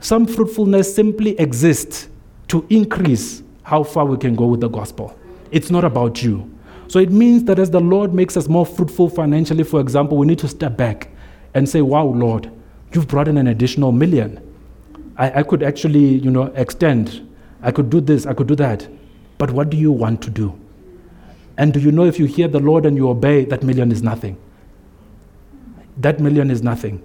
Some 0.00 0.26
fruitfulness 0.26 0.94
simply 0.94 1.38
exists 1.38 2.08
to 2.48 2.66
increase 2.70 3.42
how 3.62 3.82
far 3.82 4.04
we 4.04 4.16
can 4.16 4.36
go 4.36 4.46
with 4.46 4.60
the 4.60 4.68
gospel. 4.68 5.18
It's 5.50 5.70
not 5.70 5.84
about 5.84 6.22
you. 6.22 6.50
So 6.88 6.98
it 6.98 7.10
means 7.10 7.44
that 7.44 7.58
as 7.58 7.70
the 7.70 7.80
Lord 7.80 8.14
makes 8.14 8.36
us 8.36 8.48
more 8.48 8.64
fruitful 8.64 9.08
financially, 9.08 9.64
for 9.64 9.80
example, 9.80 10.16
we 10.16 10.26
need 10.26 10.38
to 10.38 10.48
step 10.48 10.76
back 10.76 11.08
and 11.54 11.68
say, 11.68 11.80
Wow, 11.82 12.06
Lord, 12.06 12.50
you've 12.92 13.08
brought 13.08 13.26
in 13.26 13.36
an 13.38 13.48
additional 13.48 13.90
million. 13.90 14.40
I, 15.16 15.40
I 15.40 15.42
could 15.42 15.62
actually, 15.62 16.18
you 16.18 16.30
know, 16.30 16.44
extend. 16.54 17.26
I 17.62 17.72
could 17.72 17.90
do 17.90 18.00
this, 18.00 18.26
I 18.26 18.34
could 18.34 18.46
do 18.46 18.54
that. 18.56 18.86
But 19.38 19.50
what 19.50 19.70
do 19.70 19.76
you 19.76 19.90
want 19.90 20.22
to 20.22 20.30
do? 20.30 20.58
And 21.58 21.72
do 21.72 21.80
you 21.80 21.90
know 21.90 22.04
if 22.04 22.18
you 22.18 22.26
hear 22.26 22.48
the 22.48 22.60
Lord 22.60 22.86
and 22.86 22.96
you 22.96 23.08
obey, 23.08 23.44
that 23.46 23.62
million 23.62 23.90
is 23.90 24.02
nothing? 24.02 24.36
That 25.96 26.20
million 26.20 26.50
is 26.50 26.62
nothing. 26.62 27.02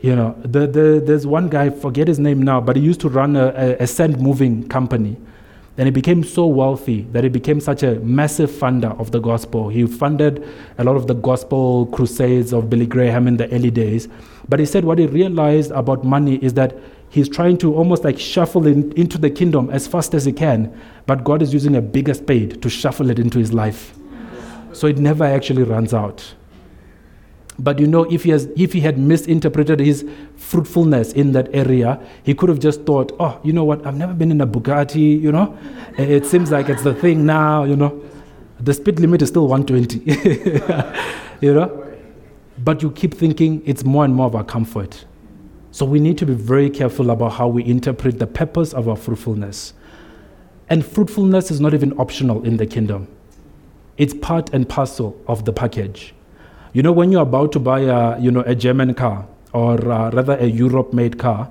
You 0.00 0.14
know, 0.14 0.36
the, 0.42 0.66
the, 0.66 1.02
there's 1.04 1.26
one 1.26 1.48
guy, 1.48 1.70
forget 1.70 2.06
his 2.06 2.20
name 2.20 2.40
now, 2.40 2.60
but 2.60 2.76
he 2.76 2.82
used 2.82 3.00
to 3.00 3.08
run 3.08 3.34
a, 3.34 3.46
a, 3.48 3.76
a 3.82 3.86
sand 3.86 4.20
moving 4.20 4.68
company. 4.68 5.16
And 5.76 5.86
he 5.86 5.90
became 5.90 6.22
so 6.22 6.46
wealthy 6.46 7.02
that 7.12 7.24
he 7.24 7.30
became 7.30 7.58
such 7.58 7.82
a 7.82 7.98
massive 8.00 8.50
funder 8.50 8.98
of 9.00 9.10
the 9.10 9.18
gospel. 9.18 9.70
He 9.70 9.86
funded 9.86 10.46
a 10.78 10.84
lot 10.84 10.96
of 10.96 11.06
the 11.06 11.14
gospel 11.14 11.86
crusades 11.86 12.52
of 12.52 12.68
Billy 12.68 12.86
Graham 12.86 13.26
in 13.26 13.38
the 13.38 13.50
early 13.50 13.70
days. 13.70 14.06
But 14.48 14.60
he 14.60 14.66
said 14.66 14.84
what 14.84 14.98
he 14.98 15.06
realized 15.06 15.70
about 15.70 16.04
money 16.04 16.36
is 16.36 16.54
that 16.54 16.76
he's 17.08 17.28
trying 17.28 17.56
to 17.58 17.74
almost 17.74 18.04
like 18.04 18.18
shuffle 18.18 18.66
it 18.66 18.92
into 18.94 19.16
the 19.16 19.30
kingdom 19.30 19.70
as 19.70 19.86
fast 19.86 20.14
as 20.14 20.26
he 20.26 20.32
can, 20.32 20.78
but 21.06 21.24
God 21.24 21.40
is 21.42 21.54
using 21.54 21.74
a 21.74 21.80
bigger 21.80 22.14
spade 22.14 22.60
to 22.62 22.68
shuffle 22.68 23.10
it 23.10 23.18
into 23.18 23.38
his 23.38 23.52
life. 23.52 23.94
So 24.72 24.86
it 24.86 24.98
never 24.98 25.24
actually 25.24 25.62
runs 25.62 25.94
out. 25.94 26.34
But 27.58 27.78
you 27.78 27.86
know, 27.86 28.04
if 28.04 28.24
he, 28.24 28.30
has, 28.30 28.48
if 28.56 28.72
he 28.72 28.80
had 28.80 28.98
misinterpreted 28.98 29.78
his 29.78 30.08
fruitfulness 30.36 31.12
in 31.12 31.32
that 31.32 31.48
area, 31.54 32.00
he 32.22 32.34
could 32.34 32.48
have 32.48 32.58
just 32.58 32.82
thought, 32.82 33.14
oh, 33.20 33.38
you 33.44 33.52
know 33.52 33.64
what, 33.64 33.86
I've 33.86 33.96
never 33.96 34.14
been 34.14 34.30
in 34.30 34.40
a 34.40 34.46
Bugatti, 34.46 35.20
you 35.20 35.30
know, 35.30 35.56
eh, 35.98 36.04
it 36.04 36.26
seems 36.26 36.50
like 36.50 36.68
it's 36.68 36.82
the 36.82 36.94
thing 36.94 37.26
now, 37.26 37.64
you 37.64 37.76
know. 37.76 38.02
The 38.60 38.72
speed 38.72 39.00
limit 39.00 39.22
is 39.22 39.28
still 39.28 39.48
120, 39.48 40.00
you 41.40 41.54
know. 41.54 41.78
But 42.58 42.82
you 42.82 42.90
keep 42.90 43.14
thinking 43.14 43.62
it's 43.66 43.84
more 43.84 44.04
and 44.04 44.14
more 44.14 44.26
of 44.26 44.36
our 44.36 44.44
comfort. 44.44 45.04
So 45.72 45.84
we 45.84 46.00
need 46.00 46.16
to 46.18 46.26
be 46.26 46.34
very 46.34 46.70
careful 46.70 47.10
about 47.10 47.32
how 47.32 47.48
we 47.48 47.64
interpret 47.64 48.18
the 48.18 48.26
purpose 48.26 48.72
of 48.72 48.88
our 48.88 48.96
fruitfulness. 48.96 49.72
And 50.68 50.84
fruitfulness 50.86 51.50
is 51.50 51.60
not 51.60 51.74
even 51.74 51.98
optional 51.98 52.44
in 52.44 52.56
the 52.56 52.66
kingdom, 52.66 53.08
it's 53.98 54.14
part 54.14 54.54
and 54.54 54.68
parcel 54.68 55.20
of 55.28 55.44
the 55.44 55.52
package. 55.52 56.14
You 56.74 56.82
know, 56.82 56.92
when 56.92 57.12
you're 57.12 57.22
about 57.22 57.52
to 57.52 57.58
buy 57.58 57.80
a, 57.80 58.18
you 58.18 58.30
know, 58.30 58.40
a 58.46 58.54
German 58.54 58.94
car 58.94 59.26
or 59.52 59.74
uh, 59.92 60.10
rather 60.10 60.38
a 60.38 60.46
Europe-made 60.46 61.18
car, 61.18 61.50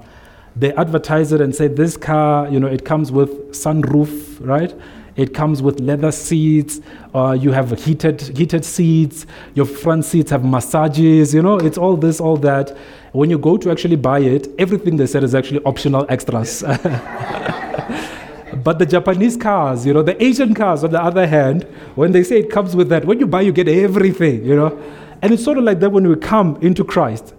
they 0.55 0.73
advertise 0.73 1.31
it 1.31 1.41
and 1.41 1.55
say 1.55 1.67
this 1.67 1.95
car, 1.95 2.49
you 2.49 2.59
know, 2.59 2.65
it 2.67 2.85
comes 2.85 3.11
with 3.11 3.29
sunroof, 3.51 4.43
right? 4.45 4.73
It 5.15 5.35
comes 5.35 5.61
with 5.61 5.79
leather 5.79 6.11
seats. 6.11 6.81
Uh, 7.13 7.37
you 7.39 7.51
have 7.51 7.83
heated 7.83 8.35
heated 8.35 8.65
seats. 8.65 9.27
Your 9.53 9.67
front 9.67 10.05
seats 10.05 10.31
have 10.31 10.43
massages. 10.43 11.35
You 11.35 11.43
know, 11.43 11.57
it's 11.57 11.77
all 11.77 11.95
this, 11.95 12.19
all 12.19 12.37
that. 12.37 12.75
When 13.11 13.29
you 13.29 13.37
go 13.37 13.57
to 13.57 13.69
actually 13.69 13.97
buy 13.97 14.21
it, 14.21 14.47
everything 14.57 14.97
they 14.97 15.05
said 15.05 15.23
is 15.23 15.35
actually 15.35 15.63
optional 15.65 16.07
extras. 16.09 16.61
but 18.63 18.79
the 18.79 18.85
Japanese 18.85 19.37
cars, 19.37 19.85
you 19.85 19.93
know, 19.93 20.01
the 20.01 20.21
Asian 20.23 20.55
cars, 20.55 20.83
on 20.83 20.91
the 20.91 21.01
other 21.01 21.27
hand, 21.27 21.63
when 21.95 22.11
they 22.11 22.23
say 22.23 22.39
it 22.39 22.49
comes 22.49 22.75
with 22.75 22.89
that, 22.89 23.05
when 23.05 23.19
you 23.19 23.27
buy, 23.27 23.41
you 23.41 23.51
get 23.51 23.67
everything. 23.67 24.43
You 24.45 24.55
know, 24.55 24.83
and 25.21 25.33
it's 25.33 25.43
sort 25.43 25.57
of 25.57 25.63
like 25.63 25.79
that 25.79 25.91
when 25.91 26.07
we 26.07 26.15
come 26.15 26.57
into 26.61 26.83
Christ. 26.83 27.33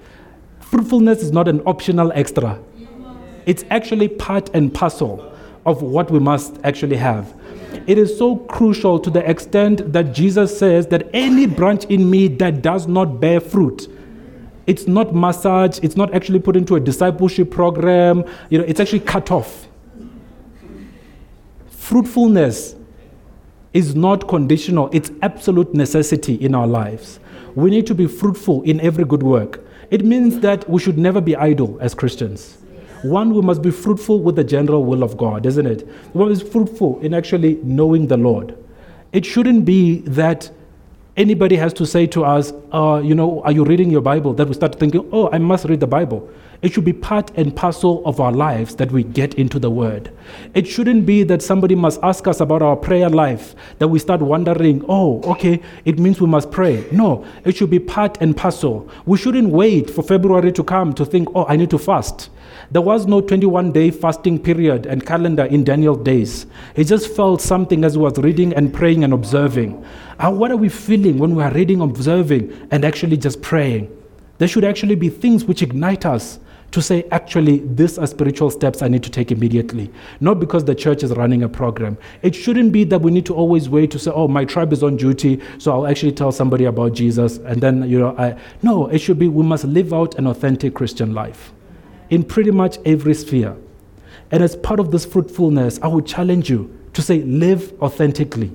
Fruitfulness 0.60 1.22
is 1.22 1.32
not 1.32 1.48
an 1.48 1.60
optional 1.66 2.12
extra, 2.14 2.58
it's 3.46 3.64
actually 3.70 4.08
part 4.08 4.50
and 4.54 4.72
parcel 4.72 5.32
of 5.66 5.82
what 5.82 6.10
we 6.10 6.18
must 6.18 6.58
actually 6.64 6.96
have. 6.96 7.34
It 7.86 7.98
is 7.98 8.16
so 8.16 8.36
crucial 8.36 8.98
to 9.00 9.10
the 9.10 9.28
extent 9.28 9.92
that 9.92 10.12
Jesus 10.12 10.56
says 10.56 10.86
that 10.88 11.08
any 11.12 11.46
branch 11.46 11.84
in 11.86 12.08
me 12.10 12.28
that 12.28 12.62
does 12.62 12.86
not 12.86 13.20
bear 13.20 13.40
fruit, 13.40 13.88
it's 14.66 14.86
not 14.86 15.14
massage, 15.14 15.78
it's 15.82 15.96
not 15.96 16.14
actually 16.14 16.38
put 16.38 16.56
into 16.56 16.76
a 16.76 16.80
discipleship 16.80 17.50
program, 17.50 18.24
you 18.50 18.58
know, 18.58 18.64
it's 18.64 18.80
actually 18.80 19.00
cut 19.00 19.30
off. 19.30 19.66
Fruitfulness 21.70 22.76
is 23.72 23.94
not 23.94 24.28
conditional, 24.28 24.90
it's 24.92 25.10
absolute 25.22 25.74
necessity 25.74 26.34
in 26.34 26.54
our 26.54 26.66
lives. 26.66 27.20
We 27.54 27.70
need 27.70 27.86
to 27.86 27.94
be 27.94 28.06
fruitful 28.06 28.62
in 28.62 28.80
every 28.80 29.04
good 29.04 29.22
work. 29.22 29.64
It 29.90 30.04
means 30.04 30.40
that 30.40 30.68
we 30.68 30.80
should 30.80 30.98
never 30.98 31.20
be 31.20 31.36
idle 31.36 31.78
as 31.80 31.94
Christians. 31.94 32.58
One, 33.02 33.34
we 33.34 33.42
must 33.42 33.62
be 33.62 33.70
fruitful 33.70 34.22
with 34.22 34.36
the 34.36 34.44
general 34.44 34.84
will 34.84 35.02
of 35.02 35.16
God, 35.16 35.44
isn't 35.44 35.66
it? 35.66 35.88
Must 36.14 36.44
be 36.44 36.50
fruitful 36.50 37.00
in 37.00 37.14
actually 37.14 37.58
knowing 37.62 38.06
the 38.06 38.16
Lord. 38.16 38.56
It 39.12 39.26
shouldn't 39.26 39.64
be 39.64 40.00
that 40.02 40.50
anybody 41.16 41.56
has 41.56 41.72
to 41.74 41.86
say 41.86 42.06
to 42.08 42.24
us, 42.24 42.52
uh, 42.72 43.00
you 43.04 43.14
know, 43.14 43.42
are 43.42 43.52
you 43.52 43.64
reading 43.64 43.90
your 43.90 44.00
Bible? 44.00 44.32
That 44.34 44.48
we 44.48 44.54
start 44.54 44.78
thinking, 44.78 45.08
oh, 45.12 45.28
I 45.32 45.38
must 45.38 45.66
read 45.66 45.80
the 45.80 45.86
Bible. 45.86 46.28
It 46.62 46.72
should 46.72 46.84
be 46.84 46.92
part 46.92 47.32
and 47.36 47.54
parcel 47.54 48.06
of 48.06 48.20
our 48.20 48.30
lives 48.30 48.76
that 48.76 48.92
we 48.92 49.02
get 49.02 49.34
into 49.34 49.58
the 49.58 49.68
Word. 49.68 50.12
It 50.54 50.66
shouldn't 50.66 51.04
be 51.04 51.24
that 51.24 51.42
somebody 51.42 51.74
must 51.74 51.98
ask 52.04 52.28
us 52.28 52.38
about 52.40 52.62
our 52.62 52.76
prayer 52.76 53.08
life, 53.10 53.56
that 53.78 53.88
we 53.88 53.98
start 53.98 54.22
wondering, 54.22 54.84
oh, 54.88 55.20
okay, 55.24 55.60
it 55.84 55.98
means 55.98 56.20
we 56.20 56.28
must 56.28 56.52
pray. 56.52 56.86
No, 56.92 57.26
it 57.44 57.56
should 57.56 57.70
be 57.70 57.80
part 57.80 58.16
and 58.20 58.36
parcel. 58.36 58.88
We 59.06 59.18
shouldn't 59.18 59.48
wait 59.48 59.90
for 59.90 60.04
February 60.04 60.52
to 60.52 60.62
come 60.62 60.92
to 60.94 61.04
think, 61.04 61.28
oh, 61.34 61.46
I 61.46 61.56
need 61.56 61.70
to 61.70 61.78
fast. 61.78 62.30
There 62.72 62.80
was 62.80 63.06
no 63.06 63.20
21 63.20 63.72
day 63.72 63.90
fasting 63.90 64.38
period 64.38 64.86
and 64.86 65.04
calendar 65.04 65.44
in 65.44 65.62
Daniel's 65.62 66.02
days. 66.04 66.46
He 66.74 66.84
just 66.84 67.14
felt 67.14 67.42
something 67.42 67.84
as 67.84 67.92
he 67.92 67.98
was 67.98 68.16
reading 68.16 68.54
and 68.54 68.72
praying 68.72 69.04
and 69.04 69.12
observing. 69.12 69.84
And 70.18 70.38
what 70.38 70.50
are 70.50 70.56
we 70.56 70.70
feeling 70.70 71.18
when 71.18 71.34
we 71.34 71.42
are 71.42 71.52
reading, 71.52 71.82
observing, 71.82 72.50
and 72.70 72.82
actually 72.86 73.18
just 73.18 73.42
praying? 73.42 73.94
There 74.38 74.48
should 74.48 74.64
actually 74.64 74.94
be 74.94 75.10
things 75.10 75.44
which 75.44 75.60
ignite 75.60 76.06
us 76.06 76.40
to 76.70 76.80
say, 76.80 77.04
actually, 77.10 77.58
these 77.58 77.98
are 77.98 78.06
spiritual 78.06 78.50
steps 78.50 78.80
I 78.80 78.88
need 78.88 79.02
to 79.02 79.10
take 79.10 79.30
immediately. 79.30 79.90
Not 80.20 80.40
because 80.40 80.64
the 80.64 80.74
church 80.74 81.02
is 81.02 81.10
running 81.10 81.42
a 81.42 81.50
program. 81.50 81.98
It 82.22 82.34
shouldn't 82.34 82.72
be 82.72 82.84
that 82.84 83.02
we 83.02 83.10
need 83.10 83.26
to 83.26 83.34
always 83.34 83.68
wait 83.68 83.90
to 83.90 83.98
say, 83.98 84.10
oh, 84.14 84.28
my 84.28 84.46
tribe 84.46 84.72
is 84.72 84.82
on 84.82 84.96
duty, 84.96 85.42
so 85.58 85.72
I'll 85.72 85.86
actually 85.86 86.12
tell 86.12 86.32
somebody 86.32 86.64
about 86.64 86.94
Jesus. 86.94 87.36
And 87.36 87.60
then, 87.60 87.86
you 87.86 87.98
know, 87.98 88.16
I. 88.16 88.40
No, 88.62 88.86
it 88.86 89.00
should 89.00 89.18
be 89.18 89.28
we 89.28 89.42
must 89.44 89.64
live 89.64 89.92
out 89.92 90.14
an 90.14 90.26
authentic 90.26 90.72
Christian 90.72 91.12
life 91.12 91.52
in 92.12 92.22
pretty 92.22 92.50
much 92.50 92.76
every 92.84 93.14
sphere. 93.14 93.56
And 94.30 94.42
as 94.42 94.54
part 94.54 94.78
of 94.78 94.90
this 94.90 95.06
fruitfulness, 95.06 95.80
I 95.82 95.88
would 95.88 96.04
challenge 96.04 96.50
you 96.50 96.78
to 96.92 97.00
say, 97.00 97.22
live 97.22 97.72
authentically. 97.80 98.52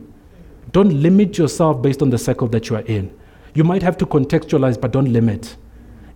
Don't 0.72 1.02
limit 1.02 1.40
yourself 1.40 1.82
based 1.82 2.04
on 2.04 2.12
the 2.12 2.20
circle 2.20 2.48
that 2.50 2.70
you 2.70 2.76
are 2.76 2.84
in. 2.84 3.12
You 3.56 3.64
might 3.64 3.82
have 3.82 3.98
to 3.98 4.06
contextualize, 4.06 4.80
but 4.80 4.92
don't 4.92 5.12
limit. 5.12 5.56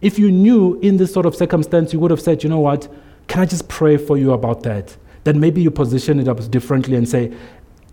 If 0.01 0.19
you 0.19 0.31
knew 0.31 0.79
in 0.81 0.97
this 0.97 1.11
sort 1.11 1.25
of 1.25 1.35
circumstance, 1.35 1.93
you 1.93 1.99
would 1.99 2.11
have 2.11 2.21
said, 2.21 2.43
you 2.43 2.49
know 2.49 2.59
what, 2.59 2.87
can 3.27 3.41
I 3.41 3.47
just 3.47 3.67
pray 3.67 3.97
for 3.97 4.19
you 4.19 4.33
about 4.33 4.61
that? 4.61 4.95
Then 5.23 5.39
maybe 5.39 5.63
you 5.63 5.71
position 5.71 6.19
it 6.19 6.27
up 6.27 6.47
differently 6.51 6.95
and 6.95 7.09
say, 7.09 7.33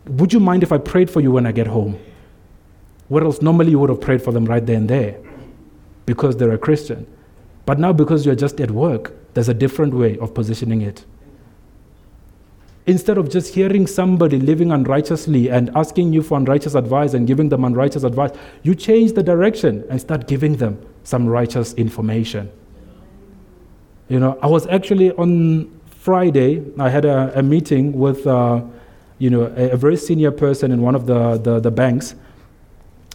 would 0.06 0.30
you 0.30 0.40
mind 0.40 0.62
if 0.62 0.72
I 0.72 0.78
prayed 0.78 1.08
for 1.08 1.22
you 1.22 1.30
when 1.32 1.46
I 1.46 1.52
get 1.52 1.68
home? 1.68 1.98
Whereas 3.08 3.40
normally 3.40 3.70
you 3.70 3.78
would 3.78 3.88
have 3.88 4.02
prayed 4.02 4.20
for 4.20 4.30
them 4.30 4.44
right 4.44 4.64
there 4.64 4.76
and 4.76 4.90
there 4.90 5.18
because 6.04 6.36
they're 6.36 6.52
a 6.52 6.58
Christian. 6.58 7.06
But 7.68 7.78
now, 7.78 7.92
because 7.92 8.24
you're 8.24 8.34
just 8.34 8.62
at 8.62 8.70
work, 8.70 9.12
there's 9.34 9.50
a 9.50 9.52
different 9.52 9.92
way 9.92 10.16
of 10.20 10.32
positioning 10.32 10.80
it. 10.80 11.04
Instead 12.86 13.18
of 13.18 13.28
just 13.28 13.54
hearing 13.54 13.86
somebody 13.86 14.38
living 14.38 14.72
unrighteously 14.72 15.50
and 15.50 15.70
asking 15.76 16.14
you 16.14 16.22
for 16.22 16.38
unrighteous 16.38 16.74
advice 16.74 17.12
and 17.12 17.26
giving 17.26 17.50
them 17.50 17.64
unrighteous 17.64 18.04
advice, 18.04 18.30
you 18.62 18.74
change 18.74 19.12
the 19.12 19.22
direction 19.22 19.84
and 19.90 20.00
start 20.00 20.26
giving 20.26 20.56
them 20.56 20.80
some 21.04 21.26
righteous 21.26 21.74
information. 21.74 22.50
You 24.08 24.18
know, 24.18 24.38
I 24.40 24.46
was 24.46 24.66
actually 24.68 25.12
on 25.12 25.70
Friday, 25.90 26.64
I 26.78 26.88
had 26.88 27.04
a, 27.04 27.38
a 27.38 27.42
meeting 27.42 27.92
with, 27.92 28.26
uh, 28.26 28.62
you 29.18 29.28
know, 29.28 29.42
a, 29.58 29.72
a, 29.72 29.76
very 29.76 29.98
senior 29.98 30.30
person 30.30 30.72
in 30.72 30.80
one 30.80 30.94
of 30.94 31.04
the, 31.04 31.36
the, 31.36 31.60
the 31.60 31.70
banks, 31.70 32.14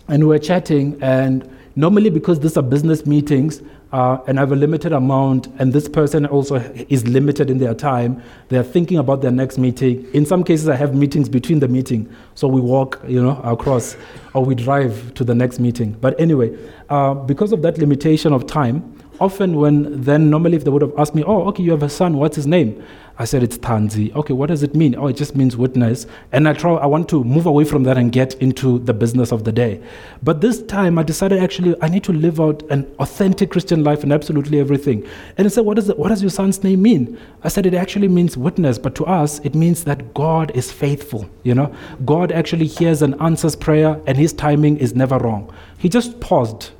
and 0.09 0.21
we 0.21 0.29
were 0.29 0.37
chatting, 0.37 1.01
and 1.01 1.49
normally 1.75 2.11
because 2.11 2.39
these 2.39 2.55
are 2.55 2.61
business 2.61 3.07
meetings, 3.07 3.63
uh, 3.93 4.17
and 4.25 4.39
I 4.39 4.41
have 4.41 4.51
a 4.51 4.55
limited 4.55 4.91
amount, 4.91 5.47
and 5.59 5.71
this 5.71 5.87
person 5.87 6.25
also 6.25 6.55
is 6.89 7.07
limited 7.07 7.51
in 7.51 7.59
their 7.59 7.75
time. 7.75 8.23
They're 8.49 8.63
thinking 8.63 8.97
about 8.97 9.21
their 9.21 9.29
next 9.29 9.59
meeting. 9.59 10.05
In 10.13 10.25
some 10.25 10.43
cases, 10.43 10.67
I 10.67 10.75
have 10.75 10.95
meetings 10.95 11.29
between 11.29 11.59
the 11.59 11.67
meeting, 11.67 12.11
so 12.33 12.47
we 12.47 12.59
walk, 12.59 12.99
you 13.07 13.21
know, 13.21 13.39
across, 13.43 13.95
or 14.33 14.43
we 14.43 14.55
drive 14.55 15.13
to 15.13 15.23
the 15.23 15.35
next 15.35 15.59
meeting. 15.59 15.93
But 16.01 16.19
anyway, 16.19 16.57
uh, 16.89 17.13
because 17.13 17.51
of 17.51 17.61
that 17.61 17.77
limitation 17.77 18.33
of 18.33 18.47
time, 18.47 18.97
often 19.19 19.57
when 19.57 20.01
then 20.01 20.27
normally 20.27 20.57
if 20.57 20.63
they 20.63 20.71
would 20.71 20.81
have 20.81 20.93
asked 20.97 21.13
me, 21.13 21.23
oh, 21.23 21.43
okay, 21.49 21.61
you 21.61 21.69
have 21.69 21.83
a 21.83 21.89
son, 21.89 22.17
what's 22.17 22.35
his 22.35 22.47
name? 22.47 22.83
I 23.19 23.25
said 23.25 23.43
it's 23.43 23.59
Tanzi. 23.59 24.13
Okay, 24.15 24.33
what 24.33 24.47
does 24.47 24.63
it 24.63 24.73
mean? 24.73 24.95
Oh, 24.95 25.05
it 25.05 25.15
just 25.15 25.35
means 25.35 25.55
witness. 25.55 26.07
And 26.31 26.49
I 26.49 26.53
try 26.53 26.73
I 26.73 26.87
want 26.87 27.07
to 27.09 27.23
move 27.23 27.45
away 27.45 27.63
from 27.63 27.83
that 27.83 27.95
and 27.95 28.11
get 28.11 28.33
into 28.41 28.79
the 28.79 28.93
business 28.93 29.31
of 29.31 29.43
the 29.43 29.51
day. 29.51 29.79
But 30.23 30.41
this 30.41 30.63
time 30.63 30.97
I 30.97 31.03
decided 31.03 31.41
actually 31.43 31.75
I 31.79 31.89
need 31.89 32.03
to 32.05 32.13
live 32.13 32.41
out 32.41 32.63
an 32.71 32.91
authentic 32.97 33.51
Christian 33.51 33.83
life 33.83 34.03
in 34.03 34.11
absolutely 34.11 34.59
everything. 34.59 35.07
And 35.37 35.45
I 35.45 35.49
said, 35.51 35.63
what, 35.63 35.77
it, 35.77 35.97
what 35.97 36.09
does 36.09 36.23
your 36.23 36.31
son's 36.31 36.63
name 36.63 36.81
mean? 36.81 37.19
I 37.43 37.49
said 37.49 37.67
it 37.67 37.75
actually 37.75 38.07
means 38.07 38.35
witness, 38.35 38.79
but 38.79 38.95
to 38.95 39.05
us 39.05 39.39
it 39.39 39.53
means 39.53 39.83
that 39.83 40.15
God 40.15 40.49
is 40.55 40.71
faithful. 40.71 41.29
You 41.43 41.53
know, 41.53 41.75
God 42.05 42.31
actually 42.31 42.65
hears 42.65 43.03
and 43.03 43.19
answers 43.21 43.55
prayer, 43.55 44.01
and 44.07 44.17
His 44.17 44.33
timing 44.33 44.77
is 44.77 44.95
never 44.95 45.19
wrong. 45.19 45.53
He 45.77 45.87
just 45.87 46.19
paused. 46.19 46.71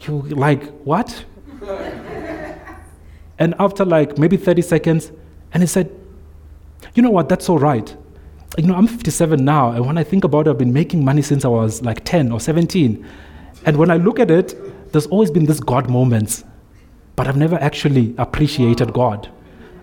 You 0.00 0.22
like 0.22 0.70
what? 0.84 1.24
and 3.38 3.54
after 3.58 3.84
like 3.84 4.18
maybe 4.18 4.36
30 4.36 4.62
seconds, 4.62 5.10
and 5.56 5.62
he 5.62 5.66
said, 5.66 5.90
You 6.94 7.02
know 7.02 7.08
what? 7.08 7.30
That's 7.30 7.48
all 7.48 7.58
right. 7.58 7.96
You 8.58 8.66
know, 8.66 8.74
I'm 8.74 8.86
57 8.86 9.42
now, 9.42 9.70
and 9.70 9.86
when 9.86 9.96
I 9.96 10.04
think 10.04 10.22
about 10.22 10.46
it, 10.46 10.50
I've 10.50 10.58
been 10.58 10.74
making 10.74 11.02
money 11.02 11.22
since 11.22 11.46
I 11.46 11.48
was 11.48 11.80
like 11.80 12.04
10 12.04 12.30
or 12.30 12.40
17. 12.40 13.02
And 13.64 13.76
when 13.78 13.90
I 13.90 13.96
look 13.96 14.20
at 14.20 14.30
it, 14.30 14.92
there's 14.92 15.06
always 15.06 15.30
been 15.30 15.46
this 15.46 15.58
God 15.58 15.88
moments, 15.88 16.44
but 17.16 17.26
I've 17.26 17.38
never 17.38 17.56
actually 17.56 18.14
appreciated 18.18 18.92
God. 18.92 19.30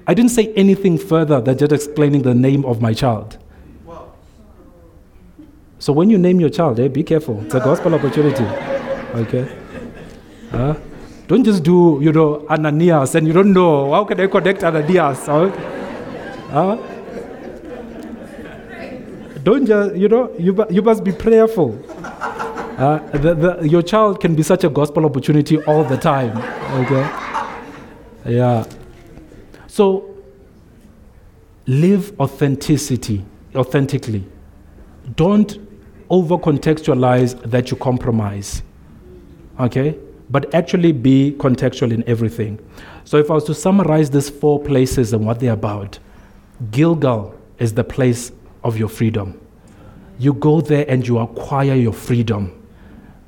I 0.05 0.13
didn't 0.13 0.30
say 0.30 0.53
anything 0.53 0.99
further 0.99 1.41
than 1.41 1.57
just 1.57 1.71
explaining 1.71 2.21
the 2.21 2.36
name 2.36 2.65
of 2.65 2.80
my 2.80 2.93
child. 2.93 3.39
So 5.80 5.91
when 5.91 6.11
you 6.11 6.19
name 6.19 6.39
your 6.39 6.51
child, 6.51 6.80
eh, 6.80 6.88
be 6.88 7.01
careful. 7.01 7.41
It's 7.45 7.55
a 7.55 7.59
gospel 7.59 7.95
opportunity. 7.95 8.45
Okay? 9.15 9.57
Huh? 10.51 10.76
Don't 11.34 11.43
just 11.43 11.63
do, 11.63 11.97
you 11.99 12.11
know, 12.11 12.45
Ananias 12.47 13.15
and 13.15 13.25
you 13.25 13.34
don't 13.34 13.53
know 13.53 13.91
how 13.91 14.05
can 14.05 14.19
I 14.19 14.27
connect 14.27 14.63
Ananias. 14.63 15.25
Huh? 15.25 16.77
Don't 19.41 19.65
just, 19.65 19.95
you 19.95 20.09
know, 20.09 20.31
you, 20.38 20.63
you 20.69 20.84
must 20.84 21.03
be 21.03 21.11
prayerful. 21.11 21.84
Uh, 21.97 22.99
the, 23.17 23.34
the, 23.34 23.67
your 23.67 23.81
child 23.81 24.21
can 24.21 24.36
be 24.36 24.43
such 24.43 24.63
a 24.63 24.69
gospel 24.69 25.07
opportunity 25.07 25.59
all 25.63 25.84
the 25.84 25.97
time. 25.97 26.38
Okay? 26.84 27.01
Yeah. 28.36 28.67
So, 29.65 30.15
live 31.65 32.13
authenticity, 32.19 33.25
authentically. 33.55 34.23
Don't 35.15 35.57
over 36.11 36.38
contextualize 36.38 37.41
that 37.49 37.71
you 37.71 37.77
compromise. 37.77 38.61
Okay? 39.59 39.97
But 40.30 40.53
actually 40.53 40.91
be 40.91 41.36
contextual 41.38 41.91
in 41.91 42.03
everything. 42.07 42.59
So, 43.03 43.17
if 43.17 43.30
I 43.30 43.36
was 43.36 43.43
to 43.45 43.53
summarize 43.53 44.09
these 44.09 44.30
four 44.30 44.61
places 44.61 45.13
and 45.13 45.26
what 45.26 45.39
they're 45.39 45.53
about, 45.53 45.99
Gilgal 46.71 47.36
is 47.59 47.74
the 47.74 47.84
place 47.84 48.32
of 48.63 48.78
your 48.78 48.89
freedom. 48.89 49.39
You 50.19 50.34
go 50.34 50.61
there 50.61 50.86
and 50.88 51.05
you 51.07 51.19
acquire 51.19 51.76
your 51.76 51.93
freedom, 51.93 52.67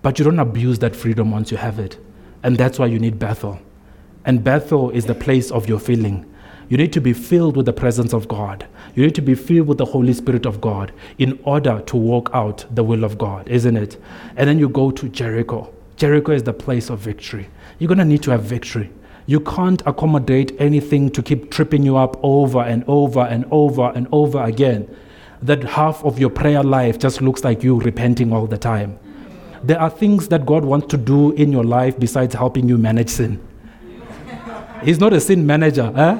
but 0.01 0.17
you 0.17 0.25
don't 0.25 0.39
abuse 0.39 0.79
that 0.79 0.95
freedom 0.95 1.31
once 1.31 1.51
you 1.51 1.57
have 1.57 1.79
it. 1.79 1.97
And 2.43 2.57
that's 2.57 2.79
why 2.79 2.85
you 2.85 2.99
need 2.99 3.19
Bethel. 3.19 3.59
And 4.23 4.43
Bethel 4.43 4.91
is 4.91 5.05
the 5.05 5.15
place 5.15 5.51
of 5.51 5.67
your 5.67 5.79
filling. 5.79 6.31
You 6.69 6.77
need 6.77 6.93
to 6.93 7.01
be 7.01 7.13
filled 7.13 7.57
with 7.57 7.67
the 7.67 7.73
presence 7.73 8.13
of 8.13 8.27
God. 8.27 8.65
You 8.95 9.03
need 9.03 9.15
to 9.15 9.21
be 9.21 9.35
filled 9.35 9.67
with 9.67 9.77
the 9.77 9.85
Holy 9.85 10.13
Spirit 10.13 10.45
of 10.45 10.61
God 10.61 10.91
in 11.17 11.39
order 11.43 11.81
to 11.85 11.97
walk 11.97 12.29
out 12.33 12.65
the 12.73 12.83
will 12.83 13.03
of 13.03 13.17
God, 13.17 13.47
isn't 13.49 13.77
it? 13.77 14.01
And 14.35 14.49
then 14.49 14.57
you 14.57 14.69
go 14.69 14.89
to 14.91 15.09
Jericho. 15.09 15.71
Jericho 15.97 16.33
is 16.33 16.43
the 16.43 16.53
place 16.53 16.89
of 16.89 16.99
victory. 16.99 17.47
You're 17.79 17.87
going 17.87 17.99
to 17.99 18.05
need 18.05 18.23
to 18.23 18.31
have 18.31 18.43
victory. 18.43 18.91
You 19.27 19.39
can't 19.39 19.81
accommodate 19.85 20.55
anything 20.59 21.09
to 21.11 21.23
keep 21.23 21.51
tripping 21.51 21.83
you 21.83 21.97
up 21.97 22.19
over 22.23 22.61
and 22.61 22.83
over 22.87 23.21
and 23.21 23.45
over 23.49 23.91
and 23.95 24.07
over 24.11 24.43
again. 24.43 24.93
That 25.41 25.63
half 25.63 26.03
of 26.03 26.19
your 26.19 26.29
prayer 26.29 26.63
life 26.63 26.99
just 26.99 27.21
looks 27.21 27.43
like 27.43 27.63
you 27.63 27.79
repenting 27.79 28.33
all 28.33 28.45
the 28.45 28.57
time. 28.57 28.99
There 29.63 29.79
are 29.79 29.89
things 29.89 30.27
that 30.27 30.45
God 30.45 30.63
wants 30.63 30.87
to 30.87 30.97
do 30.97 31.31
in 31.31 31.51
your 31.51 31.63
life 31.63 31.97
besides 31.97 32.35
helping 32.35 32.69
you 32.69 32.77
manage 32.77 33.09
sin. 33.09 33.41
He's 34.83 34.99
not 34.99 35.13
a 35.13 35.19
sin 35.19 35.45
manager. 35.47 35.91
Eh? 35.95 36.19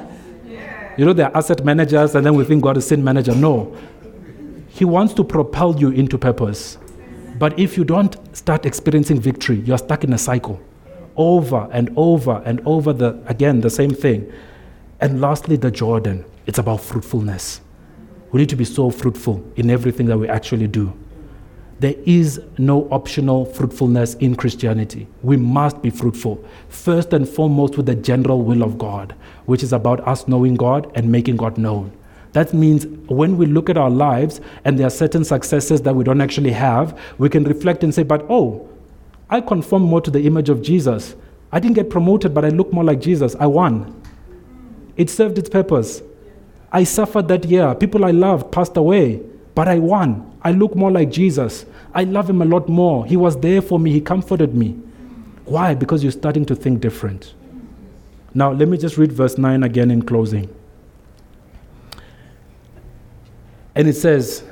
You 0.98 1.06
know, 1.06 1.14
there 1.14 1.28
are 1.28 1.38
asset 1.38 1.64
managers, 1.64 2.16
and 2.16 2.26
then 2.26 2.36
we 2.36 2.46
think 2.46 2.64
God 2.64 2.78
is 2.78 2.86
a 2.86 2.88
sin 2.88 3.04
manager. 3.04 3.36
No. 3.36 3.76
He 4.70 4.86
wants 4.86 5.14
to 5.16 5.24
propel 5.24 5.78
you 5.80 5.90
into 5.90 6.18
purpose. 6.18 6.78
But 7.38 7.60
if 7.60 7.78
you 7.78 7.84
don't 7.84 8.16
start 8.36 8.66
experiencing 8.66 9.20
victory, 9.20 9.58
you're 9.58 9.78
stuck 9.78 10.04
in 10.04 10.14
a 10.14 10.18
cycle 10.18 10.62
over 11.18 11.70
and 11.72 11.92
over 11.96 12.42
and 12.46 12.62
over 12.66 12.94
the 12.94 13.22
again 13.28 13.62
the 13.62 13.70
same 13.70 13.92
thing. 13.92 14.32
And 15.02 15.22
lastly, 15.22 15.58
the 15.58 15.72
Jordan. 15.72 16.26
It's 16.46 16.60
about 16.60 16.82
fruitfulness. 16.82 17.62
We 18.32 18.40
need 18.40 18.50
to 18.50 18.56
be 18.56 18.66
so 18.66 18.90
fruitful 18.90 19.44
in 19.56 19.70
everything 19.70 20.06
that 20.08 20.18
we 20.18 20.30
actually 20.30 20.68
do. 20.68 20.94
There 21.80 21.96
is 22.06 22.42
no 22.58 22.88
optional 22.90 23.46
fruitfulness 23.46 24.14
in 24.16 24.36
Christianity. 24.36 25.08
We 25.22 25.36
must 25.36 25.82
be 25.82 25.90
fruitful, 25.90 26.44
first 26.70 27.12
and 27.14 27.28
foremost 27.28 27.76
with 27.76 27.88
the 27.88 27.96
general 27.96 28.44
will 28.44 28.64
of 28.64 28.78
God, 28.78 29.14
which 29.46 29.64
is 29.64 29.74
about 29.74 30.08
us 30.08 30.28
knowing 30.28 30.56
God 30.56 30.90
and 30.96 31.12
making 31.12 31.36
God 31.36 31.58
known. 31.58 31.92
That 32.36 32.54
means 32.54 32.86
when 33.08 33.38
we 33.38 33.46
look 33.46 33.70
at 33.70 33.78
our 33.78 33.90
lives 33.90 34.42
and 34.66 34.78
there 34.78 34.86
are 34.86 34.90
certain 34.90 35.24
successes 35.24 35.82
that 35.84 35.96
we 35.96 36.04
don't 36.04 36.20
actually 36.20 36.52
have, 36.52 37.00
we 37.18 37.30
can 37.30 37.46
reflect 37.46 37.82
and 37.82 37.96
say, 37.96 38.04
but 38.04 38.26
oh, 38.30 38.68
I 39.30 39.40
conform 39.40 39.84
more 39.84 40.02
to 40.02 40.12
the 40.12 40.22
image 40.26 40.50
of 40.50 40.62
Jesus. 40.62 41.16
I 41.54 41.62
didn't 41.62 41.76
get 41.76 41.90
promoted, 41.90 42.34
but 42.34 42.44
I 42.44 42.50
look 42.50 42.74
more 42.74 42.84
like 42.84 43.00
Jesus. 43.00 43.38
I 43.40 43.46
won. 43.46 44.02
It 44.98 45.10
served 45.10 45.38
its 45.38 45.48
purpose. 45.48 46.02
I 46.74 46.84
suffered 46.84 47.30
that 47.30 47.46
year. 47.46 47.74
People 47.74 48.04
I 48.04 48.12
loved 48.12 48.52
passed 48.52 48.76
away, 48.76 49.22
but 49.56 49.70
I 49.70 49.80
won. 49.80 50.38
I 50.44 50.52
look 50.52 50.76
more 50.76 50.92
like 50.92 51.12
Jesus. 51.12 51.66
I 51.94 52.04
love 52.04 52.30
him 52.30 52.42
a 52.42 52.46
lot 52.46 52.68
more. 52.68 53.06
He 53.06 53.16
was 53.16 53.38
there 53.40 53.62
for 53.62 53.80
me, 53.80 53.94
he 53.94 54.02
comforted 54.02 54.54
me. 54.54 54.72
Why? 55.46 55.74
Because 55.74 56.04
you're 56.04 56.12
starting 56.12 56.46
to 56.48 56.56
think 56.56 56.82
different. 56.82 57.34
Now, 58.34 58.52
let 58.52 58.68
me 58.68 58.78
just 58.78 58.98
read 58.98 59.14
verse 59.14 59.38
9 59.38 59.64
again 59.64 59.90
in 59.90 60.02
closing. 60.02 60.54
And 63.76 63.88
it 63.88 63.96
says, 63.96 64.44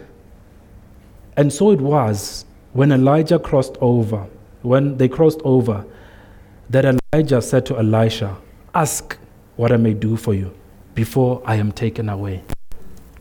And 1.38 1.52
so 1.52 1.72
it 1.72 1.82
was 1.82 2.46
when 2.74 2.92
Elijah 2.92 3.40
crossed 3.40 3.78
over, 3.82 4.28
when 4.62 4.98
they 4.98 5.08
crossed 5.08 5.42
over, 5.44 5.86
that 6.70 7.00
Elijah 7.14 7.42
said 7.42 7.66
to 7.68 7.78
Elisha, 7.78 8.38
Ask, 8.76 9.18
what 9.56 9.72
I 9.72 9.78
may 9.78 9.94
do 9.94 10.18
for 10.18 10.34
you 10.34 10.54
before 10.96 11.42
I 11.46 11.56
am 11.56 11.72
taken 11.72 12.10
away. 12.10 12.44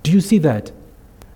Do 0.02 0.10
you 0.10 0.20
see 0.20 0.38
that? 0.38 0.72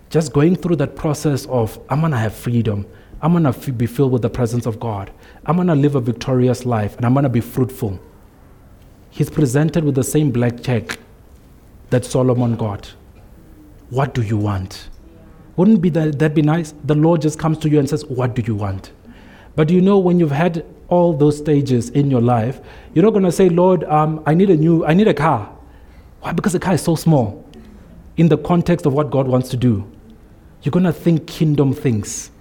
Just 0.09 0.33
going 0.33 0.55
through 0.55 0.77
that 0.77 0.95
process 0.95 1.45
of, 1.47 1.79
I'm 1.89 1.99
going 1.99 2.11
to 2.11 2.17
have 2.17 2.33
freedom. 2.33 2.85
I'm 3.21 3.31
going 3.31 3.51
to 3.51 3.71
be 3.71 3.87
filled 3.87 4.11
with 4.11 4.21
the 4.21 4.29
presence 4.29 4.65
of 4.65 4.79
God. 4.79 5.11
I'm 5.45 5.55
going 5.55 5.67
to 5.67 5.75
live 5.75 5.95
a 5.95 6.01
victorious 6.01 6.65
life 6.65 6.95
and 6.97 7.05
I'm 7.05 7.13
going 7.13 7.23
to 7.23 7.29
be 7.29 7.41
fruitful. 7.41 7.99
He's 9.09 9.29
presented 9.29 9.83
with 9.83 9.95
the 9.95 10.03
same 10.03 10.31
black 10.31 10.61
check 10.61 10.99
that 11.89 12.05
Solomon 12.05 12.55
got. 12.55 12.93
What 13.89 14.13
do 14.13 14.21
you 14.21 14.37
want? 14.37 14.89
Wouldn't 15.55 15.81
be 15.81 15.89
that, 15.91 16.19
that 16.19 16.35
be 16.35 16.41
nice? 16.41 16.73
The 16.83 16.95
Lord 16.95 17.21
just 17.21 17.39
comes 17.39 17.57
to 17.59 17.69
you 17.69 17.79
and 17.79 17.89
says, 17.89 18.05
What 18.05 18.35
do 18.35 18.41
you 18.41 18.55
want? 18.55 18.91
But 19.55 19.69
you 19.69 19.81
know, 19.81 19.97
when 19.97 20.19
you've 20.19 20.31
had 20.31 20.65
all 20.89 21.13
those 21.13 21.37
stages 21.37 21.89
in 21.89 22.11
your 22.11 22.21
life, 22.21 22.61
you're 22.93 23.03
not 23.03 23.11
going 23.11 23.23
to 23.23 23.31
say, 23.31 23.49
Lord, 23.49 23.83
um, 23.85 24.21
I 24.25 24.33
need 24.33 24.49
a 24.49 24.55
new, 24.55 24.85
I 24.85 24.93
need 24.93 25.07
a 25.07 25.13
car. 25.13 25.51
Why? 26.21 26.31
Because 26.31 26.53
the 26.53 26.59
car 26.59 26.73
is 26.73 26.81
so 26.81 26.95
small 26.95 27.43
in 28.17 28.29
the 28.29 28.37
context 28.37 28.85
of 28.85 28.93
what 28.93 29.09
God 29.09 29.27
wants 29.27 29.49
to 29.49 29.57
do. 29.57 29.89
You're 30.61 30.71
going 30.71 30.85
to 30.85 30.93
think 30.93 31.27
kingdom 31.27 31.73
things. 31.73 32.31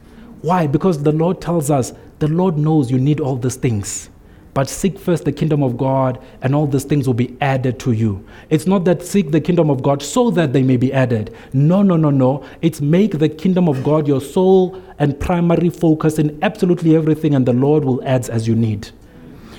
Why? 0.42 0.66
Because 0.66 1.02
the 1.02 1.12
Lord 1.12 1.40
tells 1.40 1.70
us, 1.70 1.92
the 2.18 2.28
Lord 2.28 2.56
knows 2.56 2.90
you 2.90 2.98
need 2.98 3.20
all 3.20 3.36
these 3.36 3.56
things. 3.56 4.10
But 4.56 4.70
seek 4.70 4.98
first 4.98 5.26
the 5.26 5.32
kingdom 5.32 5.62
of 5.62 5.76
God, 5.76 6.18
and 6.40 6.54
all 6.54 6.66
these 6.66 6.84
things 6.84 7.06
will 7.06 7.12
be 7.12 7.36
added 7.42 7.78
to 7.80 7.92
you. 7.92 8.26
It's 8.48 8.66
not 8.66 8.86
that 8.86 9.02
seek 9.02 9.30
the 9.30 9.38
kingdom 9.38 9.68
of 9.68 9.82
God 9.82 10.02
so 10.02 10.30
that 10.30 10.54
they 10.54 10.62
may 10.62 10.78
be 10.78 10.94
added. 10.94 11.36
No, 11.52 11.82
no, 11.82 11.98
no, 11.98 12.08
no. 12.08 12.42
It's 12.62 12.80
make 12.80 13.18
the 13.18 13.28
kingdom 13.28 13.68
of 13.68 13.84
God 13.84 14.08
your 14.08 14.22
sole 14.22 14.82
and 14.98 15.20
primary 15.20 15.68
focus 15.68 16.18
in 16.18 16.38
absolutely 16.40 16.96
everything, 16.96 17.34
and 17.34 17.44
the 17.44 17.52
Lord 17.52 17.84
will 17.84 18.02
add 18.08 18.30
as 18.30 18.48
you 18.48 18.54
need. 18.54 18.88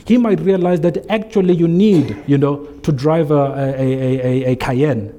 He 0.08 0.18
might 0.18 0.39
realize 0.39 0.82
that 0.82 1.06
actually 1.12 1.54
you 1.54 1.68
need, 1.68 2.18
you 2.26 2.39
know, 2.39 2.66
to 2.82 2.91
drive 2.91 3.30
a, 3.30 3.36
a, 3.36 3.74
a, 3.78 4.26
a, 4.26 4.43
a 4.45 4.56
Cayenne 4.56 5.14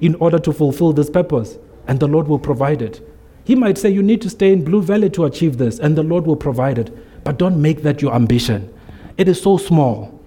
in 0.00 0.16
order 0.16 0.40
to 0.40 0.52
fulfill 0.52 0.92
this 0.92 1.10
purpose, 1.10 1.58
and 1.86 2.00
the 2.00 2.08
Lord 2.08 2.26
will 2.26 2.40
provide 2.40 2.82
it. 2.82 3.08
He 3.44 3.54
might 3.54 3.78
say 3.78 3.88
you 3.88 4.02
need 4.02 4.20
to 4.22 4.30
stay 4.30 4.52
in 4.52 4.64
Blue 4.64 4.82
Valley 4.82 5.10
to 5.10 5.26
achieve 5.26 5.58
this, 5.58 5.78
and 5.78 5.96
the 5.96 6.02
Lord 6.02 6.26
will 6.26 6.34
provide 6.34 6.76
it. 6.76 7.22
But 7.22 7.38
don't 7.38 7.62
make 7.62 7.82
that 7.84 8.02
your 8.02 8.12
ambition. 8.12 8.72
It 9.16 9.28
is 9.28 9.40
so 9.40 9.56
small. 9.56 10.20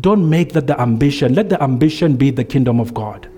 Don't 0.00 0.28
make 0.28 0.52
that 0.52 0.66
the 0.66 0.80
ambition. 0.80 1.34
Let 1.34 1.48
the 1.48 1.62
ambition 1.62 2.16
be 2.16 2.30
the 2.30 2.44
kingdom 2.44 2.78
of 2.78 2.94
God. 2.94 3.28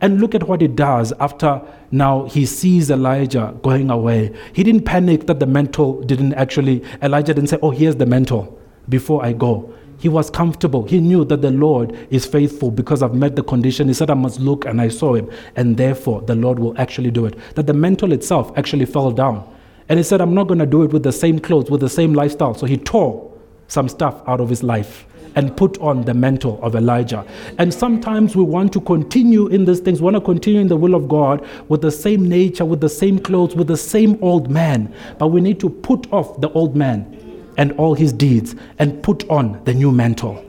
And 0.00 0.20
look 0.20 0.34
at 0.34 0.48
what 0.48 0.62
it 0.62 0.76
does 0.76 1.12
after 1.20 1.62
now 1.90 2.24
he 2.24 2.46
sees 2.46 2.90
Elijah 2.90 3.54
going 3.62 3.90
away. 3.90 4.34
He 4.52 4.62
didn't 4.62 4.84
panic 4.84 5.26
that 5.26 5.40
the 5.40 5.46
mantle 5.46 6.02
didn't 6.02 6.34
actually, 6.34 6.82
Elijah 7.02 7.34
didn't 7.34 7.48
say, 7.48 7.58
Oh, 7.62 7.70
here's 7.70 7.96
the 7.96 8.06
mantle 8.06 8.58
before 8.88 9.24
I 9.24 9.32
go. 9.32 9.72
He 9.98 10.08
was 10.08 10.30
comfortable. 10.30 10.84
He 10.84 10.98
knew 10.98 11.26
that 11.26 11.42
the 11.42 11.50
Lord 11.50 11.94
is 12.10 12.24
faithful 12.24 12.70
because 12.70 13.02
I've 13.02 13.14
met 13.14 13.36
the 13.36 13.42
condition. 13.42 13.88
He 13.88 13.94
said, 13.94 14.08
I 14.08 14.14
must 14.14 14.40
look, 14.40 14.64
and 14.64 14.80
I 14.80 14.88
saw 14.88 15.14
him. 15.14 15.30
And 15.56 15.76
therefore, 15.76 16.22
the 16.22 16.34
Lord 16.34 16.58
will 16.58 16.74
actually 16.80 17.10
do 17.10 17.26
it. 17.26 17.38
That 17.54 17.66
the 17.66 17.74
mantle 17.74 18.12
itself 18.12 18.50
actually 18.56 18.86
fell 18.86 19.10
down. 19.10 19.46
And 19.90 19.98
he 19.98 20.02
said, 20.02 20.22
I'm 20.22 20.32
not 20.32 20.44
going 20.48 20.58
to 20.58 20.64
do 20.66 20.84
it 20.84 20.92
with 20.92 21.02
the 21.02 21.12
same 21.12 21.38
clothes, 21.38 21.70
with 21.70 21.82
the 21.82 21.90
same 21.90 22.14
lifestyle. 22.14 22.54
So 22.54 22.64
he 22.64 22.78
tore 22.78 23.29
some 23.70 23.88
stuff 23.88 24.22
out 24.26 24.40
of 24.40 24.48
his 24.48 24.62
life 24.62 25.06
and 25.36 25.56
put 25.56 25.78
on 25.78 26.02
the 26.02 26.12
mantle 26.12 26.58
of 26.62 26.74
Elijah. 26.74 27.24
And 27.58 27.72
sometimes 27.72 28.34
we 28.34 28.42
want 28.42 28.72
to 28.72 28.80
continue 28.80 29.46
in 29.46 29.64
these 29.64 29.80
things, 29.80 30.00
we 30.00 30.06
want 30.06 30.16
to 30.16 30.20
continue 30.20 30.60
in 30.60 30.68
the 30.68 30.76
will 30.76 30.94
of 30.94 31.08
God 31.08 31.46
with 31.68 31.82
the 31.82 31.90
same 31.90 32.28
nature, 32.28 32.64
with 32.64 32.80
the 32.80 32.88
same 32.88 33.18
clothes, 33.18 33.54
with 33.54 33.68
the 33.68 33.76
same 33.76 34.18
old 34.22 34.50
man. 34.50 34.92
But 35.18 35.28
we 35.28 35.40
need 35.40 35.60
to 35.60 35.70
put 35.70 36.12
off 36.12 36.40
the 36.40 36.50
old 36.50 36.74
man 36.74 37.16
and 37.56 37.72
all 37.72 37.94
his 37.94 38.12
deeds 38.12 38.56
and 38.78 39.02
put 39.02 39.28
on 39.30 39.62
the 39.64 39.74
new 39.74 39.92
mantle. 39.92 40.44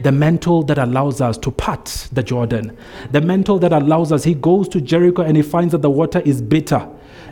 The 0.00 0.12
mantle 0.12 0.62
that 0.64 0.78
allows 0.78 1.20
us 1.20 1.36
to 1.38 1.50
part 1.50 2.08
the 2.12 2.22
Jordan. 2.22 2.76
The 3.12 3.20
mantle 3.20 3.58
that 3.60 3.72
allows 3.72 4.12
us, 4.12 4.24
he 4.24 4.34
goes 4.34 4.68
to 4.70 4.80
Jericho 4.80 5.22
and 5.22 5.36
he 5.36 5.42
finds 5.42 5.72
that 5.72 5.82
the 5.82 5.90
water 5.90 6.20
is 6.20 6.40
bitter 6.40 6.88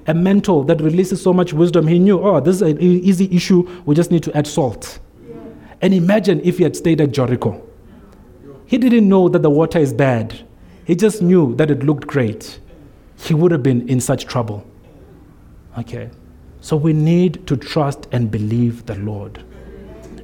a 0.07 0.15
mantle 0.15 0.65
that 0.65 0.81
releases 0.81 1.23
so 1.23 1.31
much 1.31 1.53
wisdom. 1.53 1.87
He 1.87 1.99
knew, 1.99 2.19
oh, 2.21 2.41
this 2.41 2.57
is 2.57 2.63
an 2.63 2.81
easy 2.81 3.29
issue. 3.35 3.69
We 3.85 3.95
just 3.95 4.11
need 4.11 4.23
to 4.23 4.37
add 4.37 4.47
salt. 4.47 4.99
And 5.83 5.95
imagine 5.95 6.41
if 6.45 6.59
he 6.59 6.65
had 6.65 6.77
stayed 6.77 7.01
at 7.01 7.13
Jericho. 7.13 7.67
He 8.67 8.79
didn't 8.79 9.09
know 9.09 9.29
that 9.29 9.43
the 9.43 9.51
water 9.51 9.79
is 9.79 9.93
bad, 9.93 10.47
he 10.85 10.95
just 10.95 11.23
knew 11.23 11.55
that 11.57 11.71
it 11.71 11.83
looked 11.83 12.07
great. 12.07 12.59
He 13.17 13.35
would 13.35 13.53
have 13.53 13.63
been 13.63 13.89
in 13.89 14.01
such 14.01 14.27
trouble. 14.27 14.67
Okay. 15.79 16.11
So 16.61 16.77
we 16.77 16.93
need 16.93 17.47
to 17.47 17.57
trust 17.57 18.07
and 18.13 18.31
believe 18.31 18.87
the 18.87 18.97
Lord. 18.97 19.43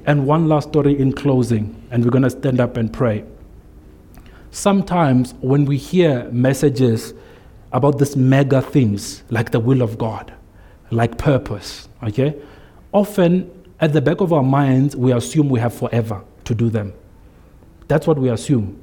And 0.07 0.27
one 0.27 0.49
last 0.49 0.69
story 0.69 0.99
in 0.99 1.13
closing, 1.13 1.83
and 1.91 2.05
we're 2.05 2.11
going 2.11 2.23
to 2.23 2.31
stand 2.31 2.61
up 2.61 2.77
and 2.77 2.93
pray. 2.93 3.25
Sometimes 4.51 5.35
when 5.41 5.65
we 5.65 5.77
hear 5.77 6.31
messages 6.31 7.15
about 7.73 7.99
these 7.99 8.17
mega 8.17 8.63
things, 8.63 9.25
like 9.31 9.51
the 9.51 9.61
will 9.61 9.83
of 9.83 9.99
God, 9.99 10.33
like 10.91 11.19
purpose, 11.19 11.89
okay, 12.03 12.35
often 12.93 13.51
at 13.81 13.93
the 13.93 14.01
back 14.01 14.21
of 14.21 14.33
our 14.33 14.43
minds, 14.43 14.97
we 14.97 15.13
assume 15.13 15.49
we 15.49 15.61
have 15.61 15.75
forever 15.75 16.25
to 16.45 16.55
do 16.55 16.71
them. 16.71 16.95
That's 17.89 18.07
what 18.07 18.19
we 18.19 18.31
assume. 18.31 18.83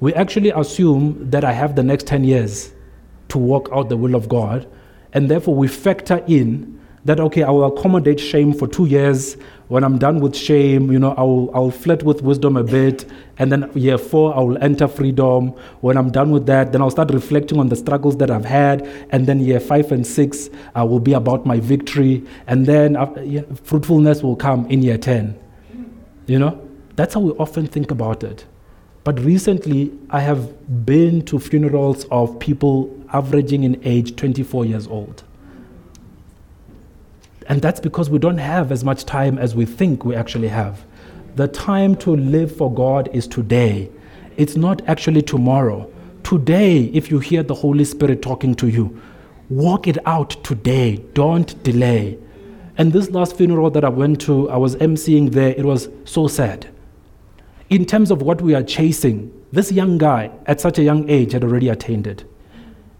We 0.00 0.12
actually 0.14 0.50
assume 0.50 1.30
that 1.30 1.44
I 1.44 1.52
have 1.52 1.76
the 1.76 1.82
next 1.82 2.06
10 2.06 2.24
years 2.24 2.72
to 3.28 3.38
work 3.38 3.68
out 3.72 3.88
the 3.88 3.96
will 3.96 4.14
of 4.14 4.28
God, 4.28 4.68
and 5.12 5.30
therefore 5.30 5.54
we 5.54 5.68
factor 5.68 6.22
in 6.26 6.80
that, 7.04 7.20
okay, 7.20 7.42
I 7.42 7.50
will 7.50 7.64
accommodate 7.64 8.18
shame 8.18 8.52
for 8.52 8.66
two 8.66 8.86
years 8.86 9.36
when 9.68 9.82
I'm 9.82 9.98
done 9.98 10.20
with 10.20 10.36
shame, 10.36 10.92
you 10.92 10.98
know, 10.98 11.14
I'll, 11.16 11.50
I'll 11.54 11.70
flirt 11.70 12.02
with 12.02 12.22
wisdom 12.22 12.56
a 12.56 12.62
bit. 12.62 13.10
And 13.38 13.50
then 13.50 13.70
year 13.74 13.96
four, 13.96 14.36
I 14.36 14.40
will 14.40 14.58
enter 14.62 14.86
freedom. 14.86 15.48
When 15.80 15.96
I'm 15.96 16.10
done 16.10 16.30
with 16.30 16.46
that, 16.46 16.72
then 16.72 16.82
I'll 16.82 16.90
start 16.90 17.10
reflecting 17.10 17.58
on 17.58 17.68
the 17.68 17.76
struggles 17.76 18.18
that 18.18 18.30
I've 18.30 18.44
had. 18.44 18.86
And 19.10 19.26
then 19.26 19.40
year 19.40 19.60
five 19.60 19.90
and 19.90 20.06
six 20.06 20.50
uh, 20.78 20.84
will 20.84 21.00
be 21.00 21.14
about 21.14 21.46
my 21.46 21.60
victory. 21.60 22.24
And 22.46 22.66
then 22.66 22.94
yeah, 23.24 23.42
fruitfulness 23.62 24.22
will 24.22 24.36
come 24.36 24.66
in 24.66 24.82
year 24.82 24.98
10. 24.98 25.38
You 26.26 26.38
know, 26.38 26.68
that's 26.96 27.14
how 27.14 27.20
we 27.20 27.32
often 27.32 27.66
think 27.66 27.90
about 27.90 28.22
it. 28.22 28.44
But 29.02 29.18
recently, 29.20 29.92
I 30.10 30.20
have 30.20 30.86
been 30.86 31.24
to 31.26 31.38
funerals 31.38 32.04
of 32.10 32.38
people 32.38 32.94
averaging 33.12 33.64
in 33.64 33.80
age 33.84 34.16
24 34.16 34.66
years 34.66 34.86
old. 34.86 35.24
And 37.46 37.60
that's 37.60 37.80
because 37.80 38.08
we 38.08 38.18
don't 38.18 38.38
have 38.38 38.72
as 38.72 38.84
much 38.84 39.04
time 39.04 39.38
as 39.38 39.54
we 39.54 39.66
think 39.66 40.04
we 40.04 40.16
actually 40.16 40.48
have. 40.48 40.84
The 41.36 41.48
time 41.48 41.96
to 41.96 42.14
live 42.14 42.56
for 42.56 42.72
God 42.72 43.08
is 43.12 43.26
today. 43.26 43.90
It's 44.36 44.56
not 44.56 44.82
actually 44.88 45.22
tomorrow. 45.22 45.90
Today, 46.22 46.84
if 46.84 47.10
you 47.10 47.18
hear 47.18 47.42
the 47.42 47.54
Holy 47.54 47.84
Spirit 47.84 48.22
talking 48.22 48.54
to 48.56 48.68
you, 48.68 49.00
walk 49.50 49.86
it 49.86 49.98
out 50.06 50.30
today. 50.42 50.96
Don't 51.12 51.62
delay. 51.62 52.18
And 52.78 52.92
this 52.92 53.10
last 53.10 53.36
funeral 53.36 53.70
that 53.70 53.84
I 53.84 53.88
went 53.88 54.20
to, 54.22 54.50
I 54.50 54.56
was 54.56 54.76
emceeing 54.76 55.32
there, 55.32 55.50
it 55.50 55.64
was 55.64 55.88
so 56.04 56.26
sad. 56.26 56.68
In 57.70 57.84
terms 57.84 58.10
of 58.10 58.22
what 58.22 58.40
we 58.40 58.54
are 58.54 58.62
chasing, 58.62 59.32
this 59.52 59.70
young 59.70 59.98
guy 59.98 60.30
at 60.46 60.60
such 60.60 60.78
a 60.78 60.82
young 60.82 61.08
age 61.08 61.32
had 61.32 61.44
already 61.44 61.68
attained 61.68 62.06
it. 62.06 62.24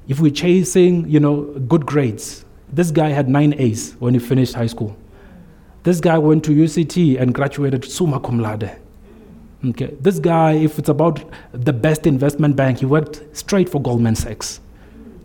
If 0.06 0.20
we're 0.20 0.30
chasing, 0.32 1.08
you 1.08 1.18
know, 1.18 1.42
good 1.66 1.86
grades, 1.86 2.44
this 2.74 2.90
guy 2.90 3.10
had 3.10 3.28
nine 3.28 3.54
A's 3.56 3.92
when 4.00 4.14
he 4.14 4.20
finished 4.20 4.54
high 4.54 4.66
school. 4.66 4.96
This 5.84 6.00
guy 6.00 6.18
went 6.18 6.44
to 6.44 6.50
UCT 6.50 7.20
and 7.20 7.32
graduated 7.32 7.84
summa 7.84 8.18
cum 8.18 8.40
laude. 8.40 8.76
Okay. 9.64 9.94
This 10.00 10.18
guy, 10.18 10.52
if 10.52 10.78
it's 10.78 10.88
about 10.88 11.24
the 11.52 11.72
best 11.72 12.06
investment 12.06 12.56
bank, 12.56 12.80
he 12.80 12.86
worked 12.86 13.22
straight 13.32 13.68
for 13.68 13.80
Goldman 13.80 14.16
Sachs, 14.16 14.60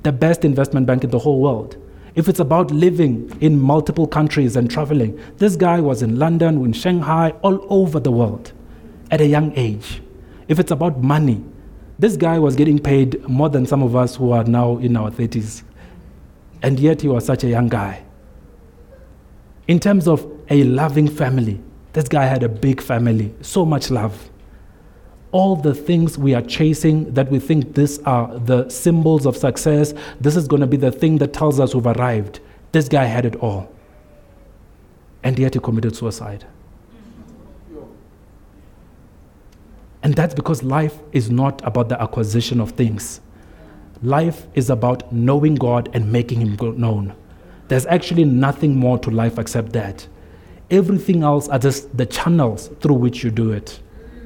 the 0.04 0.12
best 0.12 0.46
investment 0.46 0.86
bank 0.86 1.04
in 1.04 1.10
the 1.10 1.20
whole 1.20 1.42
world. 1.42 1.76
If 2.16 2.28
it's 2.28 2.40
about 2.40 2.72
living 2.72 3.36
in 3.42 3.60
multiple 3.60 4.08
countries 4.08 4.56
and 4.56 4.70
traveling, 4.70 5.20
this 5.38 5.56
guy 5.56 5.80
was 5.82 6.02
in 6.04 6.20
London, 6.20 6.64
in 6.64 6.74
Shanghai, 6.74 7.32
all 7.42 7.66
over 7.70 8.00
the 8.00 8.12
world 8.12 8.54
at 9.12 9.22
a 9.22 9.26
young 9.26 9.54
age. 9.56 10.02
If 10.48 10.60
it's 10.60 10.72
about 10.72 11.02
money, 11.02 11.44
this 11.98 12.16
guy 12.16 12.40
was 12.40 12.56
getting 12.56 12.80
paid 12.80 13.28
more 13.28 13.50
than 13.50 13.66
some 13.66 13.82
of 13.82 13.96
us 13.96 14.16
who 14.16 14.32
are 14.32 14.44
now 14.44 14.78
in 14.78 14.96
our 14.96 15.12
30s 15.12 15.64
and 16.62 16.80
yet 16.80 17.02
he 17.02 17.08
was 17.08 17.26
such 17.26 17.44
a 17.44 17.48
young 17.48 17.68
guy. 17.68 18.04
In 19.68 19.80
terms 19.80 20.08
of 20.08 20.26
a 20.50 20.64
loving 20.64 21.08
family, 21.08 21.62
this 21.94 22.08
guy 22.08 22.26
had 22.26 22.44
a 22.44 22.50
big 22.50 22.82
family, 22.82 23.34
so 23.42 23.66
much 23.66 23.92
love. 23.92 24.30
All 25.32 25.56
the 25.56 25.76
things 25.76 26.18
we 26.18 26.34
are 26.34 26.42
chasing 26.42 27.14
that 27.14 27.30
we 27.30 27.40
think 27.40 27.76
these 27.76 28.00
are 28.00 28.38
the 28.40 28.68
symbols 28.70 29.26
of 29.26 29.38
success, 29.38 29.94
this 30.20 30.36
is 30.36 30.48
going 30.48 30.62
to 30.62 30.68
be 30.68 30.78
the 30.78 30.92
thing 30.92 31.18
that 31.20 31.34
tells 31.34 31.60
us 31.60 31.76
we've 31.76 31.86
arrived. 31.86 32.40
This 32.72 32.88
guy 32.88 33.06
had 33.06 33.26
it 33.26 33.36
all. 33.38 33.72
And 35.24 35.38
yet 35.38 35.54
he 35.54 35.60
committed 35.60 35.96
suicide. 35.96 36.46
And 40.02 40.16
that's 40.16 40.34
because 40.34 40.64
life 40.64 40.98
is 41.12 41.30
not 41.30 41.62
about 41.66 41.90
the 41.90 42.02
acquisition 42.02 42.62
of 42.62 42.72
things. 42.72 43.22
Life 44.02 44.48
is 44.54 44.70
about 44.70 45.12
knowing 45.12 45.56
God 45.56 45.90
and 45.94 46.12
making 46.12 46.40
Him 46.42 46.56
known. 46.80 47.14
There's 47.68 47.86
actually 47.86 48.24
nothing 48.26 48.76
more 48.76 48.98
to 49.00 49.12
life 49.12 49.38
except 49.38 49.74
that. 49.74 50.08
Everything 50.72 51.24
else 51.24 51.50
are 51.50 51.60
just 51.60 51.96
the 51.98 52.06
channels 52.06 52.70
through 52.80 52.96
which 52.96 53.24
you 53.24 53.32
do 53.32 53.52
it. 53.52 53.80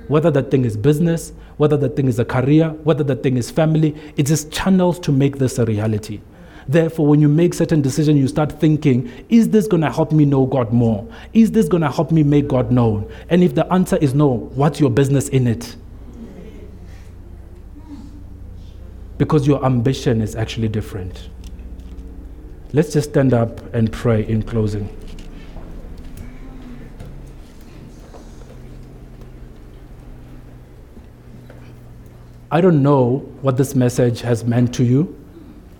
whether 0.07 0.31
that 0.31 0.51
thing 0.51 0.65
is 0.65 0.75
business, 0.75 1.33
whether 1.57 1.77
that 1.77 1.95
thing 1.95 2.07
is 2.07 2.19
a 2.19 2.25
career, 2.25 2.69
whether 2.83 3.03
that 3.03 3.23
thing 3.23 3.37
is 3.37 3.49
family. 3.49 3.95
It 4.17 4.29
is 4.29 4.43
just 4.43 4.51
channels 4.51 4.99
to 4.99 5.11
make 5.11 5.37
this 5.37 5.57
a 5.59 5.65
reality. 5.65 6.21
Therefore, 6.67 7.07
when 7.07 7.19
you 7.19 7.27
make 7.27 7.53
certain 7.53 7.81
decisions, 7.81 8.19
you 8.19 8.27
start 8.27 8.51
thinking, 8.59 9.11
is 9.29 9.49
this 9.49 9.67
going 9.67 9.81
to 9.81 9.91
help 9.91 10.11
me 10.11 10.23
know 10.23 10.45
God 10.45 10.71
more? 10.71 11.07
Is 11.33 11.51
this 11.51 11.67
going 11.67 11.81
to 11.81 11.91
help 11.91 12.11
me 12.11 12.23
make 12.23 12.47
God 12.47 12.71
known? 12.71 13.11
And 13.29 13.43
if 13.43 13.53
the 13.53 13.71
answer 13.71 13.97
is 13.97 14.13
no, 14.13 14.49
what's 14.55 14.79
your 14.79 14.89
business 14.89 15.27
in 15.29 15.47
it? 15.47 15.75
Because 19.17 19.47
your 19.47 19.63
ambition 19.65 20.21
is 20.21 20.35
actually 20.35 20.67
different. 20.67 21.29
Let's 22.73 22.93
just 22.93 23.11
stand 23.11 23.33
up 23.33 23.73
and 23.73 23.91
pray 23.91 24.25
in 24.27 24.41
closing. 24.43 24.89
I 32.51 32.61
don't 32.61 32.83
know 32.83 33.17
what 33.41 33.57
this 33.57 33.73
message 33.73 34.21
has 34.21 34.43
meant 34.43 34.73
to 34.75 34.83
you. 34.83 35.19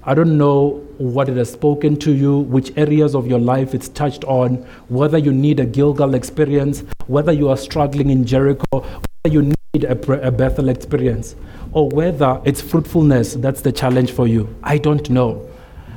I 0.03 0.13
don't 0.13 0.37
know 0.37 0.83
what 0.97 1.29
it 1.29 1.37
has 1.37 1.51
spoken 1.51 1.97
to 1.97 2.11
you, 2.11 2.39
which 2.39 2.75
areas 2.77 3.15
of 3.15 3.25
your 3.25 3.39
life 3.39 3.73
it's 3.73 3.89
touched 3.89 4.23
on, 4.25 4.55
whether 4.89 5.17
you 5.17 5.31
need 5.31 5.59
a 5.59 5.65
Gilgal 5.65 6.13
experience, 6.13 6.83
whether 7.07 7.31
you 7.31 7.49
are 7.49 7.57
struggling 7.57 8.09
in 8.09 8.25
Jericho, 8.25 8.65
whether 8.71 9.33
you 9.33 9.53
need 9.73 9.83
a, 9.83 9.95
Bethel 10.31 10.69
experience, 10.69 11.35
or 11.73 11.89
whether 11.89 12.39
it's 12.45 12.61
fruitfulness 12.61 13.33
that's 13.33 13.61
the 13.61 13.71
challenge 13.71 14.11
for 14.11 14.27
you. 14.27 14.53
I 14.63 14.77
don't 14.77 15.09
know. 15.09 15.49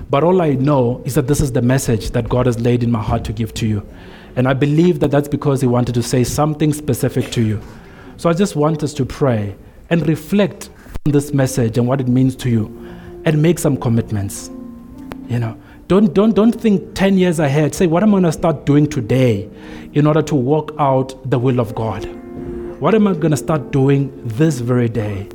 But 0.09 0.25
all 0.25 0.41
I 0.41 0.51
know 0.55 1.03
is 1.05 1.15
that 1.15 1.27
this 1.27 1.41
is 1.41 1.53
the 1.53 1.63
message 1.63 2.11
that 2.11 2.29
God 2.29 2.47
has 2.47 2.61
laid 2.61 2.83
in 2.83 2.91
my 2.91 3.03
heart 3.03 3.25
to 3.25 3.33
give 3.33 3.53
to 3.55 3.67
you. 3.67 3.87
And 4.37 4.47
I 4.47 4.55
believe 4.55 5.01
that 5.01 5.11
that's 5.11 5.29
because 5.29 5.61
He 5.61 5.67
wanted 5.67 5.95
to 5.95 6.03
say 6.03 6.25
something 6.25 6.73
specific 6.73 7.31
to 7.33 7.43
you. 7.43 7.61
So 8.17 8.31
I 8.31 8.33
just 8.33 8.57
want 8.57 8.83
us 8.83 8.95
to 8.95 9.05
pray 9.05 9.57
and 9.91 10.07
reflect 10.09 10.71
on 11.07 11.13
this 11.13 11.33
message 11.33 11.77
and 11.79 11.87
what 11.87 12.01
it 12.01 12.09
means 12.09 12.37
to 12.37 12.51
you 12.51 12.67
and 13.25 13.43
make 13.43 13.59
some 13.59 13.77
commitments. 13.77 14.49
You 15.29 15.41
know, 15.41 15.61
don't, 15.89 16.15
don't, 16.15 16.35
don't 16.35 16.53
think 16.53 16.95
10 16.95 17.19
years 17.19 17.39
ahead. 17.41 17.75
Say, 17.75 17.87
what 17.87 18.03
am 18.03 18.11
I 18.11 18.13
going 18.13 18.23
to 18.25 18.33
start 18.33 18.65
doing 18.65 18.87
today 18.87 19.51
in 19.93 20.07
order 20.07 20.23
to 20.23 20.35
walk 20.35 20.75
out 20.79 21.29
the 21.29 21.39
will 21.39 21.59
of 21.59 21.75
God? 21.75 22.05
What 22.81 22.95
am 22.95 23.09
I 23.09 23.15
going 23.15 23.33
to 23.33 23.37
start 23.37 23.73
doing 23.73 24.13
this 24.25 24.61
very 24.61 24.89
day? 24.89 25.29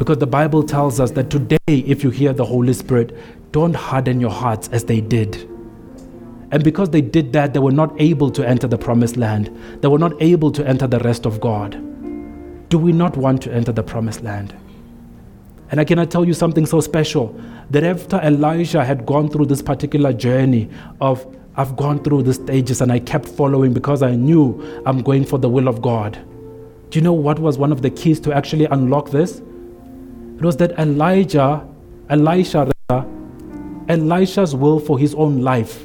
Because 0.00 0.18
the 0.18 0.26
Bible 0.26 0.62
tells 0.64 0.98
us 0.98 1.10
that 1.12 1.28
today, 1.28 1.58
if 1.68 2.02
you 2.02 2.08
hear 2.08 2.32
the 2.32 2.44
Holy 2.44 2.72
Spirit, 2.72 3.14
don't 3.52 3.76
harden 3.76 4.20
your 4.20 4.30
hearts 4.30 4.68
as 4.72 4.84
they 4.84 5.00
did. 5.00 5.36
And 6.50 6.64
because 6.64 6.90
they 6.90 7.02
did 7.02 7.32
that, 7.34 7.52
they 7.52 7.60
were 7.60 7.70
not 7.70 7.94
able 8.00 8.30
to 8.32 8.48
enter 8.48 8.66
the 8.66 8.78
promised 8.78 9.16
land. 9.16 9.56
They 9.82 9.88
were 9.88 9.98
not 9.98 10.14
able 10.20 10.50
to 10.52 10.66
enter 10.66 10.86
the 10.88 10.98
rest 11.00 11.26
of 11.26 11.40
God 11.40 11.80
do 12.70 12.78
we 12.78 12.92
not 12.92 13.16
want 13.16 13.42
to 13.42 13.52
enter 13.52 13.72
the 13.72 13.82
promised 13.82 14.22
land? 14.22 14.56
And 15.70 15.80
I 15.80 15.84
cannot 15.84 16.10
tell 16.10 16.24
you 16.24 16.32
something 16.32 16.66
so 16.66 16.80
special 16.80 17.38
that 17.70 17.84
after 17.84 18.16
Elijah 18.18 18.84
had 18.84 19.04
gone 19.04 19.28
through 19.28 19.46
this 19.46 19.60
particular 19.60 20.12
journey 20.12 20.70
of 21.00 21.36
I've 21.56 21.76
gone 21.76 22.02
through 22.02 22.22
the 22.22 22.32
stages 22.32 22.80
and 22.80 22.92
I 22.92 23.00
kept 23.00 23.26
following 23.26 23.72
because 23.74 24.02
I 24.02 24.14
knew 24.14 24.82
I'm 24.86 25.02
going 25.02 25.24
for 25.24 25.36
the 25.36 25.48
will 25.48 25.66
of 25.66 25.82
God. 25.82 26.16
Do 26.90 26.98
you 26.98 27.02
know 27.02 27.12
what 27.12 27.40
was 27.40 27.58
one 27.58 27.72
of 27.72 27.82
the 27.82 27.90
keys 27.90 28.20
to 28.20 28.32
actually 28.32 28.66
unlock 28.66 29.10
this? 29.10 29.42
It 30.40 30.46
was 30.46 30.56
that 30.56 30.72
Elijah, 30.78 31.68
Elisha, 32.08 32.72
Elisha's 33.90 34.56
will 34.56 34.80
for 34.80 34.98
his 34.98 35.14
own 35.14 35.42
life 35.42 35.84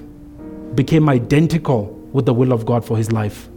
became 0.76 1.10
identical 1.10 1.88
with 2.14 2.26
the 2.26 2.34
will 2.34 2.54
of 2.54 2.66
God 2.66 2.86
for 2.86 2.96
his 2.96 3.12
life. 3.12 3.50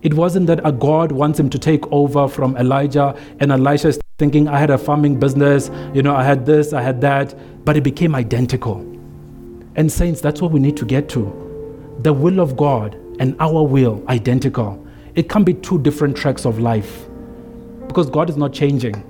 It 0.00 0.14
wasn't 0.14 0.46
that 0.46 0.66
a 0.66 0.72
God 0.72 1.12
wants 1.12 1.38
him 1.38 1.50
to 1.50 1.58
take 1.58 1.86
over 1.92 2.26
from 2.26 2.56
Elijah 2.56 3.14
and 3.40 3.52
Elisha 3.52 3.88
is 3.88 4.00
thinking, 4.18 4.48
I 4.48 4.58
had 4.58 4.70
a 4.70 4.78
farming 4.78 5.20
business, 5.20 5.70
you 5.92 6.02
know, 6.02 6.16
I 6.16 6.24
had 6.24 6.46
this, 6.46 6.72
I 6.72 6.80
had 6.80 7.02
that, 7.02 7.34
but 7.66 7.76
it 7.76 7.82
became 7.82 8.14
identical. 8.14 8.78
And, 9.76 9.92
saints, 9.92 10.22
that's 10.22 10.40
what 10.40 10.52
we 10.52 10.58
need 10.58 10.78
to 10.78 10.86
get 10.86 11.10
to. 11.10 11.98
The 12.00 12.14
will 12.14 12.40
of 12.40 12.56
God 12.56 12.94
and 13.20 13.36
our 13.40 13.62
will 13.62 14.02
identical. 14.08 14.82
It 15.16 15.28
can 15.28 15.44
be 15.44 15.52
two 15.52 15.78
different 15.78 16.16
tracks 16.16 16.46
of 16.46 16.60
life 16.60 17.06
because 17.88 18.08
God 18.08 18.30
is 18.30 18.38
not 18.38 18.54
changing. 18.54 19.04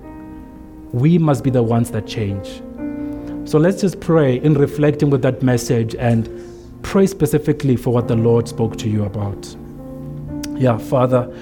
We 0.93 1.19
must 1.19 1.45
be 1.45 1.51
the 1.51 1.63
ones 1.63 1.91
that 1.91 2.07
change. 2.07 2.63
So 3.49 3.59
let's 3.59 3.81
just 3.81 4.01
pray 4.01 4.37
in 4.37 4.55
reflecting 4.55 5.11
with 5.11 5.23
that 5.23 5.43
message 5.43 5.95
and 5.95 6.29
pray 6.83 7.07
specifically 7.07 7.77
for 7.77 7.93
what 7.93 8.09
the 8.09 8.17
Lord 8.17 8.49
spoke 8.49 8.77
to 8.79 8.89
you 8.89 9.05
about. 9.05 9.57
Yeah, 10.57 10.79
Father, 10.79 11.33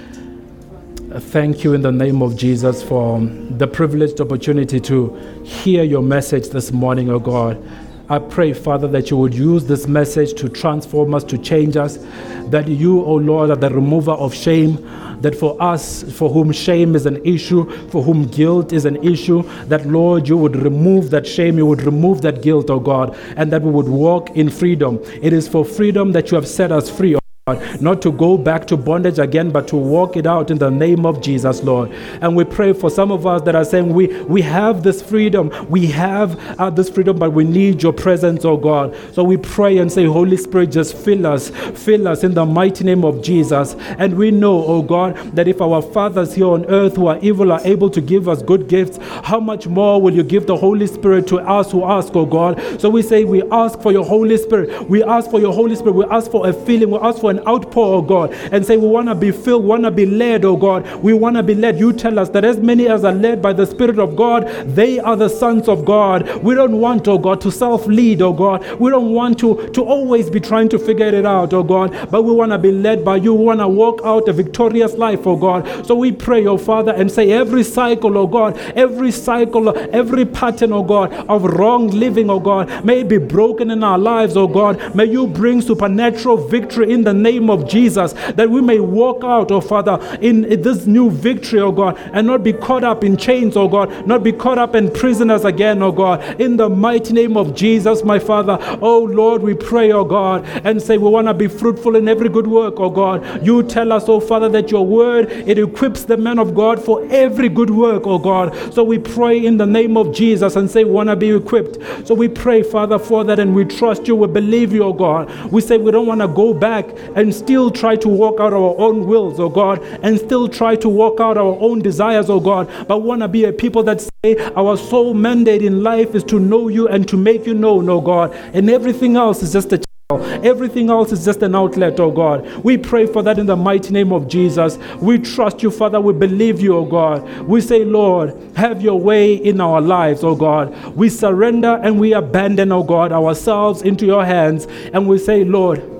thank 1.19 1.63
you 1.63 1.73
in 1.73 1.81
the 1.81 1.91
name 1.91 2.21
of 2.21 2.35
Jesus 2.35 2.83
for 2.83 3.19
the 3.19 3.67
privileged 3.67 4.21
opportunity 4.21 4.79
to 4.81 5.15
hear 5.43 5.83
your 5.83 6.01
message 6.01 6.49
this 6.49 6.71
morning, 6.71 7.09
oh 7.09 7.19
God. 7.19 7.61
I 8.09 8.19
pray, 8.19 8.53
Father, 8.53 8.87
that 8.87 9.11
you 9.11 9.17
would 9.17 9.33
use 9.33 9.65
this 9.65 9.85
message 9.85 10.33
to 10.39 10.47
transform 10.47 11.13
us, 11.13 11.25
to 11.25 11.37
change 11.37 11.75
us, 11.75 11.97
that 12.45 12.69
you, 12.69 13.01
O 13.01 13.05
oh 13.05 13.15
Lord, 13.15 13.49
are 13.49 13.57
the 13.57 13.69
remover 13.69 14.11
of 14.11 14.33
shame, 14.33 14.75
that 15.19 15.35
for 15.35 15.61
us, 15.61 16.03
for 16.13 16.29
whom 16.29 16.53
shame 16.53 16.95
is 16.95 17.05
an 17.05 17.21
issue, 17.25 17.69
for 17.89 18.01
whom 18.01 18.25
guilt 18.27 18.71
is 18.71 18.85
an 18.85 18.95
issue, 19.03 19.43
that, 19.65 19.85
Lord, 19.85 20.25
you 20.25 20.37
would 20.37 20.55
remove 20.55 21.09
that 21.09 21.27
shame, 21.27 21.57
you 21.57 21.65
would 21.65 21.81
remove 21.81 22.21
that 22.21 22.41
guilt, 22.41 22.69
O 22.69 22.75
oh 22.75 22.79
God, 22.79 23.17
and 23.35 23.51
that 23.51 23.61
we 23.61 23.71
would 23.71 23.89
walk 23.89 24.29
in 24.37 24.49
freedom. 24.49 25.01
It 25.21 25.33
is 25.33 25.49
for 25.49 25.65
freedom 25.65 26.13
that 26.13 26.31
you 26.31 26.35
have 26.35 26.47
set 26.47 26.71
us 26.71 26.89
free, 26.89 27.17
not 27.47 28.01
to 28.01 28.11
go 28.11 28.37
back 28.37 28.67
to 28.67 28.75
bondage 28.75 29.19
again, 29.19 29.51
but 29.51 29.67
to 29.69 29.77
walk 29.77 30.17
it 30.17 30.25
out 30.25 30.51
in 30.51 30.57
the 30.57 30.69
name 30.69 31.05
of 31.05 31.21
Jesus, 31.21 31.63
Lord. 31.63 31.91
And 32.21 32.35
we 32.35 32.43
pray 32.43 32.73
for 32.73 32.89
some 32.89 33.09
of 33.11 33.25
us 33.25 33.41
that 33.43 33.55
are 33.55 33.63
saying, 33.63 33.93
We, 33.93 34.21
we 34.23 34.41
have 34.41 34.83
this 34.83 35.01
freedom, 35.01 35.51
we 35.69 35.87
have 35.87 36.37
uh, 36.59 36.69
this 36.69 36.89
freedom, 36.89 37.17
but 37.17 37.31
we 37.31 37.45
need 37.45 37.81
your 37.81 37.93
presence, 37.93 38.43
oh 38.43 38.57
God. 38.57 38.95
So 39.13 39.23
we 39.23 39.37
pray 39.37 39.77
and 39.77 39.89
say, 39.89 40.05
Holy 40.05 40.35
Spirit, 40.35 40.71
just 40.71 40.97
fill 40.97 41.25
us, 41.25 41.49
fill 41.49 42.07
us 42.07 42.23
in 42.23 42.33
the 42.33 42.45
mighty 42.45 42.83
name 42.83 43.05
of 43.05 43.21
Jesus. 43.21 43.75
And 43.97 44.17
we 44.17 44.29
know, 44.29 44.65
oh 44.65 44.81
God, 44.81 45.15
that 45.35 45.47
if 45.47 45.61
our 45.61 45.81
fathers 45.81 46.35
here 46.35 46.47
on 46.47 46.65
earth 46.65 46.97
who 46.97 47.07
are 47.07 47.19
evil 47.21 47.53
are 47.53 47.61
able 47.63 47.89
to 47.91 48.01
give 48.01 48.27
us 48.27 48.41
good 48.41 48.67
gifts, 48.67 48.97
how 49.23 49.39
much 49.39 49.67
more 49.67 50.01
will 50.01 50.13
you 50.13 50.23
give 50.23 50.47
the 50.47 50.57
Holy 50.57 50.87
Spirit 50.87 51.27
to 51.27 51.39
us 51.39 51.71
who 51.71 51.85
ask, 51.85 52.13
oh 52.13 52.25
God? 52.25 52.59
So 52.81 52.89
we 52.89 53.01
say, 53.01 53.23
We 53.23 53.41
ask 53.51 53.79
for 53.81 53.93
your 53.93 54.03
Holy 54.03 54.35
Spirit. 54.35 54.89
We 54.89 55.01
ask 55.03 55.31
for 55.31 55.39
your 55.39 55.53
Holy 55.53 55.75
Spirit. 55.75 55.93
We 55.93 56.05
ask 56.05 56.29
for 56.29 56.47
a 56.47 56.51
feeling. 56.51 56.91
We 56.91 56.97
ask 56.97 57.21
for 57.21 57.31
an 57.31 57.36
outpour, 57.47 57.97
oh 57.97 58.01
God, 58.01 58.33
and 58.51 58.65
say, 58.65 58.77
We 58.77 58.87
want 58.87 59.07
to 59.07 59.15
be 59.15 59.31
filled, 59.31 59.65
want 59.65 59.83
to 59.83 59.91
be 59.91 60.05
led, 60.05 60.45
oh 60.45 60.55
God. 60.55 60.85
We 61.03 61.13
want 61.13 61.35
to 61.35 61.43
be 61.43 61.55
led. 61.55 61.79
You 61.79 61.93
tell 61.93 62.19
us 62.19 62.29
that 62.29 62.45
as 62.45 62.57
many 62.57 62.87
as 62.87 63.03
are 63.03 63.13
led 63.13 63.41
by 63.41 63.53
the 63.53 63.65
Spirit 63.65 63.99
of 63.99 64.15
God, 64.15 64.47
they 64.65 64.99
are 64.99 65.15
the 65.15 65.29
sons 65.29 65.67
of 65.67 65.85
God. 65.85 66.43
We 66.43 66.55
don't 66.55 66.79
want, 66.79 67.07
oh 67.07 67.17
God, 67.17 67.41
to 67.41 67.51
self 67.51 67.85
lead, 67.87 68.21
oh 68.21 68.33
God. 68.33 68.65
We 68.79 68.89
don't 68.89 69.11
want 69.13 69.39
to, 69.39 69.67
to 69.69 69.83
always 69.83 70.29
be 70.29 70.39
trying 70.39 70.69
to 70.69 70.79
figure 70.79 71.07
it 71.07 71.25
out, 71.25 71.53
oh 71.53 71.63
God, 71.63 72.09
but 72.11 72.23
we 72.23 72.31
want 72.31 72.51
to 72.51 72.57
be 72.57 72.71
led 72.71 73.03
by 73.03 73.17
you. 73.17 73.33
We 73.33 73.45
want 73.45 73.59
to 73.59 73.67
walk 73.67 74.01
out 74.03 74.27
a 74.27 74.33
victorious 74.33 74.93
life, 74.95 75.25
oh 75.27 75.35
God. 75.35 75.85
So 75.85 75.95
we 75.95 76.11
pray, 76.11 76.45
oh 76.45 76.57
Father, 76.57 76.93
and 76.93 77.11
say, 77.11 77.31
Every 77.31 77.63
cycle, 77.63 78.17
oh 78.17 78.27
God, 78.27 78.57
every 78.75 79.11
cycle, 79.11 79.77
every 79.93 80.25
pattern, 80.25 80.73
oh 80.73 80.83
God, 80.83 81.13
of 81.29 81.43
wrong 81.43 81.87
living, 81.89 82.29
oh 82.29 82.39
God, 82.39 82.85
may 82.85 83.03
be 83.03 83.17
broken 83.17 83.71
in 83.71 83.83
our 83.83 83.97
lives, 83.97 84.37
oh 84.37 84.47
God. 84.47 84.95
May 84.95 85.05
you 85.05 85.27
bring 85.27 85.61
supernatural 85.61 86.37
victory 86.47 86.91
in 86.91 87.03
the 87.03 87.13
name 87.13 87.26
name 87.27 87.49
of 87.49 87.67
Jesus, 87.67 88.13
that 88.39 88.49
we 88.49 88.61
may 88.61 88.79
walk 88.79 89.23
out, 89.23 89.51
oh 89.51 89.61
Father, 89.61 89.95
in 90.21 90.41
this 90.61 90.85
new 90.85 91.09
victory, 91.09 91.59
oh 91.59 91.71
God, 91.71 91.97
and 92.13 92.25
not 92.25 92.43
be 92.43 92.53
caught 92.53 92.83
up 92.83 93.03
in 93.03 93.17
chains, 93.17 93.57
oh 93.57 93.67
God, 93.67 94.07
not 94.07 94.23
be 94.23 94.31
caught 94.31 94.57
up 94.57 94.75
in 94.75 94.91
prisoners 94.91 95.43
again, 95.45 95.81
oh 95.81 95.91
God, 95.91 96.17
in 96.39 96.57
the 96.57 96.69
mighty 96.69 97.13
name 97.13 97.35
of 97.35 97.53
Jesus, 97.55 98.03
my 98.03 98.19
Father. 98.19 98.57
Oh 98.81 98.99
Lord, 98.99 99.41
we 99.41 99.53
pray, 99.53 99.91
oh 99.91 100.05
God, 100.05 100.45
and 100.63 100.81
say 100.81 100.97
we 100.97 101.09
want 101.09 101.27
to 101.27 101.33
be 101.33 101.47
fruitful 101.47 101.95
in 101.95 102.07
every 102.07 102.29
good 102.29 102.47
work, 102.47 102.75
oh 102.79 102.89
God. 102.89 103.45
You 103.45 103.63
tell 103.63 103.91
us, 103.91 104.05
oh 104.07 104.19
Father, 104.19 104.49
that 104.49 104.71
your 104.71 104.85
word 104.85 105.31
it 105.31 105.57
equips 105.57 106.05
the 106.05 106.17
man 106.17 106.39
of 106.39 106.55
God 106.55 106.83
for 106.83 107.05
every 107.11 107.49
good 107.49 107.69
work, 107.69 108.03
oh 108.05 108.19
God. 108.19 108.73
So 108.73 108.83
we 108.83 108.97
pray 108.97 109.45
in 109.45 109.57
the 109.57 109.65
name 109.65 109.97
of 109.97 110.13
Jesus 110.13 110.55
and 110.55 110.69
say 110.69 110.83
we 110.83 110.91
want 110.91 111.09
to 111.09 111.15
be 111.15 111.31
equipped. 111.31 111.77
So 112.07 112.15
we 112.15 112.27
pray, 112.27 112.63
Father, 112.63 112.99
for 112.99 113.23
that, 113.25 113.39
and 113.39 113.53
we 113.53 113.65
trust 113.65 114.07
you, 114.07 114.15
we 114.15 114.27
believe 114.27 114.71
you, 114.73 114.83
oh 114.83 114.93
God. 114.93 115.29
We 115.51 115.61
say 115.61 115.77
we 115.77 115.91
don't 115.91 116.07
want 116.07 116.21
to 116.21 116.27
go 116.27 116.53
back 116.53 116.85
and 117.17 117.33
still 117.33 117.71
try 117.71 117.95
to 117.95 118.07
walk 118.07 118.39
out 118.39 118.53
our 118.53 118.75
own 118.77 119.07
wills, 119.07 119.39
oh 119.39 119.49
God, 119.49 119.83
and 120.03 120.19
still 120.19 120.47
try 120.47 120.75
to 120.77 120.87
walk 120.87 121.19
out 121.19 121.35
our 121.35 121.57
own 121.59 121.81
desires, 121.81 122.29
oh 122.29 122.39
God, 122.39 122.69
but 122.87 122.99
want 122.99 123.21
to 123.21 123.27
be 123.27 123.45
a 123.45 123.51
people 123.51 123.83
that 123.83 123.99
say 124.01 124.37
our 124.55 124.77
sole 124.77 125.15
mandate 125.15 125.63
in 125.63 125.83
life 125.83 126.13
is 126.13 126.23
to 126.25 126.39
know 126.39 126.67
you 126.67 126.87
and 126.87 127.07
to 127.09 127.17
make 127.17 127.45
you 127.47 127.55
known, 127.55 127.89
oh 127.89 127.99
God, 127.99 128.33
and 128.53 128.69
everything 128.69 129.15
else 129.15 129.41
is 129.41 129.51
just 129.51 129.73
a 129.73 129.77
channel. 129.79 130.45
Everything 130.45 130.89
else 130.89 131.11
is 131.11 131.25
just 131.25 131.41
an 131.41 131.55
outlet, 131.55 131.99
oh 131.99 132.11
God. 132.11 132.47
We 132.63 132.77
pray 132.77 133.07
for 133.07 133.23
that 133.23 133.39
in 133.39 133.47
the 133.47 133.55
mighty 133.55 133.91
name 133.91 134.13
of 134.13 134.27
Jesus. 134.27 134.77
We 135.01 135.17
trust 135.17 135.63
you, 135.63 135.71
Father. 135.71 135.99
We 135.99 136.13
believe 136.13 136.61
you, 136.61 136.77
oh 136.77 136.85
God. 136.85 137.27
We 137.41 137.59
say, 137.61 137.83
Lord, 137.83 138.33
have 138.55 138.81
your 138.81 138.99
way 138.99 139.33
in 139.33 139.59
our 139.59 139.81
lives, 139.81 140.23
oh 140.23 140.35
God. 140.35 140.73
We 140.95 141.09
surrender 141.09 141.79
and 141.83 141.99
we 141.99 142.13
abandon, 142.13 142.71
oh 142.71 142.83
God, 142.83 143.11
ourselves 143.11 143.81
into 143.81 144.05
your 144.05 144.23
hands. 144.23 144.67
And 144.93 145.09
we 145.09 145.17
say, 145.17 145.43
Lord, 145.43 145.96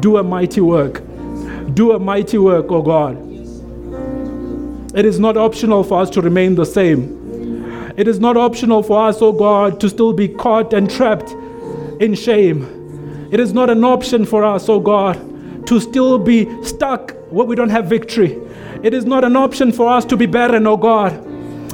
do 0.00 0.16
a 0.16 0.22
mighty 0.22 0.60
work. 0.60 1.02
Do 1.74 1.92
a 1.92 1.98
mighty 1.98 2.38
work, 2.38 2.66
oh 2.70 2.82
God. 2.82 3.16
It 4.94 5.04
is 5.04 5.18
not 5.18 5.36
optional 5.36 5.82
for 5.82 6.00
us 6.00 6.10
to 6.10 6.20
remain 6.20 6.54
the 6.54 6.64
same. 6.64 7.92
It 7.96 8.08
is 8.08 8.20
not 8.20 8.36
optional 8.36 8.82
for 8.82 9.08
us, 9.08 9.20
oh 9.22 9.32
God, 9.32 9.80
to 9.80 9.88
still 9.88 10.12
be 10.12 10.28
caught 10.28 10.72
and 10.72 10.90
trapped 10.90 11.30
in 12.00 12.14
shame. 12.14 13.28
It 13.30 13.40
is 13.40 13.52
not 13.52 13.70
an 13.70 13.84
option 13.84 14.24
for 14.24 14.44
us, 14.44 14.68
oh 14.68 14.80
God, 14.80 15.66
to 15.66 15.80
still 15.80 16.18
be 16.18 16.62
stuck 16.62 17.14
where 17.30 17.46
we 17.46 17.56
don't 17.56 17.70
have 17.70 17.86
victory. 17.86 18.40
It 18.82 18.94
is 18.94 19.04
not 19.04 19.24
an 19.24 19.36
option 19.36 19.72
for 19.72 19.88
us 19.88 20.04
to 20.06 20.16
be 20.16 20.26
barren, 20.26 20.66
oh 20.66 20.76
God. 20.76 21.12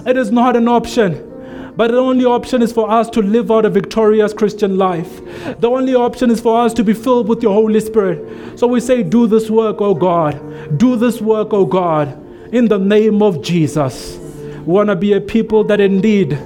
It 0.06 0.16
is 0.16 0.30
not 0.30 0.56
an 0.56 0.68
option. 0.68 1.29
But 1.76 1.90
the 1.90 1.98
only 1.98 2.24
option 2.24 2.62
is 2.62 2.72
for 2.72 2.90
us 2.90 3.08
to 3.10 3.22
live 3.22 3.50
out 3.50 3.64
a 3.64 3.70
victorious 3.70 4.32
Christian 4.32 4.76
life. 4.76 5.20
The 5.60 5.70
only 5.70 5.94
option 5.94 6.30
is 6.30 6.40
for 6.40 6.60
us 6.60 6.74
to 6.74 6.84
be 6.84 6.94
filled 6.94 7.28
with 7.28 7.42
your 7.42 7.54
Holy 7.54 7.80
Spirit. 7.80 8.58
So 8.58 8.66
we 8.66 8.80
say, 8.80 9.02
Do 9.02 9.26
this 9.26 9.50
work, 9.50 9.76
oh 9.80 9.94
God. 9.94 10.78
Do 10.78 10.96
this 10.96 11.20
work, 11.20 11.48
oh 11.52 11.64
God, 11.64 12.08
in 12.52 12.68
the 12.68 12.78
name 12.78 13.22
of 13.22 13.42
Jesus. 13.42 14.16
We 14.16 14.72
want 14.74 14.88
to 14.88 14.96
be 14.96 15.12
a 15.14 15.20
people 15.20 15.64
that 15.64 15.80
indeed 15.80 16.38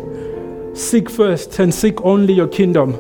seek 0.74 1.08
first 1.10 1.58
and 1.58 1.74
seek 1.74 2.00
only 2.02 2.34
your 2.34 2.48
kingdom. 2.48 2.94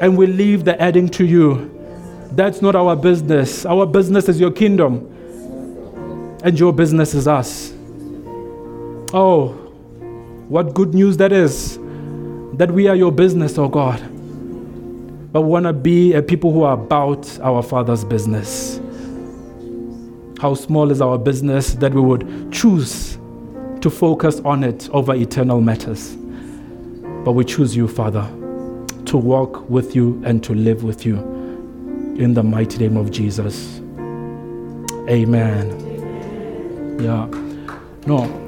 And 0.00 0.16
we 0.16 0.26
leave 0.26 0.64
the 0.64 0.80
adding 0.80 1.08
to 1.10 1.24
you. 1.24 1.74
That's 2.32 2.62
not 2.62 2.76
our 2.76 2.94
business. 2.94 3.66
Our 3.66 3.86
business 3.86 4.28
is 4.28 4.38
your 4.38 4.52
kingdom. 4.52 5.14
And 6.44 6.58
your 6.58 6.72
business 6.72 7.14
is 7.14 7.26
us. 7.26 7.72
Oh, 9.12 9.67
what 10.48 10.72
good 10.72 10.94
news 10.94 11.18
that 11.18 11.30
is 11.30 11.78
that 12.54 12.70
we 12.72 12.88
are 12.88 12.96
your 12.96 13.12
business, 13.12 13.58
oh 13.58 13.68
God. 13.68 14.00
But 15.30 15.42
we 15.42 15.48
want 15.48 15.66
to 15.66 15.74
be 15.74 16.14
a 16.14 16.22
people 16.22 16.52
who 16.52 16.62
are 16.62 16.72
about 16.72 17.38
our 17.40 17.62
Father's 17.62 18.02
business. 18.02 18.80
How 20.40 20.54
small 20.54 20.90
is 20.90 21.02
our 21.02 21.18
business 21.18 21.74
that 21.74 21.92
we 21.92 22.00
would 22.00 22.50
choose 22.50 23.18
to 23.82 23.90
focus 23.90 24.40
on 24.40 24.64
it 24.64 24.88
over 24.90 25.14
eternal 25.14 25.60
matters. 25.60 26.16
But 27.24 27.32
we 27.32 27.44
choose 27.44 27.76
you, 27.76 27.86
Father, 27.86 28.22
to 29.04 29.18
walk 29.18 29.68
with 29.68 29.94
you 29.94 30.20
and 30.24 30.42
to 30.44 30.54
live 30.54 30.82
with 30.82 31.04
you. 31.04 31.16
In 32.16 32.32
the 32.32 32.42
mighty 32.42 32.78
name 32.78 32.96
of 32.96 33.10
Jesus. 33.10 33.80
Amen. 35.08 35.68
Yeah. 37.00 37.26
No. 38.06 38.47